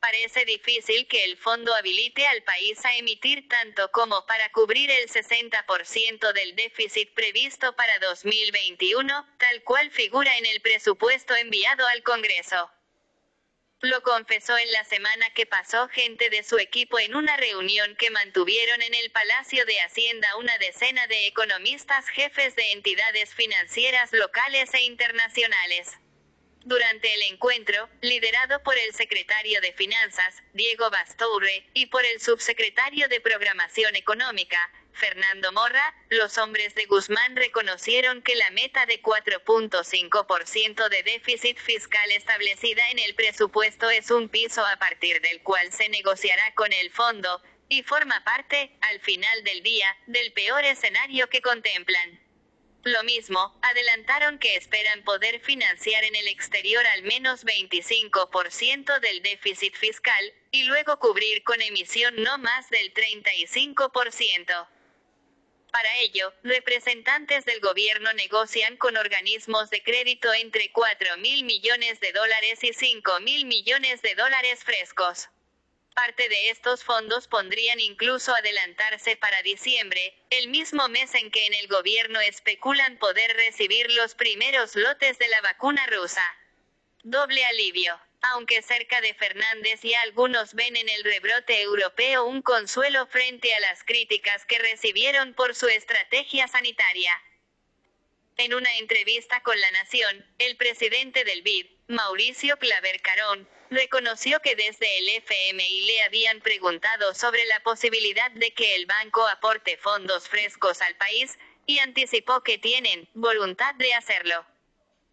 parece 0.00 0.44
difícil 0.44 1.06
que 1.08 1.24
el 1.24 1.36
fondo 1.36 1.74
habilite 1.74 2.26
al 2.26 2.42
país 2.42 2.84
a 2.84 2.96
emitir 2.96 3.48
tanto 3.48 3.90
como 3.92 4.24
para 4.26 4.50
cubrir 4.52 4.90
el 4.90 5.08
60% 5.08 6.32
del 6.32 6.56
déficit 6.56 7.12
previsto 7.14 7.74
para 7.76 7.98
2021, 7.98 9.26
tal 9.38 9.62
cual 9.64 9.90
figura 9.90 10.36
en 10.38 10.46
el 10.46 10.60
presupuesto 10.60 11.34
enviado 11.34 11.86
al 11.88 12.02
Congreso. 12.02 12.70
Lo 13.80 14.02
confesó 14.02 14.56
en 14.56 14.72
la 14.72 14.84
semana 14.84 15.28
que 15.34 15.44
pasó 15.44 15.88
gente 15.88 16.30
de 16.30 16.42
su 16.42 16.58
equipo 16.58 16.98
en 16.98 17.14
una 17.14 17.36
reunión 17.36 17.94
que 17.96 18.10
mantuvieron 18.10 18.80
en 18.80 18.94
el 18.94 19.10
Palacio 19.10 19.66
de 19.66 19.78
Hacienda 19.80 20.36
una 20.38 20.56
decena 20.58 21.06
de 21.08 21.26
economistas 21.26 22.08
jefes 22.08 22.56
de 22.56 22.72
entidades 22.72 23.34
financieras 23.34 24.12
locales 24.12 24.72
e 24.72 24.82
internacionales. 24.82 25.98
Durante 26.66 27.14
el 27.14 27.22
encuentro, 27.32 27.88
liderado 28.00 28.60
por 28.64 28.76
el 28.76 28.92
secretario 28.92 29.60
de 29.60 29.72
Finanzas, 29.72 30.42
Diego 30.52 30.90
Bastoure, 30.90 31.64
y 31.74 31.86
por 31.86 32.04
el 32.04 32.20
subsecretario 32.20 33.06
de 33.06 33.20
Programación 33.20 33.94
Económica, 33.94 34.58
Fernando 34.92 35.52
Morra, 35.52 35.94
los 36.08 36.36
hombres 36.38 36.74
de 36.74 36.86
Guzmán 36.86 37.36
reconocieron 37.36 38.20
que 38.20 38.34
la 38.34 38.50
meta 38.50 38.84
de 38.84 39.00
4.5% 39.00 40.88
de 40.88 41.02
déficit 41.04 41.56
fiscal 41.56 42.10
establecida 42.10 42.90
en 42.90 42.98
el 42.98 43.14
presupuesto 43.14 43.88
es 43.88 44.10
un 44.10 44.28
piso 44.28 44.66
a 44.66 44.76
partir 44.76 45.20
del 45.20 45.42
cual 45.42 45.72
se 45.72 45.88
negociará 45.88 46.52
con 46.54 46.72
el 46.72 46.90
fondo, 46.90 47.40
y 47.68 47.84
forma 47.84 48.24
parte, 48.24 48.76
al 48.80 48.98
final 48.98 49.44
del 49.44 49.62
día, 49.62 49.96
del 50.08 50.32
peor 50.32 50.64
escenario 50.64 51.28
que 51.28 51.42
contemplan. 51.42 52.25
Lo 52.86 53.02
mismo, 53.02 53.52
adelantaron 53.62 54.38
que 54.38 54.54
esperan 54.54 55.02
poder 55.02 55.40
financiar 55.40 56.04
en 56.04 56.14
el 56.14 56.28
exterior 56.28 56.86
al 56.86 57.02
menos 57.02 57.44
25% 57.44 59.00
del 59.00 59.22
déficit 59.22 59.74
fiscal, 59.74 60.32
y 60.52 60.62
luego 60.62 60.96
cubrir 61.00 61.42
con 61.42 61.60
emisión 61.60 62.14
no 62.22 62.38
más 62.38 62.70
del 62.70 62.94
35%. 62.94 64.68
Para 65.72 65.96
ello, 65.98 66.32
representantes 66.44 67.44
del 67.44 67.58
gobierno 67.58 68.12
negocian 68.12 68.76
con 68.76 68.96
organismos 68.96 69.68
de 69.70 69.82
crédito 69.82 70.32
entre 70.32 70.70
4 70.70 71.16
mil 71.16 71.42
millones 71.42 71.98
de 71.98 72.12
dólares 72.12 72.62
y 72.62 72.72
5 72.72 73.18
mil 73.18 73.46
millones 73.46 74.00
de 74.02 74.14
dólares 74.14 74.62
frescos. 74.62 75.28
Parte 75.96 76.28
de 76.28 76.50
estos 76.50 76.84
fondos 76.84 77.26
podrían 77.26 77.80
incluso 77.80 78.34
adelantarse 78.34 79.16
para 79.16 79.40
diciembre, 79.40 80.14
el 80.28 80.48
mismo 80.48 80.86
mes 80.90 81.14
en 81.14 81.30
que 81.30 81.46
en 81.46 81.54
el 81.54 81.68
gobierno 81.68 82.20
especulan 82.20 82.98
poder 82.98 83.34
recibir 83.34 83.90
los 83.92 84.14
primeros 84.14 84.76
lotes 84.76 85.18
de 85.18 85.26
la 85.28 85.40
vacuna 85.40 85.86
rusa. 85.86 86.22
Doble 87.02 87.42
alivio. 87.46 87.98
Aunque 88.20 88.60
cerca 88.60 89.00
de 89.00 89.14
Fernández 89.14 89.82
y 89.86 89.94
algunos 89.94 90.52
ven 90.52 90.76
en 90.76 90.90
el 90.90 91.02
rebrote 91.02 91.62
europeo 91.62 92.26
un 92.26 92.42
consuelo 92.42 93.06
frente 93.06 93.54
a 93.54 93.60
las 93.60 93.82
críticas 93.82 94.44
que 94.44 94.58
recibieron 94.58 95.32
por 95.32 95.54
su 95.54 95.66
estrategia 95.66 96.46
sanitaria. 96.46 97.18
En 98.38 98.52
una 98.52 98.76
entrevista 98.76 99.42
con 99.42 99.58
La 99.58 99.70
Nación, 99.70 100.26
el 100.38 100.58
presidente 100.58 101.24
del 101.24 101.40
BID, 101.40 101.68
Mauricio 101.88 102.58
Claver 102.58 103.00
Carón, 103.00 103.48
reconoció 103.70 104.40
que 104.40 104.54
desde 104.54 104.98
el 104.98 105.08
FMI 105.08 105.86
le 105.86 106.02
habían 106.02 106.40
preguntado 106.42 107.14
sobre 107.14 107.46
la 107.46 107.60
posibilidad 107.60 108.30
de 108.32 108.52
que 108.52 108.74
el 108.74 108.84
banco 108.84 109.26
aporte 109.26 109.78
fondos 109.78 110.28
frescos 110.28 110.82
al 110.82 110.94
país, 110.96 111.38
y 111.64 111.78
anticipó 111.78 112.42
que 112.42 112.58
tienen 112.58 113.08
voluntad 113.14 113.74
de 113.76 113.94
hacerlo. 113.94 114.44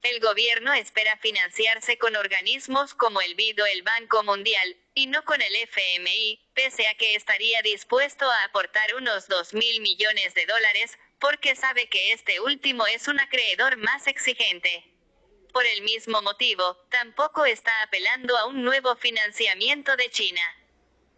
El 0.02 0.20
gobierno 0.20 0.74
espera 0.74 1.18
financiarse 1.18 1.98
con 1.98 2.18
organismos 2.18 2.94
como 2.94 3.22
el 3.22 3.36
BID 3.36 3.64
o 3.64 3.66
el 3.68 3.84
Banco 3.84 4.22
Mundial, 4.24 4.76
y 4.96 5.08
no 5.08 5.24
con 5.24 5.42
el 5.42 5.56
FMI, 5.56 6.42
pese 6.54 6.90
a 6.90 6.96
que 6.96 7.16
estaría 7.16 7.62
dispuesto 7.62 8.30
a 8.30 8.44
aportar 8.44 8.96
unos 8.96 9.30
2 9.30 9.54
mil 9.54 9.80
millones 9.80 10.34
de 10.34 10.46
dólares, 10.46 10.98
porque 11.24 11.56
sabe 11.56 11.88
que 11.88 12.12
este 12.12 12.42
último 12.42 12.86
es 12.86 13.08
un 13.08 13.18
acreedor 13.18 13.78
más 13.78 14.08
exigente. 14.08 14.84
Por 15.54 15.66
el 15.66 15.82
mismo 15.84 16.22
motivo, 16.22 16.76
tampoco 16.90 17.46
está 17.46 17.72
apelando 17.82 18.38
a 18.38 18.46
un 18.48 18.62
nuevo 18.62 18.98
financiamiento 18.98 19.96
de 19.96 20.10
China. 20.10 20.42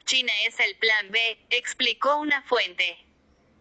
China 0.04 0.32
es 0.44 0.60
el 0.60 0.76
plan 0.76 1.10
B, 1.10 1.48
explicó 1.50 2.18
una 2.18 2.44
fuente. 2.44 3.04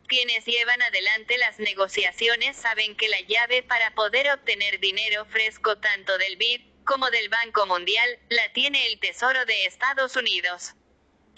Quienes 0.07 0.45
llevan 0.45 0.83
adelante 0.83 1.39
las 1.39 1.59
negociaciones 1.61 2.59
saben 2.59 2.95
que 2.95 3.09
la 3.09 3.23
llave 3.23 3.63
para 3.63 3.95
poder 3.95 4.31
obtener 4.31 4.81
dinero 4.81 5.25
fresco 5.25 5.79
tanto 5.79 6.19
del 6.19 6.37
BID 6.37 6.61
como 6.85 7.11
del 7.11 7.31
Banco 7.31 7.65
Mundial 7.65 8.19
la 8.29 8.53
tiene 8.53 8.87
el 8.89 9.01
Tesoro 9.01 9.47
de 9.47 9.65
Estados 9.65 10.15
Unidos. 10.15 10.75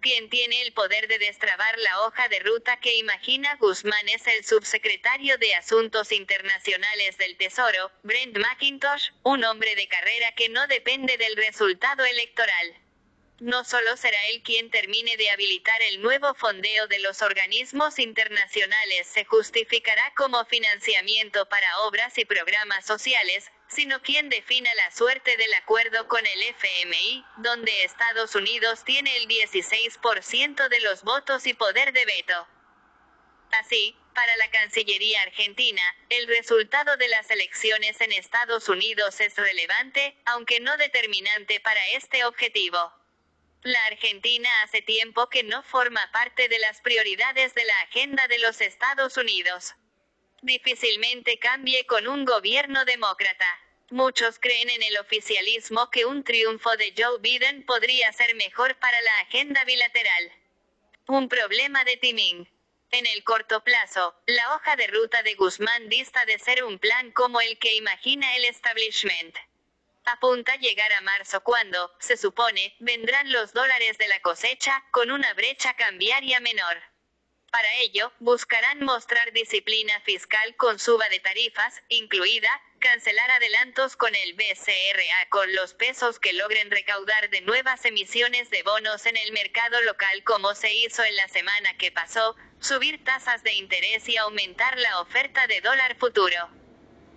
Quien 0.07 0.31
tiene 0.31 0.63
el 0.63 0.73
poder 0.73 1.09
de 1.09 1.19
destrabar 1.19 1.77
la 1.79 2.03
hoja 2.03 2.29
de 2.29 2.39
ruta 2.39 2.79
que 2.79 2.95
imagina 2.95 3.57
Guzmán 3.57 4.09
es 4.09 4.25
el 4.29 4.45
subsecretario 4.45 5.37
de 5.39 5.57
Asuntos 5.57 6.13
Internacionales 6.13 7.19
del 7.19 7.37
Tesoro, 7.37 7.91
Brent 8.05 8.39
McIntosh, 8.39 9.11
un 9.25 9.43
hombre 9.43 9.75
de 9.75 9.89
carrera 9.89 10.31
que 10.37 10.49
no 10.49 10.69
depende 10.69 11.19
del 11.19 11.35
resultado 11.35 12.05
electoral. 12.05 12.77
No 13.41 13.65
solo 13.65 13.97
será 13.97 14.25
él 14.29 14.45
quien 14.45 14.71
termine 14.71 15.17
de 15.17 15.29
habilitar 15.31 15.83
el 15.83 16.01
nuevo 16.01 16.35
fondeo 16.35 16.87
de 16.87 17.01
los 17.01 17.21
organismos 17.21 17.99
internacionales 17.99 19.09
se 19.09 19.25
justificará 19.25 20.13
como 20.17 20.45
financiamiento 20.45 21.49
para 21.49 21.81
obras 21.81 22.17
y 22.17 22.25
programas 22.25 22.87
sociales, 22.87 23.51
sino 23.69 24.01
quien 24.03 24.29
defina 24.29 24.73
la 24.75 24.91
suerte 24.91 25.37
del 25.37 25.53
acuerdo 25.55 26.07
con 26.09 26.25
el 26.25 26.43
FMI, 26.43 27.25
donde 27.39 27.85
Estados 27.85 28.35
Unidos 28.35 28.85
tiene 28.85 29.17
el 29.17 29.29
16% 29.29 30.69
de 30.69 30.81
los 30.81 31.03
votos 31.03 31.47
y 31.47 31.55
poder 31.55 31.93
de 31.93 32.05
veto. 32.05 32.47
Así, 33.53 33.97
para 34.15 34.37
la 34.37 34.51
Cancillería 34.51 35.23
argentina, 35.23 35.83
el 36.09 36.27
resultado 36.27 36.97
de 36.97 37.09
las 37.09 37.31
elecciones 37.31 38.01
en 38.01 38.13
Estados 38.13 38.69
Unidos 38.69 39.21
es 39.21 39.37
relevante, 39.37 40.17
aunque 40.25 40.61
no 40.61 40.77
determinante 40.77 41.61
para 41.61 41.89
este 41.91 42.25
objetivo. 42.25 42.93
La 43.63 43.85
Argentina 43.87 44.49
hace 44.63 44.83
tiempo 44.83 45.29
que 45.29 45.43
no 45.43 45.63
forma 45.63 46.11
parte 46.13 46.49
de 46.49 46.59
las 46.61 46.81
prioridades 46.81 47.55
de 47.55 47.65
la 47.65 47.81
agenda 47.81 48.29
de 48.29 48.39
los 48.39 48.61
Estados 48.61 49.17
Unidos 49.17 49.75
difícilmente 50.43 51.39
cambie 51.39 51.87
con 51.87 52.07
un 52.09 52.25
gobierno 52.25 52.85
demócrata. 52.85 53.47
Muchos 53.91 54.39
creen 54.39 54.69
en 54.71 54.83
el 54.83 54.99
oficialismo 54.99 55.91
que 55.91 56.05
un 56.05 56.25
triunfo 56.25 56.77
de 56.77 56.93
Joe 56.97 57.19
Biden 57.21 57.65
podría 57.65 58.13
ser 58.13 58.35
mejor 58.35 58.77
para 58.79 59.01
la 59.03 59.19
agenda 59.21 59.65
bilateral. 59.65 60.33
Un 61.07 61.29
problema 61.29 61.85
de 61.85 61.97
timing. 61.97 62.49
En 62.91 63.07
el 63.07 63.23
corto 63.25 63.63
plazo, 63.63 64.15
la 64.27 64.55
hoja 64.55 64.77
de 64.77 64.87
ruta 64.89 65.23
de 65.23 65.35
Guzmán 65.35 65.89
dista 65.89 66.25
de 66.25 66.39
ser 66.39 66.65
un 66.65 66.79
plan 66.79 67.13
como 67.13 67.41
el 67.41 67.59
que 67.59 67.75
imagina 67.75 68.35
el 68.37 68.45
establishment. 68.47 69.37
Apunta 70.05 70.53
a 70.53 70.57
llegar 70.57 70.93
a 70.93 71.01
marzo 71.01 71.43
cuando, 71.43 71.93
se 71.99 72.17
supone, 72.17 72.77
vendrán 72.79 73.33
los 73.33 73.53
dólares 73.53 73.99
de 73.99 74.07
la 74.09 74.21
cosecha, 74.21 74.85
con 74.93 75.11
una 75.11 75.35
brecha 75.35 75.75
cambiaria 75.75 76.39
menor. 76.41 76.77
Para 77.51 77.73
ello, 77.77 78.13
buscarán 78.19 78.85
mostrar 78.85 79.33
disciplina 79.33 80.01
fiscal 80.01 80.57
con 80.57 80.79
suba 80.79 81.09
de 81.09 81.21
tarifas, 81.21 81.83
incluida, 81.89 82.51
cancelar 82.79 83.31
adelantos 83.31 83.97
con 83.97 84.15
el 84.15 84.35
BCRA 84.35 85.29
con 85.31 85.55
los 85.55 85.75
pesos 85.75 86.19
que 86.19 86.33
logren 86.33 86.71
recaudar 86.71 87.31
de 87.31 87.41
nuevas 87.41 87.85
emisiones 87.85 88.51
de 88.51 88.63
bonos 88.63 89.07
en 89.07 89.17
el 89.17 89.33
mercado 89.33 89.81
local 89.83 90.23
como 90.25 90.55
se 90.55 90.75
hizo 90.75 91.03
en 91.03 91.17
la 91.17 91.29
semana 91.29 91.77
que 91.79 91.91
pasó, 91.91 92.37
subir 92.61 93.03
tasas 93.05 93.43
de 93.43 93.55
interés 93.55 94.09
y 94.09 94.17
aumentar 94.17 94.79
la 94.79 95.01
oferta 95.01 95.47
de 95.47 95.61
dólar 95.61 95.97
futuro. 95.97 96.49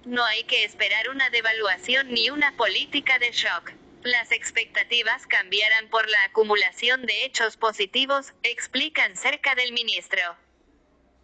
No 0.06 0.24
hay 0.24 0.44
que 0.46 0.64
esperar 0.64 1.10
una 1.10 1.30
devaluación 1.30 2.12
ni 2.12 2.30
una 2.30 2.56
política 2.56 3.20
de 3.20 3.32
shock. 3.32 3.72
Las 4.04 4.32
expectativas 4.32 5.28
cambiarán 5.28 5.90
por 5.90 6.08
la 6.10 6.24
acumulación 6.24 7.06
de 7.06 7.26
hechos 7.26 7.58
positivos, 7.58 8.34
explican 8.44 9.18
cerca 9.18 9.56
del 9.56 9.74
ministro. 9.74 10.22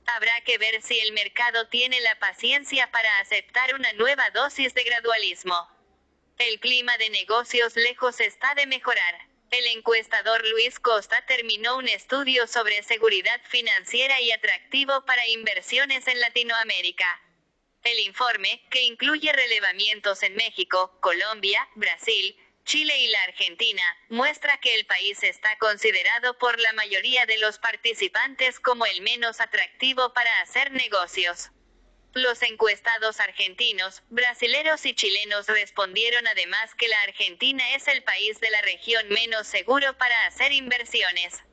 Habrá 0.08 0.42
que 0.42 0.58
ver 0.58 0.82
si 0.82 1.00
el 1.00 1.14
mercado 1.14 1.70
tiene 1.70 2.02
la 2.02 2.20
paciencia 2.20 2.92
para 2.92 3.20
aceptar 3.20 3.74
una 3.76 3.94
nueva 3.94 4.30
dosis 4.32 4.74
de 4.74 4.84
gradualismo. 4.84 5.56
El 6.38 6.60
clima 6.60 6.98
de 6.98 7.10
negocios 7.12 7.78
lejos 7.78 8.20
está 8.20 8.54
de 8.56 8.68
mejorar. 8.68 9.16
El 9.52 9.66
encuestador 9.68 10.46
Luis 10.50 10.78
Costa 10.78 11.26
terminó 11.28 11.78
un 11.78 11.88
estudio 11.88 12.46
sobre 12.46 12.84
seguridad 12.84 13.40
financiera 13.48 14.20
y 14.20 14.34
atractivo 14.34 15.06
para 15.06 15.26
inversiones 15.30 16.08
en 16.10 16.20
Latinoamérica. 16.20 17.22
El 17.84 18.00
informe, 18.00 18.66
que 18.70 18.82
incluye 18.82 19.32
relevamientos 19.32 20.24
en 20.24 20.36
México, 20.36 21.00
Colombia, 21.00 21.66
Brasil, 21.76 22.36
Chile 22.66 22.98
y 22.98 23.08
la 23.10 23.22
Argentina, 23.24 23.84
muestra 24.10 24.58
que 24.58 24.74
el 24.74 24.88
país 24.88 25.22
está 25.22 25.56
considerado 25.60 26.36
por 26.40 26.60
la 26.60 26.74
mayoría 26.74 27.28
de 27.28 27.38
los 27.38 27.60
participantes 27.60 28.60
como 28.60 28.88
el 28.88 29.02
menos 29.02 29.40
atractivo 29.40 30.14
para 30.14 30.42
hacer 30.42 30.72
negocios. 30.72 31.52
Los 32.14 32.42
encuestados 32.42 33.20
argentinos, 33.20 34.02
brasileros 34.10 34.84
y 34.88 34.96
chilenos 34.96 35.48
respondieron 35.48 36.26
además 36.26 36.74
que 36.74 36.88
la 36.88 37.00
Argentina 37.02 37.76
es 37.76 37.88
el 37.88 38.04
país 38.04 38.40
de 38.40 38.50
la 38.50 38.62
región 38.64 39.10
menos 39.10 39.46
seguro 39.46 39.96
para 39.98 40.26
hacer 40.26 40.52
inversiones. 40.52 41.45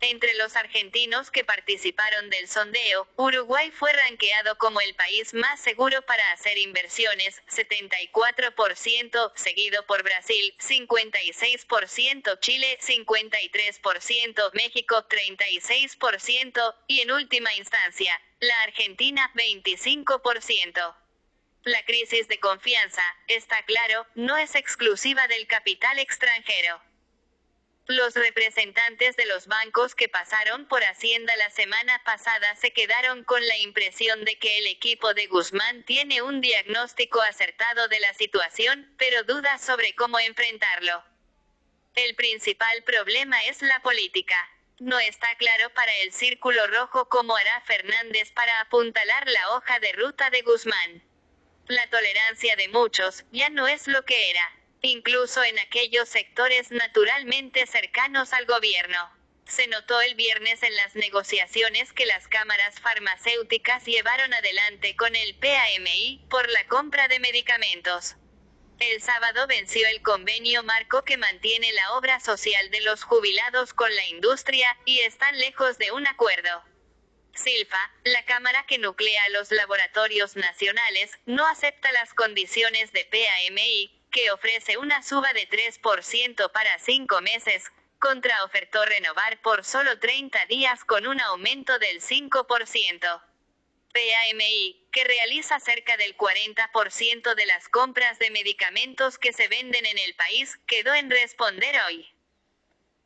Entre 0.00 0.32
los 0.34 0.54
argentinos 0.54 1.32
que 1.32 1.42
participaron 1.42 2.30
del 2.30 2.46
sondeo, 2.46 3.08
Uruguay 3.16 3.72
fue 3.72 3.92
ranqueado 3.92 4.56
como 4.56 4.80
el 4.80 4.94
país 4.94 5.34
más 5.34 5.58
seguro 5.60 6.02
para 6.02 6.30
hacer 6.30 6.56
inversiones, 6.56 7.42
74%, 7.48 9.32
seguido 9.34 9.84
por 9.86 10.04
Brasil, 10.04 10.54
56%, 10.60 12.38
Chile, 12.38 12.78
53%, 12.80 14.52
México, 14.52 15.04
36%, 15.08 16.74
y 16.86 17.00
en 17.00 17.10
última 17.10 17.52
instancia, 17.56 18.20
la 18.38 18.62
Argentina, 18.62 19.32
25%. 19.34 20.94
La 21.64 21.84
crisis 21.84 22.28
de 22.28 22.38
confianza, 22.38 23.02
está 23.26 23.64
claro, 23.64 24.06
no 24.14 24.36
es 24.36 24.54
exclusiva 24.54 25.26
del 25.26 25.48
capital 25.48 25.98
extranjero. 25.98 26.87
Los 27.90 28.12
representantes 28.12 29.16
de 29.16 29.24
los 29.24 29.46
bancos 29.46 29.94
que 29.94 30.10
pasaron 30.10 30.68
por 30.68 30.84
Hacienda 30.84 31.34
la 31.36 31.48
semana 31.48 32.02
pasada 32.04 32.54
se 32.56 32.70
quedaron 32.74 33.24
con 33.24 33.40
la 33.48 33.56
impresión 33.56 34.26
de 34.26 34.38
que 34.38 34.58
el 34.58 34.66
equipo 34.66 35.14
de 35.14 35.26
Guzmán 35.26 35.84
tiene 35.84 36.20
un 36.20 36.42
diagnóstico 36.42 37.22
acertado 37.22 37.88
de 37.88 37.98
la 38.00 38.12
situación, 38.12 38.94
pero 38.98 39.24
dudas 39.24 39.64
sobre 39.64 39.94
cómo 39.94 40.18
enfrentarlo. 40.18 41.02
El 41.94 42.14
principal 42.14 42.82
problema 42.84 43.42
es 43.46 43.62
la 43.62 43.80
política. 43.80 44.36
No 44.78 44.98
está 44.98 45.34
claro 45.38 45.70
para 45.72 45.96
el 46.02 46.12
Círculo 46.12 46.66
Rojo 46.66 47.08
cómo 47.08 47.38
hará 47.38 47.62
Fernández 47.62 48.32
para 48.32 48.60
apuntalar 48.60 49.26
la 49.30 49.54
hoja 49.54 49.80
de 49.80 49.92
ruta 49.92 50.28
de 50.28 50.42
Guzmán. 50.42 51.02
La 51.68 51.88
tolerancia 51.88 52.54
de 52.56 52.68
muchos 52.68 53.24
ya 53.32 53.48
no 53.48 53.66
es 53.66 53.88
lo 53.88 54.04
que 54.04 54.28
era 54.28 54.58
incluso 54.82 55.42
en 55.42 55.58
aquellos 55.58 56.08
sectores 56.08 56.70
naturalmente 56.70 57.66
cercanos 57.66 58.32
al 58.32 58.46
gobierno. 58.46 59.10
Se 59.46 59.66
notó 59.66 60.00
el 60.02 60.14
viernes 60.14 60.62
en 60.62 60.76
las 60.76 60.94
negociaciones 60.94 61.92
que 61.94 62.04
las 62.04 62.28
cámaras 62.28 62.80
farmacéuticas 62.80 63.84
llevaron 63.86 64.34
adelante 64.34 64.94
con 64.94 65.16
el 65.16 65.34
PAMI 65.36 66.26
por 66.28 66.48
la 66.50 66.66
compra 66.66 67.08
de 67.08 67.18
medicamentos. 67.18 68.16
El 68.78 69.02
sábado 69.02 69.46
venció 69.48 69.88
el 69.88 70.02
convenio 70.02 70.62
marco 70.62 71.02
que 71.02 71.16
mantiene 71.16 71.72
la 71.72 71.94
obra 71.94 72.20
social 72.20 72.70
de 72.70 72.80
los 72.82 73.02
jubilados 73.02 73.74
con 73.74 73.92
la 73.96 74.06
industria, 74.06 74.78
y 74.84 75.00
están 75.00 75.36
lejos 75.38 75.78
de 75.78 75.90
un 75.90 76.06
acuerdo. 76.06 76.62
Silfa, 77.34 77.92
la 78.04 78.24
cámara 78.24 78.66
que 78.68 78.78
nuclea 78.78 79.24
a 79.24 79.28
los 79.30 79.50
laboratorios 79.50 80.36
nacionales, 80.36 81.10
no 81.26 81.46
acepta 81.46 81.90
las 81.92 82.14
condiciones 82.14 82.92
de 82.92 83.04
PAMI, 83.06 83.97
que 84.18 84.32
ofrece 84.32 84.76
una 84.78 85.00
suba 85.04 85.32
de 85.32 85.48
3% 85.48 86.50
para 86.50 86.78
5 86.80 87.20
meses, 87.20 87.70
contra 88.00 88.42
ofertó 88.42 88.84
renovar 88.84 89.40
por 89.42 89.64
solo 89.64 90.00
30 90.00 90.46
días 90.46 90.84
con 90.84 91.06
un 91.06 91.20
aumento 91.20 91.78
del 91.78 92.00
5%. 92.00 93.22
PAMI, 93.92 94.88
que 94.90 95.04
realiza 95.04 95.60
cerca 95.60 95.96
del 95.96 96.16
40% 96.16 97.34
de 97.36 97.46
las 97.46 97.68
compras 97.68 98.18
de 98.18 98.30
medicamentos 98.30 99.18
que 99.18 99.32
se 99.32 99.46
venden 99.46 99.86
en 99.86 99.98
el 99.98 100.16
país, 100.16 100.58
quedó 100.66 100.94
en 100.94 101.10
responder 101.10 101.76
hoy. 101.86 102.08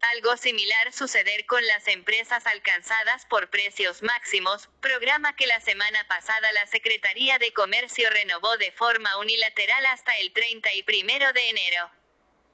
Algo 0.02 0.36
similar 0.36 0.92
suceder 0.92 1.46
con 1.46 1.64
las 1.64 1.86
empresas 1.86 2.44
alcanzadas 2.46 3.24
por 3.26 3.50
precios 3.50 4.02
máximos, 4.02 4.68
programa 4.80 5.36
que 5.36 5.46
la 5.46 5.60
semana 5.60 6.06
pasada 6.08 6.50
la 6.52 6.66
Secretaría 6.66 7.38
de 7.38 7.52
Comercio 7.52 8.10
renovó 8.10 8.56
de 8.56 8.72
forma 8.72 9.16
unilateral 9.18 9.86
hasta 9.86 10.12
el 10.18 10.32
31 10.32 11.32
de 11.32 11.48
enero. 11.50 11.90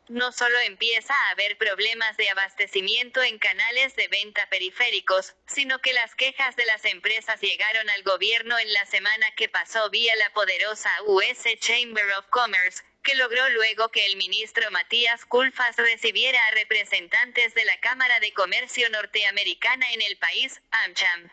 No 0.08 0.30
solo 0.30 0.58
empieza 0.60 1.14
a 1.14 1.30
haber 1.30 1.56
problemas 1.56 2.18
de 2.18 2.28
abastecimiento 2.28 3.22
en 3.22 3.38
canales 3.38 3.96
de 3.96 4.08
venta 4.08 4.46
periféricos, 4.50 5.34
sino 5.46 5.78
que 5.80 5.94
las 5.94 6.14
quejas 6.14 6.54
de 6.54 6.66
las 6.66 6.84
empresas 6.84 7.40
llegaron 7.40 7.88
al 7.88 8.02
gobierno 8.02 8.58
en 8.58 8.72
la 8.74 8.84
semana 8.84 9.30
que 9.36 9.48
pasó 9.48 9.88
vía 9.88 10.14
la 10.16 10.32
poderosa 10.34 10.90
US 11.06 11.44
Chamber 11.60 12.10
of 12.12 12.26
Commerce, 12.28 12.82
que 13.08 13.14
logró 13.14 13.48
luego 13.48 13.88
que 13.88 14.04
el 14.04 14.16
ministro 14.16 14.70
Matías 14.70 15.24
Culfas 15.24 15.78
recibiera 15.78 16.46
a 16.46 16.50
representantes 16.50 17.54
de 17.54 17.64
la 17.64 17.80
Cámara 17.80 18.20
de 18.20 18.34
Comercio 18.34 18.86
norteamericana 18.90 19.90
en 19.94 20.02
el 20.02 20.18
país, 20.18 20.60
AmCham. 20.84 21.30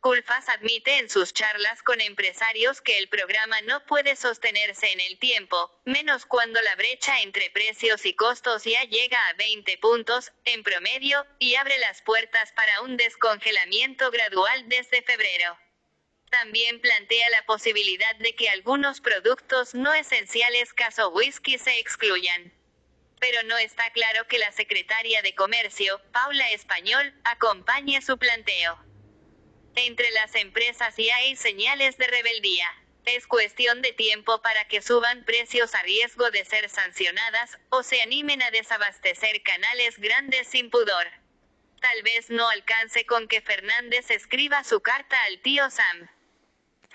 Culfas 0.00 0.48
admite 0.48 0.96
en 0.96 1.10
sus 1.10 1.34
charlas 1.34 1.82
con 1.82 2.00
empresarios 2.00 2.80
que 2.80 2.96
el 2.96 3.10
programa 3.10 3.60
no 3.60 3.84
puede 3.84 4.16
sostenerse 4.16 4.90
en 4.90 5.00
el 5.00 5.18
tiempo, 5.18 5.70
menos 5.84 6.24
cuando 6.24 6.62
la 6.62 6.76
brecha 6.76 7.20
entre 7.20 7.50
precios 7.50 8.06
y 8.06 8.14
costos 8.14 8.64
ya 8.64 8.82
llega 8.84 9.18
a 9.26 9.34
20 9.34 9.76
puntos, 9.82 10.32
en 10.46 10.62
promedio, 10.62 11.26
y 11.38 11.56
abre 11.56 11.76
las 11.76 12.00
puertas 12.00 12.52
para 12.52 12.80
un 12.80 12.96
descongelamiento 12.96 14.10
gradual 14.10 14.66
desde 14.70 15.02
febrero. 15.02 15.58
También 16.32 16.80
plantea 16.80 17.28
la 17.28 17.44
posibilidad 17.44 18.16
de 18.16 18.34
que 18.34 18.48
algunos 18.48 19.02
productos 19.02 19.74
no 19.74 19.92
esenciales 19.92 20.72
caso 20.72 21.10
whisky 21.10 21.58
se 21.58 21.78
excluyan. 21.78 22.54
Pero 23.20 23.42
no 23.42 23.58
está 23.58 23.90
claro 23.92 24.26
que 24.28 24.38
la 24.38 24.50
secretaria 24.50 25.20
de 25.20 25.34
Comercio, 25.34 26.00
Paula 26.10 26.50
Español, 26.52 27.14
acompañe 27.24 28.00
su 28.00 28.18
planteo. 28.18 28.82
Entre 29.76 30.10
las 30.12 30.34
empresas 30.34 30.94
ya 30.96 31.14
hay 31.16 31.36
señales 31.36 31.98
de 31.98 32.06
rebeldía. 32.06 32.66
Es 33.04 33.26
cuestión 33.26 33.82
de 33.82 33.92
tiempo 33.92 34.40
para 34.40 34.66
que 34.68 34.80
suban 34.80 35.26
precios 35.26 35.74
a 35.74 35.82
riesgo 35.82 36.30
de 36.30 36.46
ser 36.46 36.70
sancionadas, 36.70 37.58
o 37.68 37.82
se 37.82 38.00
animen 38.00 38.42
a 38.42 38.50
desabastecer 38.50 39.42
canales 39.42 39.98
grandes 39.98 40.48
sin 40.48 40.70
pudor. 40.70 41.08
Tal 41.82 42.02
vez 42.02 42.30
no 42.30 42.48
alcance 42.48 43.04
con 43.04 43.28
que 43.28 43.42
Fernández 43.42 44.10
escriba 44.10 44.64
su 44.64 44.80
carta 44.80 45.22
al 45.24 45.38
tío 45.40 45.68
Sam. 45.68 46.08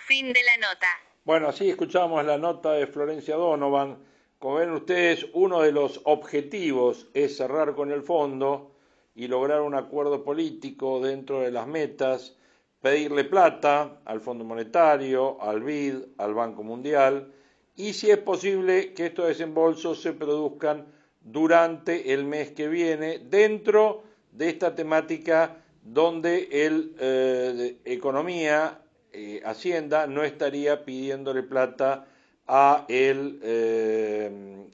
Fin 0.08 0.32
de 0.32 0.40
la 0.42 0.56
nota. 0.70 0.88
Bueno, 1.26 1.50
así 1.50 1.70
escuchamos 1.70 2.24
la 2.26 2.38
nota 2.38 2.72
de 2.72 2.88
Florencia 2.88 3.36
Donovan. 3.36 3.98
Como 4.40 4.56
ven 4.56 4.72
ustedes, 4.72 5.26
uno 5.34 5.62
de 5.62 5.74
los 5.74 6.00
objetivos 6.06 7.08
es 7.14 7.36
cerrar 7.36 7.76
con 7.76 7.92
el 7.92 8.04
fondo 8.04 8.72
y 9.16 9.28
lograr 9.28 9.60
un 9.60 9.76
acuerdo 9.76 10.24
político 10.24 11.02
dentro 11.02 11.42
de 11.42 11.52
las 11.52 11.68
metas, 11.68 12.38
pedirle 12.82 13.26
plata 13.26 14.00
al 14.06 14.22
Fondo 14.22 14.46
Monetario, 14.46 15.42
al 15.42 15.62
BID, 15.62 15.96
al 16.18 16.34
Banco 16.34 16.64
Mundial 16.64 17.34
y 17.76 17.92
si 17.92 18.10
es 18.10 18.20
posible 18.20 18.94
que 18.94 19.08
estos 19.08 19.28
desembolsos 19.28 20.02
se 20.02 20.14
produzcan 20.14 20.86
durante 21.20 22.14
el 22.14 22.24
mes 22.24 22.52
que 22.52 22.70
viene 22.70 23.20
dentro 23.20 24.04
de 24.32 24.48
esta 24.48 24.74
temática 24.74 25.58
donde 25.84 26.48
el 26.66 26.96
eh, 26.98 27.78
economía 27.84 28.80
eh, 29.20 29.42
Hacienda 29.44 30.06
no 30.06 30.24
estaría 30.24 30.86
pidiéndole 30.86 31.42
plata 31.42 32.06
a 32.46 32.86
el 32.88 33.40
eh, 33.42 34.30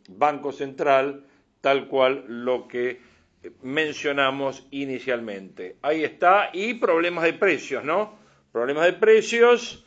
Banco 0.09 0.51
Central, 0.51 1.23
tal 1.61 1.87
cual 1.87 2.25
lo 2.27 2.67
que 2.67 2.99
mencionamos 3.61 4.67
inicialmente. 4.71 5.77
Ahí 5.81 6.03
está, 6.03 6.49
y 6.51 6.73
problemas 6.73 7.23
de 7.23 7.33
precios, 7.33 7.85
¿no? 7.85 8.19
Problemas 8.51 8.83
de 8.83 8.93
precios 8.93 9.85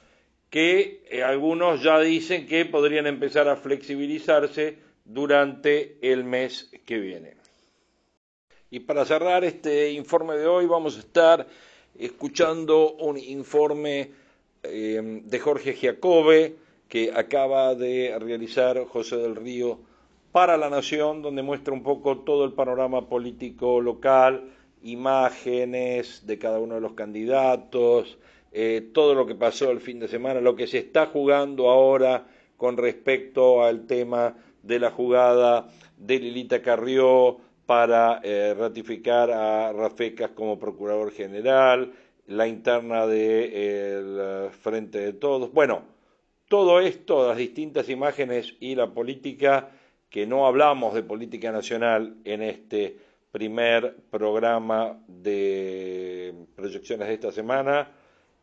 que 0.48 1.04
eh, 1.10 1.22
algunos 1.22 1.82
ya 1.82 2.00
dicen 2.00 2.46
que 2.46 2.64
podrían 2.64 3.06
empezar 3.06 3.48
a 3.48 3.56
flexibilizarse 3.56 4.78
durante 5.04 5.98
el 6.00 6.24
mes 6.24 6.70
que 6.86 6.96
viene. 6.98 7.36
Y 8.70 8.80
para 8.80 9.04
cerrar 9.04 9.44
este 9.44 9.92
informe 9.92 10.38
de 10.38 10.46
hoy 10.46 10.64
vamos 10.64 10.96
a 10.96 11.00
estar 11.00 11.46
escuchando 11.98 12.94
un 12.94 13.18
informe 13.18 14.24
eh, 14.68 15.20
de 15.24 15.38
Jorge 15.38 15.74
Giacobbe 15.74 16.56
que 16.88 17.12
acaba 17.14 17.74
de 17.74 18.16
realizar 18.18 18.84
José 18.86 19.16
del 19.16 19.36
Río 19.36 19.78
para 20.32 20.56
la 20.56 20.70
Nación, 20.70 21.22
donde 21.22 21.42
muestra 21.42 21.72
un 21.72 21.82
poco 21.82 22.18
todo 22.18 22.44
el 22.44 22.52
panorama 22.52 23.08
político 23.08 23.80
local, 23.80 24.50
imágenes 24.82 26.26
de 26.26 26.38
cada 26.38 26.60
uno 26.60 26.76
de 26.76 26.80
los 26.80 26.92
candidatos, 26.92 28.18
eh, 28.52 28.88
todo 28.92 29.14
lo 29.14 29.26
que 29.26 29.34
pasó 29.34 29.70
el 29.70 29.80
fin 29.80 29.98
de 29.98 30.08
semana, 30.08 30.40
lo 30.40 30.54
que 30.54 30.66
se 30.66 30.78
está 30.78 31.06
jugando 31.06 31.68
ahora 31.68 32.26
con 32.56 32.76
respecto 32.76 33.64
al 33.64 33.86
tema 33.86 34.34
de 34.62 34.78
la 34.78 34.90
jugada 34.90 35.68
de 35.96 36.18
Lilita 36.18 36.62
Carrió 36.62 37.38
para 37.66 38.20
eh, 38.22 38.54
ratificar 38.56 39.30
a 39.30 39.72
Rafecas 39.72 40.30
como 40.30 40.58
procurador 40.58 41.10
general, 41.12 41.92
la 42.26 42.46
interna 42.46 43.06
del 43.06 44.16
de, 44.16 44.50
Frente 44.60 44.98
de 44.98 45.12
Todos. 45.12 45.52
Bueno, 45.52 45.82
todo 46.48 46.80
esto, 46.80 47.28
las 47.28 47.36
distintas 47.36 47.88
imágenes 47.88 48.54
y 48.60 48.74
la 48.74 48.88
política 48.88 49.70
que 50.10 50.26
no 50.26 50.46
hablamos 50.46 50.94
de 50.94 51.02
política 51.02 51.52
nacional 51.52 52.16
en 52.24 52.42
este 52.42 52.96
primer 53.32 53.96
programa 54.10 54.98
de 55.06 56.46
proyecciones 56.54 57.08
de 57.08 57.14
esta 57.14 57.32
semana. 57.32 57.90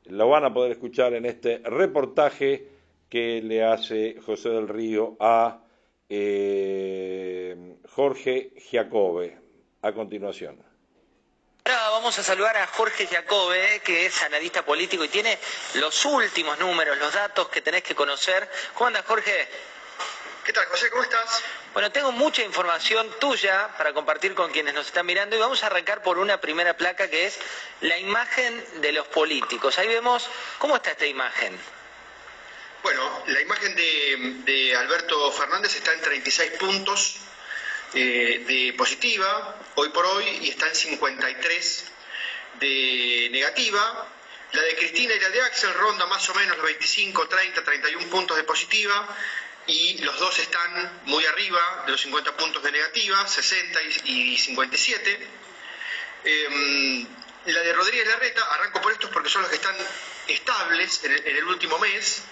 Lo 0.06 0.30
van 0.30 0.44
a 0.44 0.54
poder 0.54 0.74
escuchar 0.74 1.14
en 1.14 1.26
este 1.26 1.60
reportaje 1.60 2.68
que 3.10 3.42
le 3.42 3.64
hace 3.64 4.18
José 4.26 4.50
del 4.50 4.68
Río 4.68 5.16
a 5.20 5.62
eh, 6.10 7.78
Jorge 7.90 8.54
Giacobbe. 8.58 9.38
A 9.82 9.92
continuación. 9.92 10.73
Ahora 11.66 11.92
vamos 11.92 12.20
a 12.20 12.24
saludar 12.24 12.58
a 12.58 12.68
Jorge 12.68 13.08
Giacobbe, 13.08 13.80
que 13.86 14.06
es 14.06 14.22
analista 14.22 14.66
político 14.66 15.06
y 15.06 15.08
tiene 15.08 15.40
los 15.76 16.04
últimos 16.04 16.60
números, 16.60 16.98
los 16.98 17.14
datos 17.14 17.48
que 17.48 17.62
tenés 17.62 17.84
que 17.84 17.96
conocer. 17.96 18.52
¿Cómo 18.74 18.88
andas, 18.88 19.06
Jorge? 19.06 19.48
¿Qué 20.44 20.52
tal, 20.52 20.66
José? 20.66 20.90
¿Cómo 20.90 21.04
estás? 21.04 21.42
Bueno, 21.72 21.90
tengo 21.90 22.12
mucha 22.12 22.44
información 22.44 23.10
tuya 23.18 23.70
para 23.78 23.94
compartir 23.94 24.36
con 24.36 24.52
quienes 24.52 24.74
nos 24.74 24.88
están 24.88 25.06
mirando 25.06 25.38
y 25.38 25.40
vamos 25.40 25.64
a 25.64 25.68
arrancar 25.68 26.04
por 26.04 26.18
una 26.18 26.42
primera 26.42 26.76
placa 26.76 27.10
que 27.10 27.28
es 27.28 27.40
la 27.80 27.98
imagen 27.98 28.82
de 28.82 28.92
los 28.92 29.08
políticos. 29.08 29.78
Ahí 29.78 29.88
vemos, 29.88 30.30
¿cómo 30.60 30.76
está 30.76 30.92
esta 30.92 31.06
imagen? 31.06 31.58
Bueno, 32.84 33.24
la 33.28 33.40
imagen 33.40 33.74
de, 34.44 34.76
Alberto 34.76 35.32
Fernández 35.32 35.78
está 35.78 35.94
en 35.94 36.02
36 36.02 36.52
puntos 36.60 37.20
eh, 37.94 38.44
de 38.48 38.74
positiva 38.74 39.60
hoy 39.76 39.90
por 39.90 40.06
hoy 40.06 40.26
y 40.42 40.50
está 40.50 40.68
en 40.68 40.76
53 40.76 41.86
de 42.60 43.30
negativa. 43.32 44.10
La 44.52 44.62
de 44.62 44.76
Cristina 44.76 45.16
y 45.16 45.20
la 45.20 45.30
de 45.30 45.42
Axel 45.42 45.74
ronda 45.74 46.06
más 46.06 46.30
o 46.30 46.36
menos 46.36 46.58
los 46.58 46.66
25, 46.66 47.28
30, 47.28 47.64
31 47.64 48.08
puntos 48.10 48.38
de 48.38 48.44
positiva 48.44 49.08
y 49.66 49.98
los 50.00 50.20
dos 50.20 50.38
están 50.40 51.02
muy 51.06 51.26
arriba 51.26 51.84
de 51.86 51.92
los 51.94 52.02
50 52.02 52.38
puntos 52.38 52.62
de 52.64 52.72
negativa, 52.72 53.28
60 53.28 53.82
y 54.06 54.38
57. 54.38 55.28
Em, 56.26 57.08
la 57.46 57.62
de 57.62 57.74
Rodríguez 57.74 58.08
Larreta, 58.08 58.42
arranco 58.54 58.82
por 58.82 58.92
estos 58.92 59.10
porque 59.10 59.30
son 59.30 59.42
los 59.42 59.50
que 59.50 59.58
están 59.58 59.76
estables 60.28 61.04
en 61.04 61.38
el, 61.38 61.44
último 61.46 61.78
mes, 61.80 62.24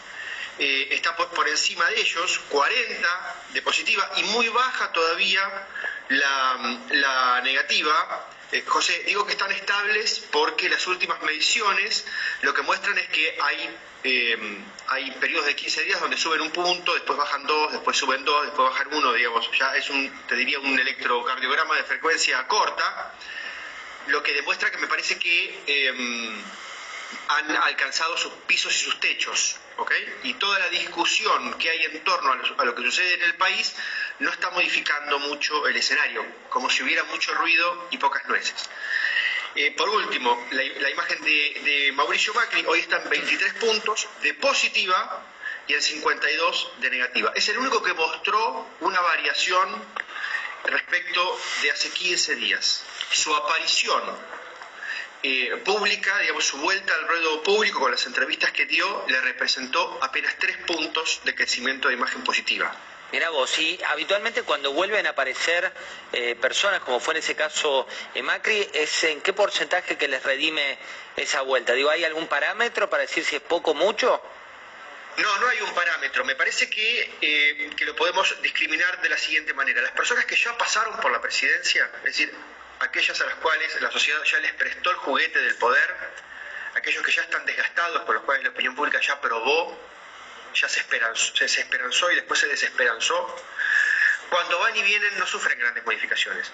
eh, 0.63 0.89
está 0.91 1.15
por, 1.15 1.49
encima 1.49 1.89
de 1.89 1.99
ellos, 1.99 2.39
40 2.49 3.35
de 3.53 3.61
positiva 3.63 4.07
y 4.17 4.23
muy 4.25 4.47
baja 4.49 4.91
todavía 4.91 5.67
la 6.09 7.41
negativa, 7.43 8.27
eh, 8.51 8.63
José, 8.67 9.03
digo 9.07 9.25
que 9.25 9.31
están 9.31 9.51
estables 9.51 10.27
porque 10.29 10.69
las 10.69 10.85
últimas 10.85 11.19
mediciones 11.23 12.05
lo 12.41 12.53
que 12.53 12.61
muestran 12.61 12.95
es 12.99 13.07
que 13.07 13.37
hay, 13.41 13.75
eh, 14.03 14.57
hay 14.87 15.11
periodos 15.11 15.47
de 15.47 15.55
15 15.55 15.83
días 15.83 15.99
donde 15.99 16.17
suben 16.17 16.41
un 16.41 16.51
punto, 16.51 16.93
después 16.93 17.17
bajan 17.17 17.47
dos, 17.47 17.71
después 17.71 17.97
suben 17.97 18.23
dos, 18.23 18.45
después 18.45 18.69
bajan 18.69 18.93
uno, 18.93 19.13
digamos, 19.13 19.49
ya 19.57 19.75
es 19.75 19.89
un, 19.89 20.11
te 20.27 20.35
diría, 20.35 20.59
un 20.59 20.77
electrocardiograma 20.77 21.75
de 21.77 21.85
frecuencia 21.85 22.45
corta, 22.47 23.15
lo 24.07 24.21
que 24.21 24.33
demuestra 24.33 24.69
que 24.69 24.77
me 24.77 24.87
parece 24.87 25.17
que 25.17 26.43
han 27.27 27.51
alcanzado 27.51 28.17
sus 28.17 28.31
pisos 28.47 28.73
y 28.75 28.85
sus 28.85 28.99
techos, 28.99 29.57
¿ok? 29.77 29.91
Y 30.23 30.33
toda 30.35 30.59
la 30.59 30.69
discusión 30.69 31.57
que 31.57 31.69
hay 31.69 31.83
en 31.83 32.03
torno 32.03 32.31
a 32.57 32.65
lo, 32.65 32.75
que 32.75 32.83
sucede 32.83 33.15
en 33.15 33.23
el 33.23 33.35
país 33.35 33.73
no 34.19 34.29
está 34.29 34.49
modificando 34.51 35.19
mucho 35.19 35.67
el 35.67 35.75
escenario, 35.75 36.25
como 36.49 36.69
si 36.69 36.83
hubiera 36.83 37.03
mucho 37.05 37.33
ruido 37.35 37.87
y 37.91 37.97
pocas 37.97 38.25
nueces. 38.27 38.69
Eh, 39.55 39.71
por 39.71 39.89
último, 39.89 40.47
la, 40.51 40.89
imagen 40.89 41.21
de, 41.23 41.91
Mauricio 41.93 42.33
Macri 42.33 42.63
hoy 42.67 42.79
está 42.79 43.01
en 43.01 43.09
23 43.09 43.53
puntos 43.55 44.07
de 44.21 44.33
positiva 44.35 45.25
y 45.67 45.73
en 45.73 45.81
52 45.81 46.73
de 46.79 46.89
negativa. 46.89 47.33
Es 47.35 47.49
el 47.49 47.57
único 47.57 47.81
que 47.83 47.93
mostró 47.93 48.67
una 48.79 48.99
variación 49.01 49.83
respecto 50.65 51.39
de 51.63 51.71
hace 51.71 51.89
15 51.89 52.35
días. 52.35 52.83
Su 53.11 53.35
aparición 53.35 54.01
eh, 55.23 55.61
pública, 55.63 56.17
digamos, 56.19 56.45
su 56.45 56.57
vuelta 56.57 56.93
al 56.95 57.07
ruedo 57.07 57.43
público 57.43 57.79
con 57.79 57.91
las 57.91 58.05
entrevistas 58.07 58.51
que 58.51 58.65
dio, 58.65 59.05
le 59.07 59.21
representó 59.21 59.99
apenas 60.01 60.35
tres 60.39 60.57
puntos 60.65 61.21
de 61.23 61.35
crecimiento 61.35 61.89
de 61.89 61.93
imagen 61.93 62.23
positiva. 62.23 62.75
Mira 63.11 63.29
vos, 63.29 63.59
y 63.59 63.77
habitualmente 63.89 64.41
cuando 64.43 64.71
vuelven 64.71 65.05
a 65.05 65.09
aparecer 65.09 65.71
eh, 66.13 66.35
personas, 66.35 66.79
como 66.79 66.99
fue 66.99 67.13
en 67.13 67.19
ese 67.19 67.35
caso 67.35 67.85
eh, 68.15 68.23
Macri, 68.23 68.67
¿es 68.73 69.03
en 69.03 69.21
qué 69.21 69.33
porcentaje 69.33 69.97
que 69.97 70.07
les 70.07 70.23
redime 70.23 70.79
esa 71.17 71.41
vuelta? 71.41 71.73
Digo, 71.73 71.89
¿hay 71.89 72.03
algún 72.05 72.27
parámetro 72.27 72.89
para 72.89 73.01
decir 73.01 73.23
si 73.23 73.35
es 73.35 73.41
poco 73.41 73.71
o 73.71 73.73
mucho? 73.73 74.23
No, 75.17 75.39
no 75.39 75.47
hay 75.49 75.61
un 75.61 75.73
parámetro. 75.73 76.23
Me 76.23 76.35
parece 76.35 76.69
que, 76.69 77.69
que 77.75 77.85
lo 77.85 77.95
podemos 77.97 78.41
discriminar 78.41 79.01
de 79.01 79.09
la 79.09 79.17
siguiente 79.17 79.53
manera. 79.53 79.81
Las 79.81 79.91
personas 79.91 80.23
que 80.25 80.37
ya 80.37 80.57
pasaron 80.57 80.97
por 81.01 81.11
la 81.11 81.19
presidencia, 81.19 81.91
es 81.97 82.03
decir, 82.03 82.33
aquellas 82.81 83.19
a 83.21 83.25
las 83.25 83.35
cuales 83.35 83.81
la 83.81 83.91
sociedad 83.91 84.21
ya 84.23 84.39
les 84.39 84.53
prestó 84.53 84.91
el 84.91 84.97
juguete 84.97 85.39
del 85.39 85.55
poder, 85.55 85.95
aquellos 86.75 87.03
que 87.03 87.11
ya 87.11 87.21
están 87.21 87.45
desgastados, 87.45 88.03
por 88.03 88.15
los 88.15 88.23
cuales 88.23 88.43
la 88.43 88.49
opinión 88.49 88.75
pública 88.75 88.99
ya 88.99 89.19
probó, 89.21 89.77
ya 90.53 90.67
se, 90.67 90.79
esperanzó, 90.79 91.35
se 91.35 91.45
desesperanzó 91.45 92.11
y 92.11 92.15
después 92.15 92.39
se 92.39 92.47
desesperanzó, 92.47 93.35
cuando 94.29 94.59
van 94.59 94.75
y 94.75 94.81
vienen 94.81 95.19
no 95.19 95.27
sufren 95.27 95.59
grandes 95.59 95.85
modificaciones. 95.85 96.51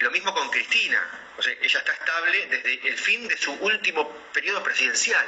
Lo 0.00 0.10
mismo 0.10 0.34
con 0.34 0.48
Cristina, 0.50 1.06
o 1.36 1.42
sea, 1.42 1.52
ella 1.60 1.78
está 1.78 1.92
estable 1.92 2.46
desde 2.46 2.88
el 2.88 2.98
fin 2.98 3.28
de 3.28 3.36
su 3.36 3.52
último 3.52 4.10
periodo 4.32 4.62
presidencial. 4.62 5.26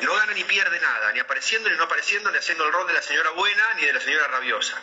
No 0.00 0.14
gana 0.14 0.32
ni 0.32 0.44
pierde 0.44 0.80
nada, 0.80 1.12
ni 1.12 1.20
apareciendo 1.20 1.68
ni 1.68 1.76
no 1.76 1.84
apareciendo, 1.84 2.30
ni 2.30 2.38
haciendo 2.38 2.64
el 2.64 2.72
rol 2.72 2.86
de 2.88 2.94
la 2.94 3.02
señora 3.02 3.30
buena 3.30 3.74
ni 3.74 3.84
de 3.84 3.92
la 3.92 4.00
señora 4.00 4.28
rabiosa. 4.28 4.80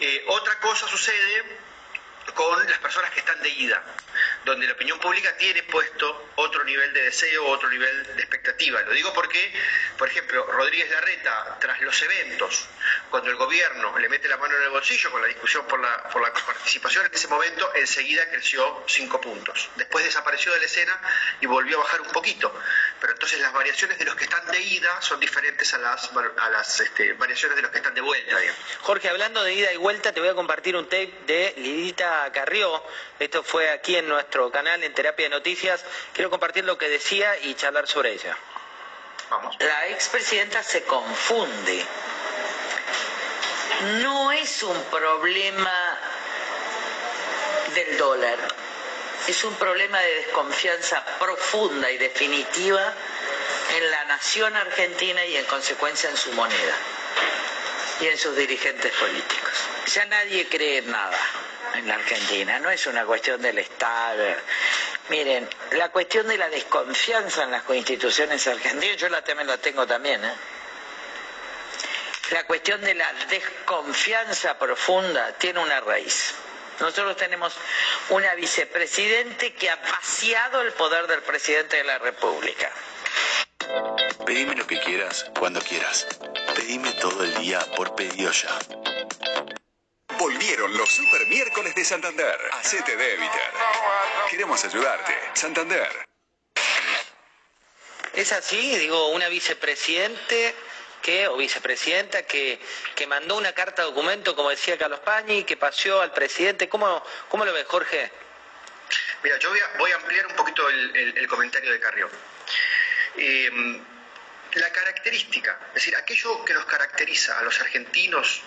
Eh, 0.00 0.24
otra 0.28 0.58
cosa 0.60 0.86
sucede 0.88 1.44
con 2.34 2.68
las 2.68 2.78
personas 2.78 3.10
que 3.10 3.20
están 3.20 3.40
de 3.42 3.48
ida, 3.48 3.82
donde 4.44 4.66
la 4.66 4.72
opinión 4.72 4.98
pública 4.98 5.36
tiene 5.36 5.62
puesto 5.64 6.30
otro 6.36 6.64
nivel 6.64 6.92
de 6.92 7.02
deseo, 7.02 7.46
otro 7.46 7.68
nivel 7.68 8.16
de 8.16 8.22
expectativa. 8.22 8.80
Lo 8.82 8.92
digo 8.92 9.12
porque, 9.12 9.52
por 9.98 10.08
ejemplo, 10.08 10.46
Rodríguez 10.52 10.90
Larreta, 10.90 11.58
tras 11.60 11.80
los 11.80 12.00
eventos, 12.02 12.68
cuando 13.10 13.30
el 13.30 13.36
gobierno 13.36 13.98
le 13.98 14.08
mete 14.08 14.28
la 14.28 14.36
mano 14.36 14.56
en 14.56 14.62
el 14.62 14.70
bolsillo 14.70 15.10
con 15.10 15.20
la 15.20 15.28
discusión 15.28 15.66
por 15.66 15.80
la, 15.80 16.02
por 16.04 16.22
la 16.22 16.32
participación 16.32 17.06
en 17.06 17.14
ese 17.14 17.28
momento, 17.28 17.70
enseguida 17.74 18.28
creció 18.30 18.84
cinco 18.86 19.20
puntos. 19.20 19.70
Después 19.76 20.04
desapareció 20.04 20.52
de 20.52 20.60
la 20.60 20.66
escena 20.66 21.00
y 21.40 21.46
volvió 21.46 21.78
a 21.78 21.84
bajar 21.84 22.00
un 22.00 22.10
poquito. 22.10 22.52
Pero 23.00 23.12
entonces 23.12 23.40
las 23.40 23.52
variaciones 23.52 23.98
de 23.98 24.04
los 24.04 24.14
que 24.14 24.24
están 24.24 24.46
de 24.46 24.60
ida 24.60 25.00
son 25.00 25.20
diferentes 25.20 25.72
a 25.74 25.78
las, 25.78 26.10
a 26.38 26.50
las 26.50 26.80
este, 26.80 27.12
variaciones 27.14 27.56
de 27.56 27.62
los 27.62 27.70
que 27.70 27.78
están 27.78 27.94
de 27.94 28.00
vuelta. 28.00 28.36
Jorge, 28.80 29.08
hablando 29.08 29.42
de 29.42 29.54
ida 29.54 29.72
y 29.72 29.76
vuelta, 29.76 30.12
te 30.12 30.20
voy 30.20 30.28
a 30.28 30.34
compartir 30.34 30.76
un 30.76 30.84
tape 30.84 31.12
de 31.26 31.54
Lidita 31.56 32.30
Carrió. 32.32 32.82
Esto 33.18 33.42
fue 33.42 33.70
aquí 33.70 33.96
en 33.96 34.08
nuestro 34.08 34.50
canal 34.50 34.82
en 34.82 34.94
Terapia 34.94 35.26
de 35.26 35.30
Noticias. 35.30 35.84
Quiero 36.12 36.30
compartir 36.30 36.64
lo 36.64 36.78
que 36.78 36.88
decía 36.88 37.38
y 37.40 37.54
charlar 37.54 37.86
sobre 37.86 38.12
ella. 38.12 38.36
Vamos. 39.30 39.56
La 39.60 39.88
expresidenta 39.88 40.62
se 40.62 40.84
confunde. 40.84 41.84
No 43.82 44.30
es 44.32 44.62
un 44.62 44.80
problema 44.84 45.98
del 47.74 47.98
dólar, 47.98 48.38
es 49.26 49.44
un 49.44 49.54
problema 49.56 49.98
de 50.00 50.14
desconfianza 50.16 51.04
profunda 51.18 51.90
y 51.90 51.98
definitiva 51.98 52.92
en 53.76 53.90
la 53.90 54.04
nación 54.04 54.54
argentina 54.56 55.24
y 55.24 55.36
en 55.36 55.44
consecuencia 55.46 56.10
en 56.10 56.16
su 56.16 56.32
moneda 56.32 56.76
y 58.00 58.06
en 58.06 58.18
sus 58.18 58.36
dirigentes 58.36 58.92
políticos. 58.92 59.52
Ya 59.94 60.04
nadie 60.06 60.48
cree 60.48 60.78
en 60.78 60.90
nada. 60.90 61.18
en 61.74 61.88
la 61.88 61.94
Argentina, 61.94 62.58
no 62.58 62.70
es 62.70 62.86
una 62.86 63.04
cuestión 63.06 63.40
del 63.40 63.58
Estado. 63.58 64.36
Miren, 65.08 65.48
la 65.72 65.88
cuestión 65.90 66.28
de 66.28 66.36
la 66.36 66.48
desconfianza 66.50 67.44
en 67.44 67.50
las 67.50 67.62
instituciones 67.70 68.46
argentinas, 68.46 68.96
yo 68.96 69.08
la 69.08 69.22
la 69.22 69.58
tengo 69.58 69.86
también, 69.86 70.22
¿eh? 70.24 70.32
La 72.32 72.44
cuestión 72.44 72.80
de 72.80 72.94
la 72.94 73.12
desconfianza 73.28 74.58
profunda 74.58 75.36
tiene 75.36 75.60
una 75.60 75.80
raíz. 75.82 76.32
Nosotros 76.80 77.14
tenemos 77.18 77.52
una 78.08 78.34
vicepresidente 78.34 79.52
que 79.52 79.68
ha 79.68 79.76
vaciado 79.76 80.62
el 80.62 80.72
poder 80.72 81.06
del 81.08 81.20
presidente 81.20 81.76
de 81.76 81.84
la 81.84 81.98
República. 81.98 82.70
Pedime 84.24 84.54
lo 84.54 84.66
que 84.66 84.80
quieras, 84.80 85.30
cuando 85.38 85.60
quieras. 85.60 86.06
Pedime 86.56 86.90
todo 86.92 87.22
el 87.22 87.34
día 87.34 87.60
por 87.76 87.94
pedido 87.94 88.32
ya. 88.32 88.58
Volvieron 90.16 90.74
los 90.74 90.88
super 90.88 91.26
miércoles 91.26 91.74
de 91.74 91.84
Santander. 91.84 92.38
Hacete 92.52 92.96
débiter. 92.96 93.50
Queremos 94.30 94.64
ayudarte. 94.64 95.14
Santander. 95.34 96.06
Es 98.14 98.32
así, 98.32 98.76
digo, 98.78 99.08
una 99.08 99.28
vicepresidente 99.28 100.54
que, 101.02 101.28
o 101.28 101.36
vicepresidenta 101.36 102.22
que, 102.22 102.58
que 102.94 103.06
mandó 103.06 103.36
una 103.36 103.52
carta 103.52 103.82
documento, 103.82 104.34
como 104.34 104.50
decía 104.50 104.78
Carlos 104.78 105.00
Pañi, 105.00 105.44
que 105.44 105.56
paseó 105.56 106.00
al 106.00 106.12
presidente. 106.12 106.68
¿Cómo, 106.68 107.04
cómo 107.28 107.44
lo 107.44 107.52
ves, 107.52 107.66
Jorge? 107.66 108.10
Mira, 109.22 109.38
yo 109.38 109.50
voy 109.78 109.90
a, 109.92 109.96
ampliar 109.96 110.26
un 110.26 110.36
poquito 110.36 110.68
el, 110.68 111.26
comentario 111.28 111.70
de 111.72 111.80
Carrión. 111.80 112.10
Em, 113.16 113.80
la 114.54 114.70
característica, 114.70 115.58
es 115.68 115.74
decir, 115.74 115.96
aquello 115.96 116.44
que 116.44 116.54
nos 116.54 116.64
caracteriza 116.66 117.38
a 117.38 117.42
los 117.42 117.58
argentinos 117.60 118.42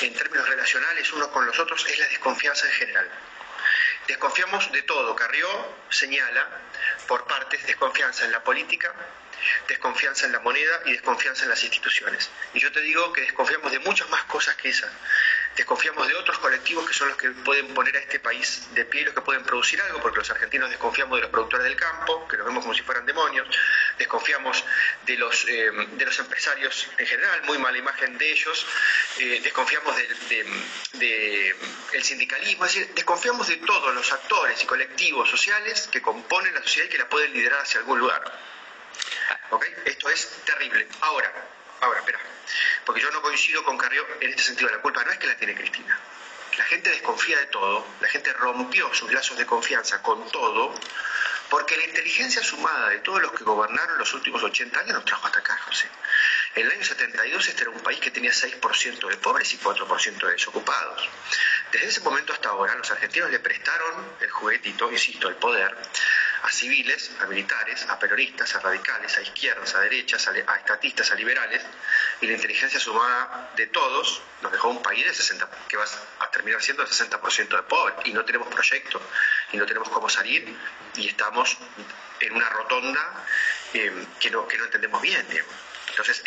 en 0.00 0.14
términos 0.14 0.48
relacionales 0.48 1.12
unos 1.12 1.28
con 1.28 1.46
los 1.46 1.58
otros 1.58 1.86
es 1.86 1.98
la 1.98 2.08
desconfianza 2.08 2.66
en 2.66 2.72
general. 2.72 3.10
Desconfiamos 4.06 4.72
de 4.72 4.82
todo. 4.82 5.14
Carrió 5.14 5.48
señala 5.90 6.48
por 7.06 7.26
partes 7.26 7.64
desconfianza 7.66 8.24
en 8.24 8.32
la 8.32 8.42
política, 8.42 8.92
desconfianza 9.68 10.26
en 10.26 10.32
la 10.32 10.40
moneda 10.40 10.80
y 10.86 10.92
desconfianza 10.92 11.44
en 11.44 11.50
las 11.50 11.62
instituciones. 11.62 12.30
Y 12.54 12.60
yo 12.60 12.72
te 12.72 12.80
digo 12.80 13.12
que 13.12 13.22
desconfiamos 13.22 13.70
de 13.72 13.78
muchas 13.80 14.08
más 14.10 14.24
cosas 14.24 14.54
que 14.56 14.68
esas 14.68 14.90
desconfiamos 15.56 16.08
de 16.08 16.14
otros 16.14 16.38
colectivos 16.38 16.86
que 16.86 16.94
son 16.94 17.08
los 17.08 17.16
que 17.16 17.30
pueden 17.30 17.68
poner 17.74 17.96
a 17.96 18.00
este 18.00 18.18
país 18.18 18.68
de 18.74 18.84
pie, 18.84 19.04
los 19.04 19.14
que 19.14 19.20
pueden 19.20 19.42
producir 19.42 19.80
algo, 19.82 20.00
porque 20.00 20.18
los 20.18 20.30
argentinos 20.30 20.70
desconfiamos 20.70 21.16
de 21.16 21.22
los 21.22 21.30
productores 21.30 21.64
del 21.64 21.76
campo, 21.76 22.26
que 22.26 22.36
los 22.36 22.46
vemos 22.46 22.62
como 22.62 22.74
si 22.74 22.82
fueran 22.82 23.04
demonios, 23.04 23.46
desconfiamos 23.98 24.64
de 25.04 25.16
los, 25.16 25.46
eh, 25.48 25.70
de 25.92 26.04
los 26.04 26.18
empresarios 26.18 26.88
en 26.96 27.06
general, 27.06 27.42
muy 27.44 27.58
mala 27.58 27.76
imagen 27.76 28.16
de 28.16 28.32
ellos, 28.32 28.66
eh, 29.18 29.40
desconfiamos 29.42 29.94
del 30.92 32.02
sindicalismo, 32.02 32.64
es 32.64 32.74
decir, 32.74 32.94
desconfiamos 32.94 33.46
de 33.48 33.56
todos 33.58 33.94
los 33.94 34.10
actores 34.12 34.62
y 34.62 34.66
colectivos 34.66 35.28
sociales 35.28 35.88
que 35.90 36.00
componen 36.00 36.54
la 36.54 36.62
sociedad 36.62 36.86
y 36.86 36.90
que 36.90 36.98
la 36.98 37.08
pueden 37.08 37.32
liderar 37.32 37.60
hacia 37.60 37.80
algún 37.80 37.98
lugar. 37.98 38.22
Esto 39.84 40.08
es 40.10 40.28
terrible. 40.44 40.88
Ahora, 41.00 41.32
ahora, 41.80 42.00
espera 42.00 42.20
porque 42.84 43.00
yo 43.00 43.10
no 43.10 43.22
coincido 43.22 43.64
con 43.64 43.78
Carrió 43.78 44.06
en 44.20 44.30
este 44.30 44.42
sentido. 44.42 44.70
La 44.70 44.78
culpa 44.78 45.04
no 45.04 45.12
es 45.12 45.18
que 45.18 45.26
la 45.26 45.36
tiene 45.36 45.54
Cristina. 45.54 45.98
La 46.58 46.64
gente 46.64 46.90
desconfía 46.90 47.38
de 47.38 47.46
todo, 47.46 47.86
la 48.00 48.08
gente 48.08 48.30
rompió 48.34 48.92
sus 48.92 49.10
lazos 49.10 49.38
de 49.38 49.46
confianza 49.46 50.02
con 50.02 50.30
todo, 50.30 50.74
porque 51.48 51.78
la 51.78 51.84
inteligencia 51.84 52.42
sumada 52.42 52.90
de 52.90 52.98
todos 52.98 53.22
los 53.22 53.32
que 53.32 53.42
gobernaron 53.42 53.96
los 53.96 54.12
últimos 54.12 54.42
80 54.42 54.78
años 54.78 54.92
nos 54.92 55.04
trajo 55.06 55.26
hasta 55.26 55.38
acá, 55.38 55.56
José. 55.64 55.88
En 56.54 56.66
el 56.66 56.72
año 56.72 56.84
72 56.84 57.48
este 57.48 57.62
era 57.62 57.70
un 57.70 57.80
país 57.80 58.00
que 58.00 58.10
tenía 58.10 58.32
6% 58.32 59.08
de 59.08 59.16
pobres 59.16 59.54
y 59.54 59.58
4% 59.58 60.26
de 60.26 60.32
desocupados. 60.32 61.08
Desde 61.72 61.86
ese 61.86 62.00
momento 62.00 62.34
hasta 62.34 62.50
ahora, 62.50 62.74
los 62.74 62.90
argentinos 62.90 63.30
le 63.30 63.40
prestaron 63.40 64.16
el 64.20 64.30
juguetito, 64.30 64.92
insisto, 64.92 65.28
el 65.28 65.36
poder, 65.36 65.74
a 66.42 66.50
civiles, 66.50 67.10
a 67.20 67.26
militares, 67.26 67.86
a 67.88 67.98
peronistas, 67.98 68.54
a 68.56 68.60
radicales, 68.60 69.16
a 69.16 69.22
izquierdas, 69.22 69.74
a 69.74 69.80
derechas, 69.80 70.26
a, 70.26 70.56
estatistas, 70.56 71.10
a 71.12 71.14
liberales, 71.14 71.62
y 72.20 72.26
la 72.26 72.32
inteligencia 72.32 72.80
sumada 72.80 73.52
de 73.56 73.68
todos 73.68 74.22
nos 74.42 74.50
dejó 74.50 74.70
un 74.70 74.82
país 74.82 75.06
de 75.06 75.14
60, 75.14 75.48
que 75.68 75.76
va 75.76 75.84
a 76.18 76.30
terminar 76.30 76.60
siendo 76.60 76.82
el 76.82 76.88
60% 76.88 77.48
de 77.48 77.62
pobres, 77.62 77.94
y 78.04 78.12
no 78.12 78.24
tenemos 78.24 78.48
proyecto, 78.48 79.00
y 79.52 79.56
no 79.56 79.66
tenemos 79.66 79.88
cómo 79.88 80.08
salir, 80.08 80.56
y 80.96 81.08
estamos 81.08 81.56
en 82.18 82.32
una 82.34 82.48
rotonda 82.48 83.24
eh, 83.74 84.06
que, 84.18 84.30
no, 84.30 84.46
que 84.48 84.58
no 84.58 84.64
entendemos 84.64 85.00
bien, 85.00 85.24
Entonces, 85.90 86.22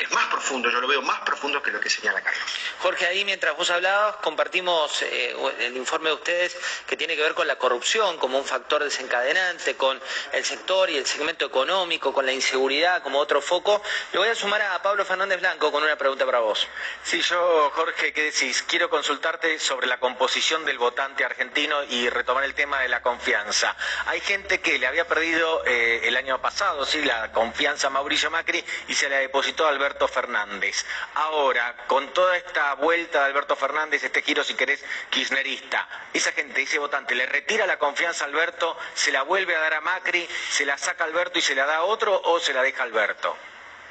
es 0.00 0.10
más 0.12 0.26
profundo, 0.28 0.70
yo 0.70 0.80
lo 0.80 0.88
veo 0.88 1.02
más 1.02 1.20
profundo 1.20 1.62
que 1.62 1.70
lo 1.70 1.78
que 1.78 1.90
señala 1.90 2.22
Carlos. 2.22 2.42
Jorge, 2.78 3.06
ahí 3.06 3.24
mientras 3.24 3.56
vos 3.56 3.68
hablabas, 3.70 4.16
compartimos 4.16 5.02
eh, 5.02 5.36
el 5.60 5.76
informe 5.76 6.08
de 6.08 6.14
ustedes 6.14 6.56
que 6.86 6.96
tiene 6.96 7.16
que 7.16 7.22
ver 7.22 7.34
con 7.34 7.46
la 7.46 7.56
corrupción 7.56 8.16
como 8.16 8.38
un 8.38 8.44
factor 8.44 8.82
desencadenante, 8.82 9.76
con 9.76 10.00
el 10.32 10.44
sector 10.44 10.88
y 10.88 10.96
el 10.96 11.04
segmento 11.06 11.44
económico, 11.44 12.14
con 12.14 12.24
la 12.24 12.32
inseguridad 12.32 13.02
como 13.02 13.18
otro 13.18 13.42
foco. 13.42 13.82
Le 14.12 14.18
voy 14.18 14.28
a 14.28 14.34
sumar 14.34 14.62
a 14.62 14.80
Pablo 14.80 15.04
Fernández 15.04 15.40
Blanco 15.40 15.70
con 15.70 15.82
una 15.82 15.96
pregunta 15.96 16.24
para 16.24 16.38
vos. 16.40 16.66
Sí, 17.02 17.20
yo, 17.20 17.70
Jorge, 17.74 18.14
¿qué 18.14 18.24
decís? 18.24 18.62
Quiero 18.62 18.88
consultarte 18.88 19.58
sobre 19.58 19.86
la 19.86 20.00
composición 20.00 20.64
del 20.64 20.78
votante 20.78 21.24
argentino 21.24 21.84
y 21.84 22.08
retomar 22.08 22.44
el 22.44 22.54
tema 22.54 22.80
de 22.80 22.88
la 22.88 23.02
confianza. 23.02 23.76
Hay 24.06 24.20
gente 24.20 24.60
que 24.60 24.78
le 24.78 24.86
había 24.86 25.06
perdido 25.06 25.62
eh, 25.66 26.00
el 26.04 26.16
año 26.16 26.40
pasado, 26.40 26.86
sí, 26.86 27.02
la 27.02 27.32
confianza 27.32 27.88
a 27.88 27.90
Mauricio 27.90 28.30
Macri 28.30 28.64
y 28.88 28.94
se 28.94 29.08
la 29.08 29.18
depositó 29.18 29.66
a 29.66 29.68
Alberto 29.68 29.89
Alberto 29.90 30.06
Fernández. 30.06 30.86
Ahora, 31.14 31.74
con 31.88 32.14
toda 32.14 32.36
esta 32.36 32.74
vuelta 32.74 33.18
de 33.18 33.24
Alberto 33.24 33.56
Fernández, 33.56 34.04
este 34.04 34.22
giro, 34.22 34.44
si 34.44 34.54
querés, 34.54 34.84
kirchnerista, 35.10 35.88
esa 36.12 36.30
gente, 36.30 36.62
ese 36.62 36.78
votante, 36.78 37.16
le 37.16 37.26
retira 37.26 37.66
la 37.66 37.76
confianza 37.76 38.24
a 38.24 38.28
Alberto, 38.28 38.78
se 38.94 39.10
la 39.10 39.22
vuelve 39.22 39.56
a 39.56 39.58
dar 39.58 39.74
a 39.74 39.80
Macri, 39.80 40.28
se 40.48 40.64
la 40.64 40.78
saca 40.78 41.02
Alberto 41.02 41.40
y 41.40 41.42
se 41.42 41.56
la 41.56 41.66
da 41.66 41.78
a 41.78 41.82
otro 41.82 42.20
o 42.22 42.38
se 42.38 42.52
la 42.52 42.62
deja 42.62 42.84
Alberto. 42.84 43.36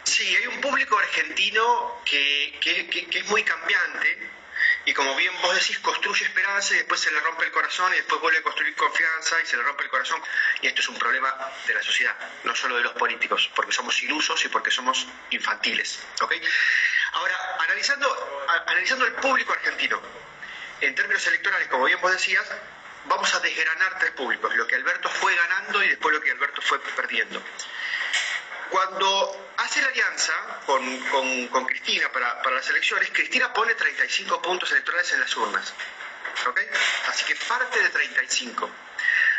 Sí, 0.03 0.35
hay 0.37 0.47
un 0.47 0.61
público 0.61 0.97
argentino 0.97 2.01
que, 2.05 2.57
que 2.61 3.19
es 3.19 3.25
muy 3.25 3.43
cambiante 3.43 4.38
y 4.85 4.93
como 4.93 5.15
bien 5.15 5.33
vos 5.41 5.53
decís, 5.55 5.79
construye 5.79 6.25
esperanza 6.25 6.73
y 6.73 6.77
después 6.77 6.99
se 6.99 7.11
le 7.11 7.19
rompe 7.19 7.45
el 7.45 7.51
corazón 7.51 7.93
y 7.93 7.97
después 7.97 8.21
vuelve 8.21 8.39
a 8.39 8.41
construir 8.41 8.75
confianza 8.75 9.41
y 9.41 9.45
se 9.45 9.57
le 9.57 9.63
rompe 9.63 9.83
el 9.83 9.89
corazón. 9.89 10.21
Y 10.61 10.67
esto 10.67 10.81
es 10.81 10.89
un 10.89 10.97
problema 10.97 11.33
de 11.67 11.73
la 11.73 11.83
sociedad, 11.83 12.15
no 12.43 12.55
solo 12.55 12.77
de 12.77 12.83
los 12.83 12.93
políticos, 12.93 13.49
porque 13.55 13.71
somos 13.71 14.01
ilusos 14.03 14.43
y 14.45 14.49
porque 14.49 14.71
somos 14.71 15.07
infantiles. 15.31 15.99
Ahora, 17.13 17.57
analizando, 17.59 18.45
analizando 18.67 19.05
el 19.05 19.13
público 19.13 19.53
argentino, 19.53 20.01
en 20.81 20.95
términos 20.95 21.25
electorales, 21.27 21.67
como 21.67 21.85
bien 21.85 21.99
vos 22.01 22.11
decías, 22.11 22.45
vamos 23.05 23.33
a 23.33 23.39
desgranar 23.39 23.99
tres 23.99 24.11
públicos, 24.11 24.55
lo 24.55 24.67
que 24.67 24.75
Alberto 24.75 25.09
fue 25.09 25.35
ganando 25.35 25.83
y 25.83 25.89
después 25.89 26.13
lo 26.13 26.21
que 26.21 26.31
Alberto 26.31 26.61
fue 26.61 26.79
perdiendo. 26.79 27.41
Cuando 28.69 29.53
hace 29.57 29.81
la 29.81 29.87
alianza 29.87 30.33
con, 30.65 31.65
Cristina 31.65 32.11
para, 32.11 32.51
las 32.51 32.69
elecciones, 32.69 33.09
Cristina 33.11 33.51
pone 33.51 33.73
35 33.73 34.41
puntos 34.41 34.71
electorales 34.71 35.11
en 35.13 35.19
las 35.21 35.35
urnas. 35.35 35.73
Así 37.07 37.25
que 37.25 37.35
parte 37.35 37.81
de 37.81 37.89
35. 37.89 38.69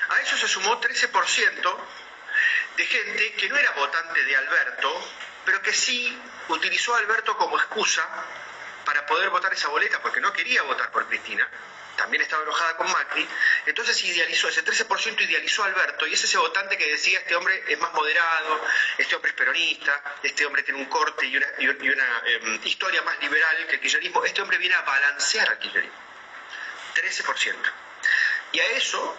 A 0.08 0.20
eso 0.20 0.36
se 0.36 0.48
sumó 0.48 0.80
13% 0.80 1.76
de 2.76 2.86
gente 2.86 3.32
que 3.34 3.48
no 3.48 3.56
era 3.56 3.70
votante 3.72 4.24
de 4.24 4.36
Alberto, 4.36 5.12
pero 5.44 5.62
que 5.62 5.72
sí 5.72 6.18
utilizó 6.48 6.94
a 6.94 6.98
Alberto 6.98 7.36
como 7.36 7.56
excusa 7.56 8.06
para 8.84 9.06
poder 9.06 9.30
votar 9.30 9.52
esa 9.52 9.68
boleta, 9.68 10.02
porque 10.02 10.20
no 10.20 10.32
quería 10.32 10.62
votar 10.62 10.90
por 10.90 11.06
Cristina 11.06 11.48
también 12.00 12.22
estaba 12.22 12.42
enojada 12.42 12.78
con 12.78 12.90
Macri, 12.90 13.28
entonces 13.66 14.02
idealizó, 14.04 14.48
ese 14.48 14.64
13% 14.64 15.20
idealizó 15.20 15.64
a 15.64 15.66
Alberto, 15.66 16.06
y 16.06 16.14
es 16.14 16.24
ese 16.24 16.38
votante 16.38 16.78
que 16.78 16.90
decía, 16.90 17.18
este 17.18 17.36
hombre 17.36 17.62
es 17.68 17.78
más 17.78 17.92
moderado, 17.92 18.64
este 18.96 19.16
hombre 19.16 19.30
es 19.32 19.36
peronista, 19.36 20.02
este 20.22 20.46
hombre 20.46 20.62
tiene 20.62 20.80
un 20.80 20.86
corte 20.86 21.26
y 21.26 21.36
una, 21.36 22.22
em, 22.24 22.60
historia 22.64 23.02
más 23.02 23.20
liberal 23.20 23.66
que 23.66 23.74
el 23.74 23.80
kirchnerismo, 23.80 24.24
este 24.24 24.40
hombre 24.40 24.56
viene 24.56 24.76
a 24.76 24.80
balancear 24.80 25.50
al 25.50 25.58
kirchnerismo. 25.58 25.98
13%. 26.94 27.70
Y 28.52 28.60
a 28.60 28.66
eso, 28.70 29.16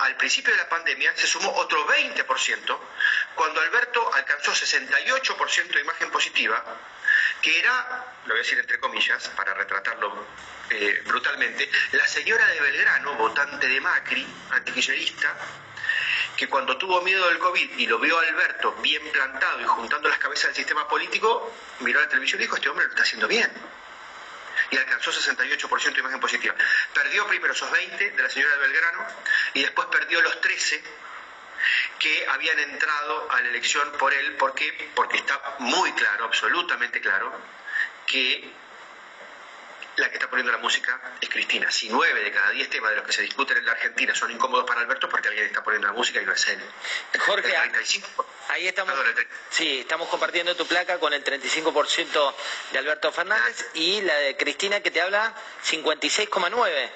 al 0.00 0.16
principio 0.16 0.52
de 0.52 0.58
la 0.58 0.68
pandemia, 0.68 1.16
se 1.16 1.28
sumó 1.28 1.54
otro 1.54 1.86
20%, 1.86 2.80
cuando 3.36 3.60
Alberto 3.60 4.12
alcanzó 4.12 4.52
68% 4.52 5.68
de 5.68 5.80
imagen 5.82 6.10
positiva, 6.10 6.64
que 7.40 7.60
era, 7.60 8.06
lo 8.24 8.34
voy 8.34 8.40
a 8.40 8.42
decir 8.42 8.58
entre 8.58 8.80
comillas, 8.80 9.28
para 9.36 9.54
retratarlo 9.54 10.26
eh, 10.70 11.02
brutalmente, 11.06 11.70
la 11.92 12.06
señora 12.06 12.46
de 12.48 12.60
Belgrano, 12.60 13.14
votante 13.14 13.68
de 13.68 13.80
Macri, 13.80 14.26
antikirchnerista, 14.50 15.36
que 16.36 16.48
cuando 16.48 16.76
tuvo 16.76 17.00
miedo 17.02 17.26
del 17.28 17.38
COVID 17.38 17.78
y 17.78 17.86
lo 17.86 17.98
vio 17.98 18.18
a 18.18 18.22
Alberto 18.22 18.72
bien 18.82 19.02
plantado 19.10 19.60
y 19.60 19.64
juntando 19.64 20.08
las 20.08 20.18
cabezas 20.18 20.46
del 20.46 20.56
sistema 20.56 20.86
político, 20.88 21.52
miró 21.80 22.00
la 22.00 22.08
televisión 22.08 22.40
y 22.40 22.44
dijo, 22.44 22.56
este 22.56 22.68
hombre 22.68 22.84
lo 22.84 22.90
está 22.90 23.02
haciendo 23.02 23.28
bien. 23.28 23.50
Y 24.70 24.76
alcanzó 24.76 25.12
68% 25.12 25.92
de 25.92 26.00
imagen 26.00 26.20
positiva. 26.20 26.54
Perdió 26.92 27.26
primero 27.28 27.52
esos 27.52 27.70
20 27.70 28.10
de 28.10 28.22
la 28.22 28.28
señora 28.28 28.52
de 28.54 28.58
Belgrano 28.58 29.06
y 29.54 29.62
después 29.62 29.86
perdió 29.88 30.20
los 30.22 30.40
13 30.40 30.82
que 31.98 32.26
habían 32.28 32.58
entrado 32.58 33.30
a 33.30 33.40
la 33.40 33.48
elección 33.48 33.92
por 33.92 34.12
él. 34.12 34.34
¿Por 34.34 34.54
qué? 34.54 34.90
Porque 34.94 35.18
está 35.18 35.40
muy 35.60 35.92
claro, 35.92 36.24
absolutamente 36.24 37.00
claro, 37.00 37.32
que 38.06 38.52
la 39.96 40.08
que 40.08 40.14
está 40.14 40.28
poniendo 40.28 40.52
la 40.52 40.58
música 40.58 41.00
es 41.20 41.28
Cristina. 41.28 41.70
Si 41.70 41.88
nueve 41.88 42.22
de 42.22 42.30
cada 42.30 42.50
diez 42.50 42.68
temas 42.68 42.90
de 42.90 42.96
los 42.96 43.06
que 43.06 43.12
se 43.12 43.22
discuten 43.22 43.56
en 43.56 43.64
la 43.64 43.72
Argentina 43.72 44.14
son 44.14 44.30
incómodos 44.30 44.66
para 44.66 44.80
Alberto, 44.80 45.08
porque 45.08 45.28
alguien 45.28 45.46
está 45.46 45.62
poniendo 45.62 45.88
la 45.88 45.94
música 45.94 46.20
y 46.20 46.26
no 46.26 46.32
es 46.32 46.46
él. 46.48 46.60
Jorge, 47.20 47.48
El 47.48 47.60
35, 47.72 48.26
ahí 48.48 48.68
estamos. 48.68 48.94
Perdón, 48.94 49.26
Sí, 49.50 49.80
estamos 49.80 50.08
compartiendo 50.08 50.54
tu 50.54 50.66
placa 50.66 50.98
con 50.98 51.12
el 51.12 51.24
35% 51.24 52.34
de 52.72 52.78
Alberto 52.78 53.10
Fernández 53.12 53.66
y 53.74 54.02
la 54.02 54.14
de 54.16 54.36
Cristina 54.36 54.80
que 54.80 54.90
te 54.90 55.00
habla 55.00 55.34
56,9. 55.64 56.90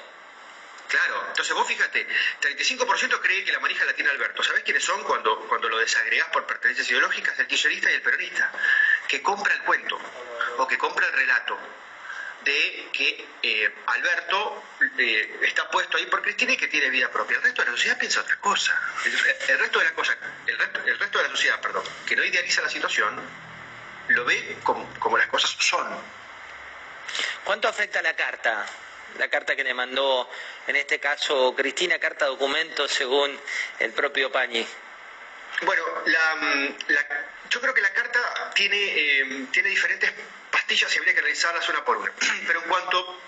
Claro, 0.88 1.24
entonces 1.28 1.54
vos 1.54 1.68
fíjate, 1.68 2.04
35% 2.40 3.20
cree 3.20 3.44
que 3.44 3.52
la 3.52 3.60
manija 3.60 3.84
la 3.84 3.94
tiene 3.94 4.10
Alberto. 4.10 4.42
¿Sabés 4.42 4.64
quiénes 4.64 4.84
son 4.84 5.04
cuando, 5.04 5.38
cuando 5.46 5.68
lo 5.68 5.78
desagregás 5.78 6.28
por 6.30 6.44
pertenencias 6.46 6.90
ideológicas? 6.90 7.38
El 7.38 7.46
kirchnerista 7.46 7.90
y 7.92 7.94
el 7.94 8.02
peronista, 8.02 8.50
que 9.06 9.22
compra 9.22 9.54
el 9.54 9.60
cuento 9.62 9.98
o 10.58 10.66
que 10.66 10.76
compra 10.76 11.06
el 11.06 11.12
relato 11.12 11.56
de 12.44 12.88
que 12.92 13.26
eh, 13.42 13.74
Alberto 13.86 14.62
eh, 14.98 15.40
está 15.42 15.68
puesto 15.70 15.96
ahí 15.96 16.06
por 16.06 16.22
Cristina 16.22 16.52
y 16.52 16.56
que 16.56 16.68
tiene 16.68 16.88
vida 16.90 17.10
propia. 17.10 17.36
El 17.36 17.42
resto 17.42 17.62
de 17.62 17.70
la 17.70 17.76
sociedad 17.76 17.98
piensa 17.98 18.20
otra 18.20 18.36
cosa. 18.36 18.78
El, 19.04 19.12
el 19.50 19.58
resto 19.58 19.78
de 19.78 19.84
la 19.84 19.92
cosa, 19.92 20.16
el 20.46 20.58
resto, 20.58 20.80
el 20.84 20.98
resto 20.98 21.18
de 21.18 21.24
la 21.24 21.30
sociedad, 21.30 21.60
perdón, 21.60 21.84
que 22.06 22.16
no 22.16 22.24
idealiza 22.24 22.62
la 22.62 22.68
situación, 22.70 23.20
lo 24.08 24.24
ve 24.24 24.56
como, 24.62 24.88
como 24.98 25.18
las 25.18 25.26
cosas 25.28 25.50
son. 25.58 25.86
¿Cuánto 27.44 27.68
afecta 27.68 28.00
la 28.02 28.14
carta? 28.14 28.64
La 29.18 29.28
carta 29.28 29.56
que 29.56 29.64
le 29.64 29.74
mandó, 29.74 30.30
en 30.68 30.76
este 30.76 31.00
caso, 31.00 31.52
Cristina, 31.56 31.98
carta 31.98 32.26
documento 32.26 32.86
según 32.86 33.38
el 33.80 33.92
propio 33.92 34.30
Pañi. 34.30 34.64
Bueno, 35.62 35.82
la, 36.06 36.34
la- 36.88 37.26
yo 37.50 37.60
creo 37.60 37.74
que 37.74 37.80
la 37.80 37.92
carta 37.92 38.52
tiene, 38.54 38.76
eh, 38.76 39.46
tiene 39.50 39.68
diferentes 39.70 40.12
y 40.70 40.98
habría 40.98 41.14
que 41.14 41.20
analizarlas 41.20 41.68
una 41.68 41.84
por 41.84 41.96
una. 41.96 42.12
Pero 42.46 42.62
en 42.62 42.68
cuanto 42.68 43.20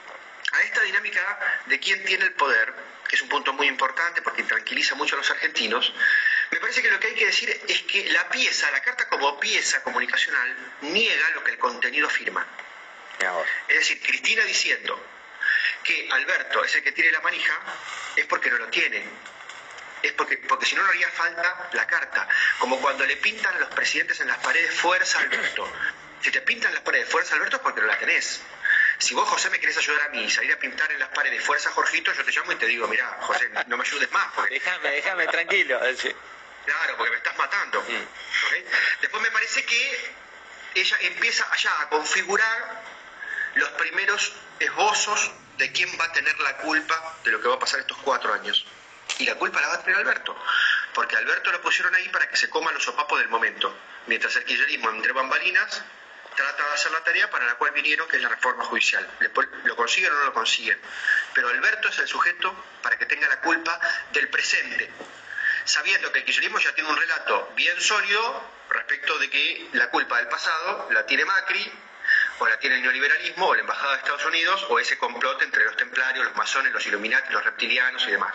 a 0.52 0.62
esta 0.62 0.82
dinámica 0.82 1.62
de 1.66 1.80
quién 1.80 2.04
tiene 2.04 2.24
el 2.24 2.32
poder, 2.34 2.72
que 3.08 3.16
es 3.16 3.22
un 3.22 3.28
punto 3.28 3.52
muy 3.52 3.66
importante 3.66 4.22
porque 4.22 4.44
tranquiliza 4.44 4.94
mucho 4.94 5.16
a 5.16 5.18
los 5.18 5.30
argentinos, 5.30 5.92
me 6.50 6.60
parece 6.60 6.82
que 6.82 6.90
lo 6.90 7.00
que 7.00 7.08
hay 7.08 7.14
que 7.14 7.26
decir 7.26 7.50
es 7.66 7.82
que 7.82 8.10
la 8.10 8.28
pieza, 8.28 8.70
la 8.70 8.80
carta 8.80 9.08
como 9.08 9.40
pieza 9.40 9.82
comunicacional, 9.82 10.56
niega 10.82 11.30
lo 11.30 11.42
que 11.42 11.50
el 11.50 11.58
contenido 11.58 12.06
afirma. 12.06 12.46
Es 13.68 13.78
decir, 13.78 14.00
Cristina 14.02 14.44
diciendo 14.44 15.00
que 15.84 16.08
Alberto 16.10 16.64
es 16.64 16.74
el 16.74 16.82
que 16.82 16.92
tiene 16.92 17.12
la 17.12 17.20
manija, 17.20 17.58
es 18.16 18.26
porque 18.26 18.50
no 18.50 18.58
lo 18.58 18.68
tiene. 18.68 19.04
Es 20.02 20.12
porque, 20.12 20.36
porque 20.38 20.66
si 20.66 20.74
no, 20.74 20.82
no 20.82 20.88
haría 20.88 21.08
falta 21.10 21.70
la 21.72 21.86
carta. 21.86 22.28
Como 22.58 22.80
cuando 22.80 23.06
le 23.06 23.16
pintan 23.16 23.54
a 23.54 23.58
los 23.60 23.68
presidentes 23.68 24.20
en 24.20 24.28
las 24.28 24.38
paredes 24.38 24.74
fuerza 24.74 25.20
Alberto. 25.20 25.70
Si 26.22 26.30
te 26.30 26.40
pintan 26.40 26.72
las 26.72 26.82
paredes 26.82 27.08
fuerza 27.08 27.34
Alberto 27.34 27.56
es 27.56 27.62
porque 27.62 27.80
no 27.80 27.88
la 27.88 27.98
tenés. 27.98 28.40
Si 28.98 29.14
vos, 29.14 29.28
José, 29.28 29.50
me 29.50 29.58
querés 29.58 29.76
ayudar 29.76 30.02
a 30.02 30.08
mí 30.10 30.22
y 30.22 30.30
salir 30.30 30.52
a 30.52 30.58
pintar 30.58 30.90
en 30.92 31.00
las 31.00 31.08
paredes 31.08 31.44
fuerza 31.44 31.70
Jorgito, 31.72 32.12
yo 32.12 32.24
te 32.24 32.30
llamo 32.30 32.52
y 32.52 32.56
te 32.56 32.66
digo, 32.66 32.86
mira, 32.86 33.18
José, 33.22 33.50
no 33.66 33.76
me 33.76 33.84
ayudes 33.84 34.10
más. 34.12 34.32
Porque... 34.34 34.54
Déjame, 34.54 34.90
déjame 34.90 35.26
tranquilo. 35.26 35.80
sí. 35.96 36.14
Claro, 36.64 36.96
porque 36.96 37.10
me 37.10 37.16
estás 37.16 37.36
matando. 37.36 37.80
¿ok? 37.80 37.88
Después 39.00 39.22
me 39.22 39.30
parece 39.32 39.64
que 39.64 40.14
ella 40.76 40.96
empieza 41.00 41.46
allá 41.50 41.80
a 41.80 41.88
configurar 41.88 42.82
los 43.54 43.68
primeros 43.70 44.32
esbozos 44.60 45.32
de 45.58 45.72
quién 45.72 45.90
va 46.00 46.04
a 46.04 46.12
tener 46.12 46.38
la 46.38 46.56
culpa 46.58 47.16
de 47.24 47.32
lo 47.32 47.40
que 47.40 47.48
va 47.48 47.56
a 47.56 47.58
pasar 47.58 47.80
estos 47.80 47.98
cuatro 47.98 48.32
años. 48.32 48.64
Y 49.18 49.26
la 49.26 49.34
culpa 49.34 49.60
la 49.60 49.68
va 49.68 49.74
a 49.74 49.82
tener 49.82 49.98
Alberto, 49.98 50.36
porque 50.94 51.16
Alberto 51.16 51.50
lo 51.50 51.60
pusieron 51.60 51.94
ahí 51.94 52.08
para 52.08 52.28
que 52.28 52.36
se 52.36 52.48
coma 52.48 52.72
los 52.72 52.84
sopapos 52.84 53.18
del 53.18 53.28
momento, 53.28 53.76
mientras 54.06 54.34
el 54.36 54.44
kirchnerismo 54.44 54.90
entre 54.90 55.12
bambalinas 55.12 55.82
trata 56.34 56.66
de 56.66 56.72
hacer 56.74 56.92
la 56.92 57.02
tarea 57.04 57.30
para 57.30 57.46
la 57.46 57.54
cual 57.54 57.72
vinieron, 57.72 58.08
que 58.08 58.16
es 58.16 58.22
la 58.22 58.28
reforma 58.28 58.64
judicial. 58.64 59.08
¿Lo 59.64 59.76
consiguen 59.76 60.12
o 60.12 60.16
no 60.16 60.24
lo 60.24 60.32
consiguen? 60.32 60.78
Pero 61.34 61.48
Alberto 61.48 61.88
es 61.88 61.98
el 61.98 62.08
sujeto 62.08 62.54
para 62.82 62.98
que 62.98 63.06
tenga 63.06 63.28
la 63.28 63.40
culpa 63.40 63.78
del 64.12 64.28
presente, 64.28 64.90
sabiendo 65.64 66.12
que 66.12 66.20
el 66.20 66.24
kirchnerismo 66.24 66.58
ya 66.58 66.74
tiene 66.74 66.90
un 66.90 66.96
relato 66.96 67.52
bien 67.54 67.80
sólido 67.80 68.50
respecto 68.70 69.18
de 69.18 69.30
que 69.30 69.68
la 69.72 69.88
culpa 69.90 70.18
del 70.18 70.28
pasado 70.28 70.88
la 70.90 71.06
tiene 71.06 71.24
Macri, 71.24 71.72
o 72.38 72.46
la 72.46 72.58
tiene 72.58 72.76
el 72.76 72.82
neoliberalismo, 72.82 73.48
o 73.48 73.54
la 73.54 73.60
Embajada 73.60 73.92
de 73.92 73.98
Estados 73.98 74.24
Unidos, 74.24 74.66
o 74.68 74.78
ese 74.78 74.98
complot 74.98 75.40
entre 75.42 75.64
los 75.64 75.76
templarios, 75.76 76.24
los 76.24 76.36
masones, 76.36 76.72
los 76.72 76.84
Illuminati, 76.86 77.32
los 77.32 77.44
reptilianos 77.44 78.02
y 78.08 78.10
demás. 78.10 78.34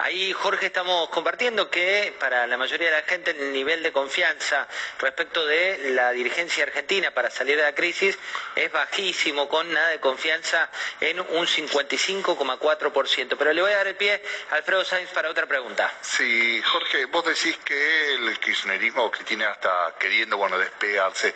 Ahí, 0.00 0.32
Jorge, 0.32 0.66
estamos 0.66 1.08
compartiendo 1.08 1.68
que 1.70 2.14
para 2.20 2.46
la 2.46 2.56
mayoría 2.56 2.88
de 2.88 3.00
la 3.00 3.02
gente 3.02 3.32
el 3.32 3.52
nivel 3.52 3.82
de 3.82 3.90
confianza 3.90 4.68
respecto 5.00 5.44
de 5.44 5.90
la 5.90 6.12
dirigencia 6.12 6.62
argentina 6.62 7.10
para 7.10 7.30
salir 7.30 7.56
de 7.56 7.62
la 7.62 7.74
crisis 7.74 8.16
es 8.54 8.70
bajísimo, 8.70 9.48
con 9.48 9.72
nada 9.72 9.88
de 9.88 9.98
confianza 9.98 10.70
en 11.00 11.18
un 11.18 11.46
55,4%. 11.46 13.36
Pero 13.36 13.52
le 13.52 13.60
voy 13.60 13.72
a 13.72 13.78
dar 13.78 13.88
el 13.88 13.96
pie 13.96 14.22
a 14.52 14.54
Alfredo 14.54 14.84
Sainz 14.84 15.10
para 15.10 15.30
otra 15.30 15.46
pregunta. 15.46 15.92
Sí, 16.00 16.62
Jorge, 16.62 17.06
vos 17.06 17.24
decís 17.24 17.58
que 17.64 18.14
el 18.14 18.38
kirchnerismo 18.38 19.10
Cristina 19.10 19.50
está 19.50 19.96
queriendo, 19.98 20.36
bueno, 20.36 20.58
despegarse. 20.58 21.34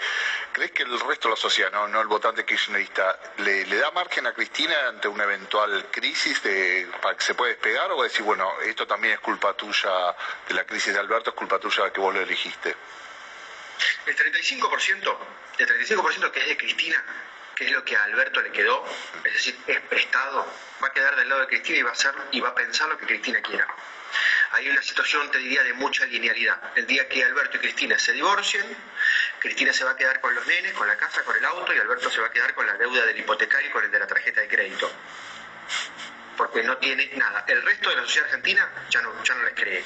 ¿Crees 0.52 0.70
que 0.70 0.84
el 0.84 1.00
resto 1.00 1.26
de 1.28 1.34
la 1.34 1.40
sociedad, 1.40 1.72
no, 1.72 1.88
no 1.88 2.00
el 2.00 2.06
votante 2.06 2.44
kirchnerista, 2.44 3.18
le, 3.38 3.66
le 3.66 3.76
da 3.76 3.90
margen 3.90 4.24
a 4.28 4.32
Cristina 4.32 4.88
ante 4.88 5.08
una 5.08 5.24
eventual 5.24 5.86
crisis 5.90 6.40
de, 6.44 6.88
para 7.00 7.16
que 7.16 7.24
se 7.24 7.34
pueda 7.34 7.50
despegar 7.50 7.90
o 7.90 8.02
decir, 8.04 8.22
bueno, 8.22 8.51
esto 8.61 8.86
también 8.86 9.14
es 9.14 9.20
culpa 9.20 9.55
tuya 9.55 10.14
de 10.48 10.55
la 10.55 10.64
crisis 10.64 10.92
de 10.92 11.00
Alberto, 11.00 11.30
es 11.30 11.36
culpa 11.36 11.59
tuya 11.59 11.92
que 11.92 12.00
vos 12.00 12.14
lo 12.14 12.20
elegiste? 12.20 12.76
El 14.07 14.16
35%, 14.16 15.16
el 15.59 15.66
35% 15.66 16.30
que 16.30 16.40
es 16.40 16.46
de 16.46 16.57
Cristina, 16.57 17.05
que 17.55 17.66
es 17.66 17.72
lo 17.72 17.84
que 17.84 17.96
a 17.96 18.05
Alberto 18.05 18.40
le 18.40 18.50
quedó, 18.50 18.84
es 19.24 19.32
decir, 19.32 19.59
es 19.66 19.80
prestado, 19.82 20.46
va 20.82 20.88
a 20.88 20.92
quedar 20.92 21.16
del 21.16 21.28
lado 21.28 21.42
de 21.42 21.46
Cristina 21.48 21.78
y 21.78 21.82
va 21.82 21.90
a 21.90 21.92
hacer 21.92 22.14
y 22.30 22.40
va 22.40 22.50
a 22.50 22.55
pensar 22.55 22.88
lo 22.88 22.98
que 22.98 23.07
Cristina 23.07 23.40
quiera. 23.40 23.66
Hay 24.53 24.68
una 24.68 24.82
situación, 24.82 25.30
te 25.30 25.38
diría, 25.38 25.62
de 25.62 25.72
mucha 25.72 26.05
linealidad. 26.05 26.76
El 26.76 26.86
día 26.86 27.09
que 27.09 27.24
Alberto 27.24 27.57
y 27.57 27.61
Cristina 27.61 27.98
se 27.98 28.12
divorcien, 28.12 28.64
Cristina 29.38 29.72
se 29.72 29.84
va 29.84 29.92
a 29.92 29.96
quedar 29.96 30.20
con 30.20 30.34
los 30.34 30.46
nenes, 30.46 30.74
con 30.74 30.86
la 30.86 30.96
casa, 30.96 31.22
con 31.24 31.34
el 31.36 31.44
auto, 31.46 31.72
y 31.72 31.78
Alberto 31.78 32.11
se 32.11 32.20
va 32.20 32.26
a 32.26 32.30
quedar 32.30 32.55
con 32.55 32.66
la 32.66 32.74
deuda 32.74 33.07
del 33.07 33.18
hipotecario 33.18 33.68
y 33.68 33.72
con 33.72 33.84
el 33.84 33.90
de 33.90 33.98
la 33.98 34.07
tarjeta 34.07 34.42
de 34.42 34.48
crédito. 34.48 34.92
Porque 36.43 36.64
no 36.64 36.76
tiene 36.78 37.09
nada. 37.14 37.45
El 37.47 37.62
resto 37.62 37.88
de 37.90 37.95
la 37.95 38.03
sociedad 38.03 38.26
argentina 38.26 38.68
ya 38.90 39.01
no, 39.01 39.22
ya 39.22 39.32
no 39.32 39.45
les 39.45 39.55
cree. 39.55 39.84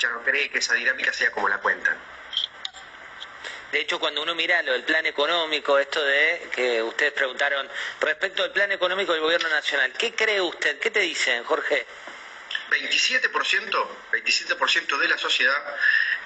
Ya 0.00 0.08
no 0.08 0.24
cree 0.24 0.50
que 0.50 0.58
esa 0.58 0.74
dinámica 0.74 1.12
sea 1.12 1.30
como 1.30 1.48
la 1.48 1.58
cuentan. 1.58 1.96
De 3.70 3.80
hecho, 3.80 4.00
cuando 4.00 4.20
uno 4.20 4.34
mira 4.34 4.60
lo 4.62 4.72
del 4.72 4.82
plan 4.82 5.06
económico, 5.06 5.78
esto 5.78 6.04
de 6.04 6.48
que 6.52 6.82
ustedes 6.82 7.12
preguntaron 7.12 7.68
respecto 8.00 8.42
al 8.42 8.50
plan 8.50 8.72
económico 8.72 9.12
del 9.12 9.22
gobierno 9.22 9.48
nacional, 9.48 9.92
¿qué 9.96 10.12
cree 10.16 10.40
usted? 10.40 10.80
¿Qué 10.80 10.90
te 10.90 10.98
dicen, 10.98 11.44
Jorge? 11.44 11.86
27%, 12.70 13.88
27% 14.10 14.98
de 14.98 15.08
la 15.08 15.16
sociedad 15.16 15.76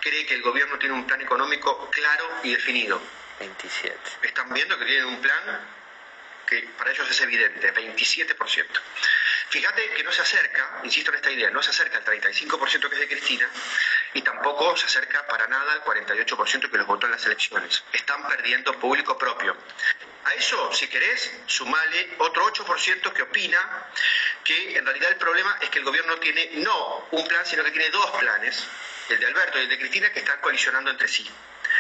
cree 0.01 0.25
que 0.25 0.33
el 0.33 0.41
gobierno 0.41 0.79
tiene 0.79 0.95
un 0.95 1.07
plan 1.07 1.21
económico 1.21 1.91
claro 1.91 2.27
y 2.43 2.53
definido. 2.53 2.99
27. 3.39 3.95
Están 4.23 4.51
viendo 4.55 4.79
que 4.79 4.87
tienen 4.87 5.05
un 5.05 5.21
plan 5.21 5.61
que 6.49 6.67
para 6.79 6.91
ellos 6.91 7.11
es 7.11 7.21
evidente, 7.21 7.75
27%. 7.75 8.67
Fíjate 9.51 9.91
que 9.91 10.03
no 10.03 10.13
se 10.13 10.21
acerca, 10.21 10.81
insisto 10.85 11.11
en 11.11 11.17
esta 11.17 11.31
idea, 11.31 11.51
no 11.51 11.63
se 11.63 11.71
acerca 11.71 11.97
al 11.97 12.05
35% 12.05 12.89
que 12.89 12.95
es 12.95 13.01
de 13.01 13.09
Cristina 13.09 13.49
y 14.13 14.21
tampoco 14.21 14.77
se 14.77 14.87
acerca 14.87 15.27
para 15.27 15.47
nada 15.47 15.73
al 15.73 15.83
48% 15.85 16.71
que 16.71 16.77
los 16.77 16.87
votó 16.87 17.07
en 17.07 17.13
las 17.13 17.25
elecciones. 17.25 17.83
Están 17.93 18.29
perdiendo 18.29 18.75
público 18.75 19.17
propio. 19.17 19.57
A 20.25 20.35
eso, 20.35 20.71
si 20.75 20.87
querés, 20.89 21.33
sumale 21.47 22.15
otro 22.19 22.53
8% 22.53 23.13
que 23.15 23.23
opina 23.23 23.89
que 24.45 24.77
en 24.77 24.85
realidad 24.85 25.11
el 25.13 25.17
problema 25.17 25.59
es 25.63 25.71
que 25.71 25.79
el 25.79 25.85
gobierno 25.87 26.17
tiene 26.19 26.51
no 26.57 27.09
un 27.13 27.27
plan, 27.27 27.47
sino 27.47 27.65
que 27.65 27.71
tiene 27.71 27.89
dos 27.89 28.11
planes, 28.19 28.67
el 29.09 29.19
de 29.19 29.27
Alberto 29.27 29.59
y 29.59 29.63
el 29.63 29.69
de 29.71 29.79
Cristina, 29.79 30.13
que 30.13 30.19
están 30.19 30.41
colisionando 30.41 30.91
entre 30.91 31.09
sí. 31.09 31.27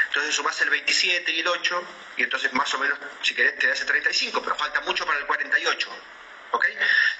Entonces 0.06 0.34
sumás 0.34 0.58
el 0.62 0.70
27 0.70 1.32
y 1.32 1.40
el 1.40 1.48
8, 1.48 1.84
y 2.16 2.22
entonces 2.22 2.50
más 2.54 2.72
o 2.72 2.78
menos, 2.78 2.98
si 3.22 3.34
querés, 3.34 3.58
te 3.58 3.66
da 3.66 3.74
ese 3.74 3.84
35, 3.84 4.42
pero 4.42 4.56
falta 4.56 4.80
mucho 4.80 5.04
para 5.04 5.18
el 5.18 5.26
48. 5.26 5.90
¿Ok? 6.52 6.66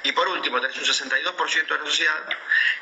Y 0.05 0.13
por 0.13 0.29
último, 0.29 0.61
tenés 0.61 0.77
un 0.79 0.85
62% 0.85 1.67
de 1.69 1.79
la 1.79 1.85
sociedad 1.85 2.29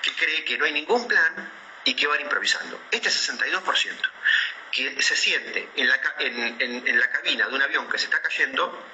que 0.02 0.12
cree 0.14 0.44
que 0.44 0.56
no 0.58 0.64
hay 0.64 0.72
ningún 0.72 1.06
plan 1.08 1.52
y 1.84 1.94
que 1.94 2.06
van 2.06 2.20
improvisando. 2.20 2.80
Este 2.90 3.08
62% 3.10 4.10
que 4.72 5.00
se 5.02 5.16
siente 5.16 5.68
en 5.76 5.88
la, 5.88 6.00
en- 6.18 6.86
en 6.86 7.00
la 7.00 7.10
cabina 7.10 7.48
de 7.48 7.54
un 7.54 7.62
avión 7.62 7.88
que 7.88 7.98
se 7.98 8.04
está 8.06 8.20
cayendo 8.20 8.84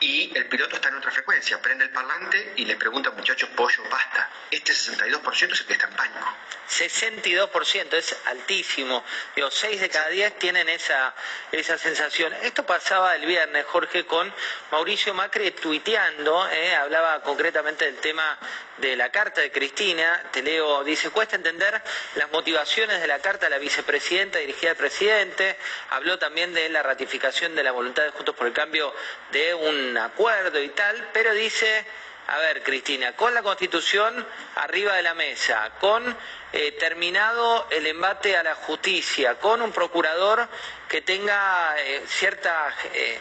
y 0.00 0.36
el 0.36 0.46
piloto 0.46 0.76
está 0.76 0.88
en 0.88 0.96
otra 0.96 1.10
frecuencia, 1.10 1.60
prende 1.60 1.84
el 1.84 1.90
parlante 1.90 2.54
y 2.56 2.64
le 2.64 2.76
pregunta, 2.76 3.10
muchachos, 3.10 3.48
pollo, 3.50 3.82
basta. 3.90 4.30
Este 4.50 4.72
62% 4.72 5.52
es 5.52 5.60
el 5.60 5.66
que 5.66 5.72
está 5.74 5.86
en 5.86 5.94
pánico. 5.94 6.36
62%, 6.68 7.94
es 7.94 8.16
altísimo. 8.26 9.04
Digo, 9.36 9.50
6 9.50 9.80
de 9.80 9.88
cada 9.88 10.08
10 10.08 10.38
tienen 10.38 10.68
esa, 10.68 11.14
esa 11.52 11.76
sensación. 11.76 12.32
Esto 12.42 12.64
pasaba 12.64 13.14
el 13.16 13.26
viernes, 13.26 13.66
Jorge, 13.66 14.06
con 14.06 14.32
Mauricio 14.70 15.12
Macri 15.12 15.50
tuiteando, 15.50 16.48
eh, 16.48 16.74
hablaba 16.76 17.22
concretamente 17.22 17.84
del 17.84 17.96
tema 17.96 18.38
de 18.80 18.96
la 18.96 19.10
carta 19.10 19.40
de 19.40 19.50
Cristina. 19.50 20.22
Te 20.30 20.42
leo, 20.42 20.84
dice, 20.84 21.10
cuesta 21.10 21.36
entender 21.36 21.82
las 22.16 22.30
motivaciones 22.30 23.00
de 23.00 23.06
la 23.06 23.18
carta 23.18 23.46
de 23.46 23.50
la 23.50 23.58
vicepresidenta 23.58 24.38
dirigida 24.38 24.72
al 24.72 24.76
presidente. 24.76 25.56
Habló 25.90 26.18
también 26.18 26.52
de 26.52 26.68
la 26.68 26.82
ratificación 26.82 27.54
de 27.54 27.62
la 27.62 27.72
voluntad 27.72 28.04
de 28.04 28.10
Juntos 28.10 28.34
por 28.34 28.46
el 28.46 28.52
Cambio 28.52 28.92
de 29.32 29.54
un 29.54 29.70
un 29.70 29.98
acuerdo 29.98 30.60
y 30.62 30.68
tal, 30.70 31.08
pero 31.12 31.32
dice, 31.32 31.84
a 32.28 32.38
ver, 32.38 32.62
Cristina, 32.62 33.14
con 33.16 33.32
la 33.34 33.42
Constitución 33.42 34.26
arriba 34.56 34.94
de 34.94 35.02
la 35.02 35.14
mesa, 35.14 35.72
con 35.80 36.16
eh, 36.52 36.72
terminado 36.72 37.66
el 37.70 37.86
embate 37.86 38.36
a 38.36 38.42
la 38.42 38.54
justicia, 38.54 39.36
con 39.38 39.62
un 39.62 39.72
procurador 39.72 40.48
que 40.88 41.02
tenga 41.02 41.74
eh, 41.78 42.02
cierta 42.06 42.74
eh, 42.92 43.20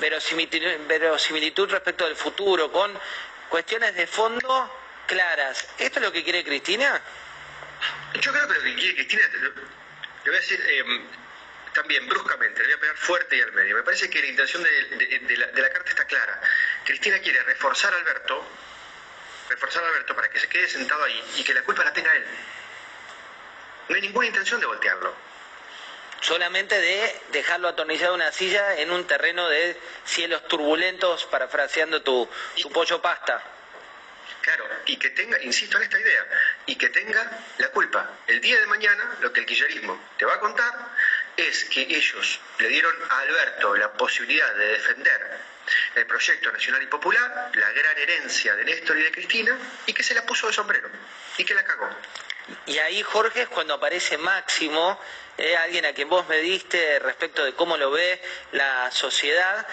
verosimilitud 0.00 1.70
respecto 1.70 2.04
del 2.06 2.16
futuro, 2.16 2.72
con 2.72 2.90
cuestiones 3.48 3.94
de 3.94 4.06
fondo 4.06 4.70
claras. 5.06 5.66
¿Esto 5.78 5.98
es 5.98 6.04
lo 6.04 6.12
que 6.12 6.22
quiere 6.22 6.44
Cristina? 6.44 7.00
Yo 8.20 8.32
creo 8.32 8.48
que 8.48 8.54
lo 8.54 8.62
que 8.62 8.74
quiere 8.74 8.94
Cristina, 8.94 9.22
le 9.32 9.50
voy 10.30 10.36
a 10.36 10.40
decir 10.40 10.60
em, 10.68 11.06
también 11.72 12.06
bruscamente, 12.08 12.60
le 12.60 12.66
voy 12.66 12.74
a 12.74 12.80
pegar 12.80 12.96
fuerte 12.96 13.36
y 13.36 13.40
al 13.40 13.52
medio. 13.52 13.76
Me 13.76 13.82
parece 13.82 14.10
que 14.10 14.20
la 14.20 14.28
intención 14.28 14.62
de, 14.62 15.36
la, 15.36 15.70
carta 15.70 15.90
está 15.90 16.04
clara. 16.04 16.40
Cristina 16.84 17.18
quiere 17.20 17.42
reforzar 17.42 17.92
a 17.92 17.96
Alberto, 17.96 18.44
reforzar 19.48 19.84
a 19.84 19.88
Alberto 19.88 20.14
para 20.14 20.28
que 20.28 20.40
se 20.40 20.48
quede 20.48 20.68
sentado 20.68 21.04
ahí 21.04 21.22
y 21.36 21.44
que 21.44 21.54
la 21.54 21.62
culpa 21.62 21.84
la 21.84 21.92
tenga 21.92 22.14
él. 22.14 22.24
No 23.88 23.94
hay 23.94 24.02
ninguna 24.02 24.26
intención 24.26 24.60
de 24.60 24.66
voltearlo. 24.66 25.27
Solamente 26.20 26.78
de 26.80 27.20
dejarlo 27.32 27.68
atornillado 27.68 28.14
en 28.14 28.22
una 28.22 28.32
silla 28.32 28.76
en 28.76 28.90
un 28.90 29.06
terreno 29.06 29.48
de 29.48 29.76
cielos 30.04 30.46
turbulentos, 30.48 31.26
parafraseando 31.26 32.02
tu, 32.02 32.28
tu 32.60 32.70
pollo 32.70 33.00
pasta. 33.00 33.42
Claro, 34.42 34.66
y 34.86 34.96
que 34.96 35.10
tenga, 35.10 35.42
insisto 35.42 35.76
en 35.76 35.84
esta 35.84 36.00
idea, 36.00 36.26
y 36.66 36.76
que 36.76 36.88
tenga 36.88 37.30
la 37.58 37.68
culpa. 37.68 38.10
El 38.26 38.40
día 38.40 38.58
de 38.58 38.66
mañana, 38.66 39.16
lo 39.20 39.32
que 39.32 39.40
el 39.40 39.46
quillerismo 39.46 40.00
te 40.16 40.24
va 40.24 40.34
a 40.34 40.40
contar 40.40 40.72
es 41.36 41.66
que 41.66 41.82
ellos 41.82 42.40
le 42.58 42.68
dieron 42.68 42.94
a 43.10 43.20
Alberto 43.20 43.76
la 43.76 43.92
posibilidad 43.92 44.54
de 44.54 44.68
defender 44.68 45.38
el 45.94 46.06
proyecto 46.06 46.50
nacional 46.50 46.82
y 46.82 46.86
popular, 46.86 47.50
la 47.54 47.70
gran 47.72 47.98
herencia 47.98 48.56
de 48.56 48.64
Néstor 48.64 48.98
y 48.98 49.02
de 49.02 49.12
Cristina, 49.12 49.56
y 49.86 49.92
que 49.92 50.02
se 50.02 50.14
la 50.14 50.24
puso 50.24 50.46
de 50.46 50.52
sombrero, 50.52 50.88
y 51.36 51.44
que 51.44 51.54
la 51.54 51.64
cagó. 51.64 51.88
Y 52.66 52.78
ahí, 52.78 53.02
Jorge, 53.02 53.42
es 53.42 53.48
cuando 53.48 53.74
aparece 53.74 54.18
Máximo, 54.18 54.98
eh, 55.36 55.56
alguien 55.56 55.86
a 55.86 55.92
quien 55.92 56.08
vos 56.08 56.26
me 56.28 56.38
diste 56.38 56.98
respecto 56.98 57.44
de 57.44 57.54
cómo 57.54 57.76
lo 57.76 57.90
ve 57.90 58.20
la 58.52 58.90
sociedad, 58.90 59.66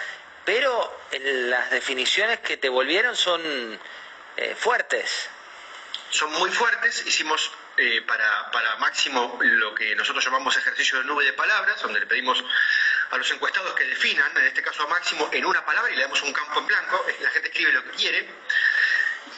pero 0.44 1.00
las 1.10 1.70
definiciones 1.70 2.40
que 2.40 2.56
te 2.56 2.68
volvieron 2.68 3.16
son 3.16 3.42
eh, 4.36 4.54
fuertes. 4.56 5.28
Son 6.10 6.30
muy 6.32 6.50
fuertes, 6.50 7.04
hicimos 7.06 7.50
eh, 7.78 8.02
para, 8.06 8.50
para 8.52 8.76
Máximo 8.76 9.38
lo 9.40 9.74
que 9.74 9.94
nosotros 9.96 10.24
llamamos 10.24 10.56
ejercicio 10.56 10.98
de 10.98 11.04
nube 11.04 11.24
de 11.24 11.32
palabras, 11.32 11.82
donde 11.82 12.00
le 12.00 12.06
pedimos 12.06 12.42
a 13.10 13.16
los 13.16 13.30
encuestados 13.30 13.74
que 13.74 13.84
definan, 13.84 14.30
en 14.36 14.46
este 14.46 14.62
caso 14.62 14.84
a 14.84 14.86
Máximo, 14.86 15.28
en 15.32 15.44
una 15.44 15.64
palabra 15.64 15.90
y 15.92 15.96
le 15.96 16.02
damos 16.02 16.22
un 16.22 16.32
campo 16.32 16.60
en 16.60 16.66
blanco, 16.66 17.04
la 17.20 17.30
gente 17.30 17.48
escribe 17.48 17.72
lo 17.72 17.84
que 17.84 17.90
quiere, 17.90 18.28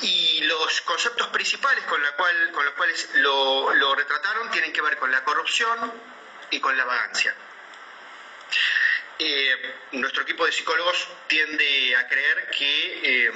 y 0.03 0.41
los 0.43 0.80
conceptos 0.82 1.28
principales 1.28 1.84
con, 1.84 2.03
los 2.03 2.74
cuales 2.74 3.11
lo, 3.14 3.95
retrataron 3.95 4.51
tienen 4.51 4.72
que 4.72 4.82
ver 4.82 4.97
con 4.99 5.11
la 5.11 5.24
corrupción 5.24 5.93
y 6.51 6.61
con 6.61 6.76
la 6.76 6.84
vagancia. 6.84 7.34
Eh, 9.18 9.74
nuestro 9.93 10.22
equipo 10.22 10.47
de 10.47 10.53
psicólogos 10.53 11.09
tiende 11.26 11.97
a 11.97 12.09
creer 12.09 12.51
eh, 12.61 13.32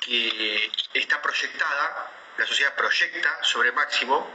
que 0.00 0.72
está 0.94 1.22
proyectada, 1.22 2.10
la 2.36 2.46
sociedad 2.46 2.74
proyecta 2.74 3.44
sobre 3.44 3.72
Máximo 3.72 4.28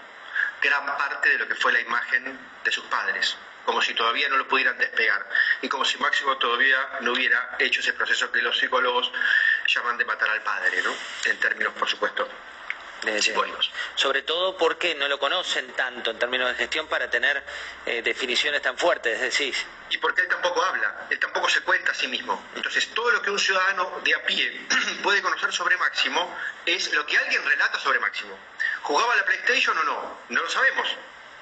gran 0.62 0.86
parte 0.98 1.30
de 1.30 1.38
lo 1.38 1.48
que 1.48 1.56
fue 1.56 1.74
la 1.74 1.82
imagen 1.82 2.40
de 2.64 2.72
sus 2.72 2.86
padres, 2.86 3.38
como 3.66 3.82
si 3.82 3.94
todavía 3.94 4.30
no 4.30 4.38
lo 4.38 4.48
pudieran 4.48 4.78
despegar 4.78 5.28
y 5.62 5.70
como 5.70 5.86
si 5.86 5.98
Máximo 5.98 6.38
todavía 6.38 7.00
no 7.02 7.14
hubiera 7.14 7.56
hecho 7.60 7.80
ese 7.80 7.94
proceso 7.94 8.32
que 8.32 8.42
los 8.42 8.58
psicólogos 8.58 9.12
llaman 9.68 9.98
de 9.98 10.06
matar 10.06 10.30
al 10.30 10.42
padre, 10.42 10.82
¿no? 10.82 10.94
En 11.26 11.40
términos, 11.40 11.74
por 11.74 11.90
supuesto, 11.90 12.28
sobre 13.96 14.22
todo 14.22 14.58
porque 14.58 14.96
no 14.96 15.08
lo 15.08 15.20
conocen 15.20 15.68
tanto 15.74 16.12
en 16.12 16.20
términos 16.20 16.50
de 16.50 16.56
gestión 16.56 16.88
para 16.88 17.10
tener 17.10 17.44
eh, 17.86 18.02
definiciones 18.02 18.62
tan 18.62 18.78
fuertes, 18.78 19.20
decís. 19.20 19.66
Y 19.90 19.98
porque 19.98 20.22
él 20.22 20.28
tampoco 20.30 20.64
habla, 20.64 21.08
él 21.10 21.20
tampoco 21.20 21.50
se 21.50 21.62
cuenta 21.62 21.92
a 21.92 21.96
sí 21.96 22.08
mismo. 22.08 22.42
Entonces, 22.56 22.88
todo 22.94 23.12
lo 23.12 23.22
que 23.22 23.30
un 23.30 23.40
ciudadano 23.40 24.00
de 24.04 24.16
a 24.16 24.24
pie 24.24 24.68
puede 25.04 25.22
conocer 25.22 25.52
sobre 25.52 25.76
Máximo 25.78 26.34
es 26.66 26.94
lo 26.94 27.06
que 27.06 27.18
alguien 27.18 27.44
relata 27.46 27.78
sobre 27.80 28.00
Máximo. 28.00 28.38
¿Jugaba 28.84 29.16
la 29.16 29.26
PlayStation 29.26 29.78
o 29.78 29.84
no? 29.84 30.18
No 30.30 30.42
lo 30.42 30.50
sabemos, 30.50 30.88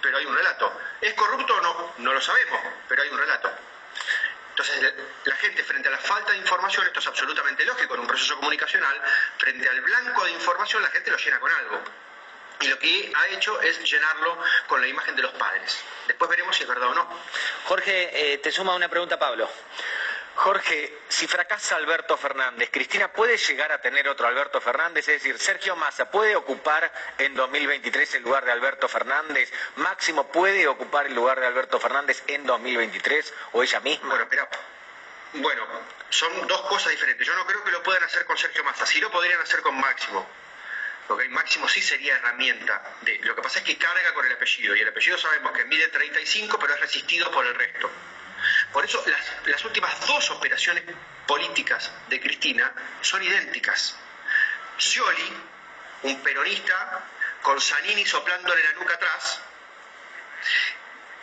pero 0.02 0.18
hay 0.18 0.26
un 0.26 0.36
relato. 0.36 0.72
¿Es 1.00 1.14
corrupto 1.14 1.56
o 1.56 1.62
no? 1.62 1.94
No 2.00 2.14
lo 2.14 2.22
sabemos, 2.22 2.60
pero 2.88 3.02
hay 3.02 3.10
un 3.10 3.18
relato. 3.18 3.52
Entonces, 4.50 4.94
la 5.24 5.36
gente 5.38 5.64
frente 5.64 5.88
a 5.88 5.92
la 5.92 5.98
falta 5.98 6.32
de 6.34 6.38
información, 6.38 6.86
esto 6.86 7.00
es 7.00 7.08
absolutamente 7.08 7.64
lógico 7.66 7.96
en 7.96 8.02
un 8.02 8.08
proceso 8.08 8.36
comunicacional, 8.36 9.02
frente 9.38 9.68
al 9.68 9.82
blanco 9.82 10.26
de 10.26 10.32
información 10.32 10.82
la 10.82 10.90
gente 10.90 11.10
lo 11.10 11.18
llena 11.18 11.40
con 11.40 11.52
algo. 11.52 11.82
Y 12.60 12.68
lo 12.68 12.78
que 12.78 13.12
ha 13.16 13.28
hecho 13.30 13.60
es 13.62 13.80
llenarlo 13.90 14.38
con 14.68 14.82
la 14.82 14.88
imagen 14.88 15.16
de 15.16 15.24
los 15.24 15.32
padres. 15.34 15.80
Después 16.06 16.30
veremos 16.30 16.56
si 16.56 16.64
es 16.64 16.70
verdad 16.70 16.90
o 16.90 16.94
no. 16.94 17.08
Jorge, 17.66 18.34
eh, 18.34 18.38
te 18.38 18.52
suma 18.52 18.76
una 18.76 18.88
pregunta 18.88 19.18
Pablo. 19.18 19.50
Jorge, 20.42 20.92
si 21.08 21.28
fracasa 21.28 21.76
Alberto 21.76 22.18
Fernández, 22.18 22.72
¿Cristina 22.72 23.14
puede 23.14 23.38
llegar 23.38 23.72
a 23.72 23.80
tener 23.80 24.10
otro 24.10 24.26
Alberto 24.26 24.60
Fernández? 24.60 25.08
Es 25.08 25.22
decir, 25.22 25.38
Sergio 25.38 25.76
Massa 25.76 26.10
puede 26.10 26.36
ocupar 26.36 26.92
en 27.20 27.36
2023 27.36 28.16
el 28.16 28.24
lugar 28.24 28.44
de 28.44 28.52
Alberto 28.52 28.88
Fernández, 28.88 29.54
Máximo 29.76 30.32
puede 30.32 30.68
ocupar 30.68 31.06
el 31.06 31.14
lugar 31.14 31.40
de 31.40 31.46
Alberto 31.46 31.80
Fernández 31.80 32.24
en 32.26 32.44
2023 32.48 33.32
o 33.52 33.62
ella 33.62 33.82
misma. 33.82 34.08
Bueno, 34.08 34.26
pero, 34.32 34.50
bueno, 35.34 35.68
son 36.10 36.48
dos 36.48 36.62
cosas 36.62 36.90
diferentes. 36.90 37.28
Yo 37.28 37.36
no 37.36 37.46
creo 37.46 37.64
que 37.64 37.70
lo 37.70 37.84
puedan 37.84 38.04
hacer 38.04 38.26
con 38.26 38.36
Sergio 38.36 38.64
Massa, 38.64 38.88
sí 38.88 39.00
lo 39.00 39.12
podrían 39.12 39.40
hacer 39.42 39.62
con 39.62 39.80
Máximo. 39.80 40.28
Porque 41.08 41.30
Máximo 41.30 41.70
sí 41.70 41.84
sería 41.84 42.16
herramienta 42.16 42.82
de. 43.02 43.20
Lo 43.20 43.36
que 43.36 43.44
pasa 43.44 43.60
es 43.60 43.66
que 43.66 43.78
carga 43.78 44.12
con 44.16 44.26
el 44.26 44.34
apellido, 44.34 44.76
y 44.76 44.80
el 44.80 44.88
apellido 44.88 45.20
sabemos 45.20 45.52
que 45.52 45.66
mide 45.66 45.88
35, 45.90 46.58
pero 46.58 46.74
es 46.74 46.80
resistido 46.80 47.30
por 47.30 47.46
el 47.46 47.54
resto. 47.54 47.92
Por 48.72 48.86
eso 48.86 49.04
las, 49.46 49.66
últimas 49.66 50.08
dos 50.08 50.30
operaciones 50.32 50.84
políticas 51.28 51.92
de 52.10 52.20
Cristina 52.20 52.72
son 53.02 53.24
idénticas. 53.24 53.96
Scioli, 54.78 55.34
un 56.04 56.22
peronista, 56.22 57.04
con 57.42 57.60
Zanini 57.60 58.06
soplándole 58.06 58.64
la 58.64 58.74
nuca 58.74 58.96
atrás, 58.96 59.42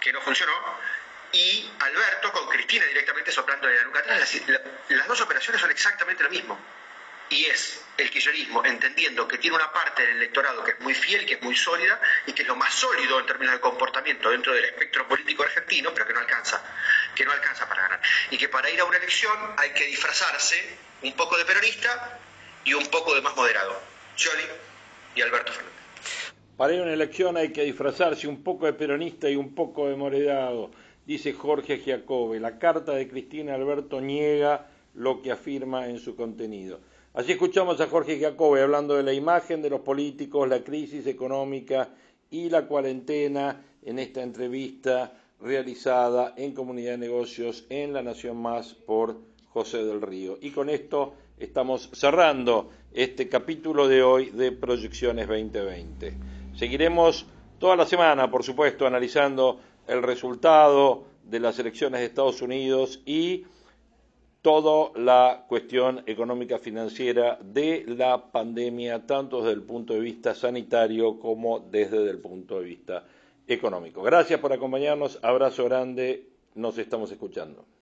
que 0.01 0.13
no 0.13 0.21
funcionó, 0.21 0.53
y 1.33 1.71
Alberto 1.81 2.33
con 2.33 2.49
Cristina 2.49 2.87
directamente 2.87 3.33
soplándole 3.33 3.77
la 3.77 3.83
nuca 3.85 4.01
atrás. 4.01 4.41
las 4.89 5.07
dos 5.07 5.21
operaciones 5.21 5.61
son 5.61 5.71
exactamente 5.71 6.23
lo 6.23 6.31
mismo 6.31 6.59
y 7.31 7.45
es 7.45 7.85
el 7.97 8.11
kirchnerismo 8.11 8.65
entendiendo 8.65 9.27
que 9.27 9.39
tiene 9.39 9.57
una 9.57 9.73
parte 9.73 10.03
del 10.03 10.17
electorado 10.17 10.63
que 10.63 10.73
es 10.73 10.81
muy 10.81 10.95
fiel, 10.95 11.27
que 11.27 11.35
es 11.35 11.43
muy 11.43 11.57
sólida 11.57 12.01
y 12.27 12.33
que 12.33 12.43
es 12.43 12.49
lo 12.49 12.57
más 12.57 12.73
sólido 12.73 13.19
en 13.19 13.27
términos 13.27 13.55
de 13.55 13.61
comportamiento 13.61 14.31
dentro 14.31 14.53
del 14.53 14.65
espectro 14.65 15.07
político 15.09 15.43
argentino, 15.43 15.91
pero 15.93 16.07
que 16.07 16.15
no 16.15 16.21
alcanza, 16.21 16.63
que 17.15 17.25
no 17.25 17.33
alcanza 17.33 17.69
para 17.69 17.83
ganar. 17.83 18.01
Y 18.31 18.39
que 18.39 18.49
para 18.49 18.71
ir 18.71 18.81
a 18.81 18.85
una 18.85 18.97
elección 18.97 19.37
hay 19.57 19.71
que 19.71 19.85
disfrazarse 19.87 20.79
un 21.03 21.13
poco 21.15 21.37
de 21.37 21.45
peronista 21.45 22.21
y 22.65 22.75
un 22.75 22.87
poco 22.87 23.15
de 23.15 23.21
más 23.21 23.35
moderado. 23.37 23.81
Scioli 24.17 24.45
y 25.15 25.23
Alberto 25.23 25.53
Fernández. 25.53 25.75
Para 26.57 26.75
ir 26.75 26.81
a 26.81 26.83
una 26.85 26.93
elección 26.93 27.37
hay 27.37 27.53
que 27.53 27.65
disfrazarse 27.65 28.27
un 28.29 28.43
poco 28.43 28.67
de 28.67 28.73
peronista 28.73 29.29
y 29.29 29.37
un 29.37 29.55
poco 29.55 29.89
de 29.89 29.97
moderado, 29.97 30.71
dice 31.05 31.33
Jorge 31.33 31.79
Giacobbe. 31.79 32.41
La 32.41 32.59
carta 32.59 32.93
de 32.93 33.09
Cristina 33.09 33.55
Alberto 33.55 34.01
niega 34.01 34.69
lo 34.95 35.23
que 35.23 35.31
afirma 35.31 35.87
en 35.87 35.99
su 35.99 36.17
contenido. 36.17 36.81
Así 37.19 37.33
escuchamos 37.33 37.81
a 37.81 37.89
Jorge 37.89 38.21
Jacobe 38.21 38.63
hablando 38.63 38.95
de 38.95 39.03
la 39.03 39.13
imagen 39.13 39.61
de 39.61 39.69
los 39.69 39.81
políticos, 39.81 40.49
la 40.49 40.63
crisis 40.63 41.05
económica 41.09 41.89
y 42.31 42.49
la 42.49 42.69
cuarentena 42.69 43.61
en 43.83 43.99
esta 43.99 44.23
entrevista 44.23 45.21
realizada 45.41 46.35
en 46.37 46.55
Comunidad 46.55 46.93
de 46.93 46.99
Negocios 46.99 47.67
en 47.71 47.93
La 47.93 48.05
Nación 48.05 48.37
Más 48.37 48.73
por 48.73 49.17
José 49.49 49.85
del 49.85 50.01
Río. 50.01 50.39
Y 50.41 50.53
con 50.53 50.71
esto 50.71 51.15
estamos 51.39 51.91
cerrando 51.93 52.71
este 52.93 53.29
capítulo 53.29 53.89
de 53.89 54.05
hoy 54.05 54.31
de 54.31 54.53
Proyecciones 54.53 55.27
2020. 55.27 56.15
Seguiremos 56.55 57.27
toda 57.59 57.75
la 57.75 57.87
semana, 57.87 58.31
por 58.31 58.45
supuesto, 58.45 58.87
analizando 58.87 59.59
el 59.89 60.05
resultado 60.05 61.03
de 61.25 61.41
las 61.41 61.59
elecciones 61.59 61.99
de 61.99 62.07
Estados 62.07 62.43
Unidos 62.43 63.03
y 63.05 63.45
toda 64.43 64.99
la 64.99 65.45
cuestión 65.49 66.03
económica 66.07 66.59
financiera 66.59 67.39
de 67.43 67.85
la 67.87 68.31
pandemia, 68.31 69.07
tanto 69.07 69.39
desde 69.39 69.53
el 69.53 69.63
punto 69.63 69.95
de 69.95 70.01
vista 70.01 70.35
sanitario 70.35 71.19
como 71.19 71.61
desde 71.61 72.09
el 72.09 72.19
punto 72.19 72.61
de 72.61 72.65
vista 72.65 73.05
económico. 73.47 74.03
Gracias 74.03 74.39
por 74.41 74.53
acompañarnos, 74.53 75.19
abrazo 75.23 75.65
grande, 75.65 76.29
nos 76.55 76.79
estamos 76.79 77.11
escuchando. 77.11 77.65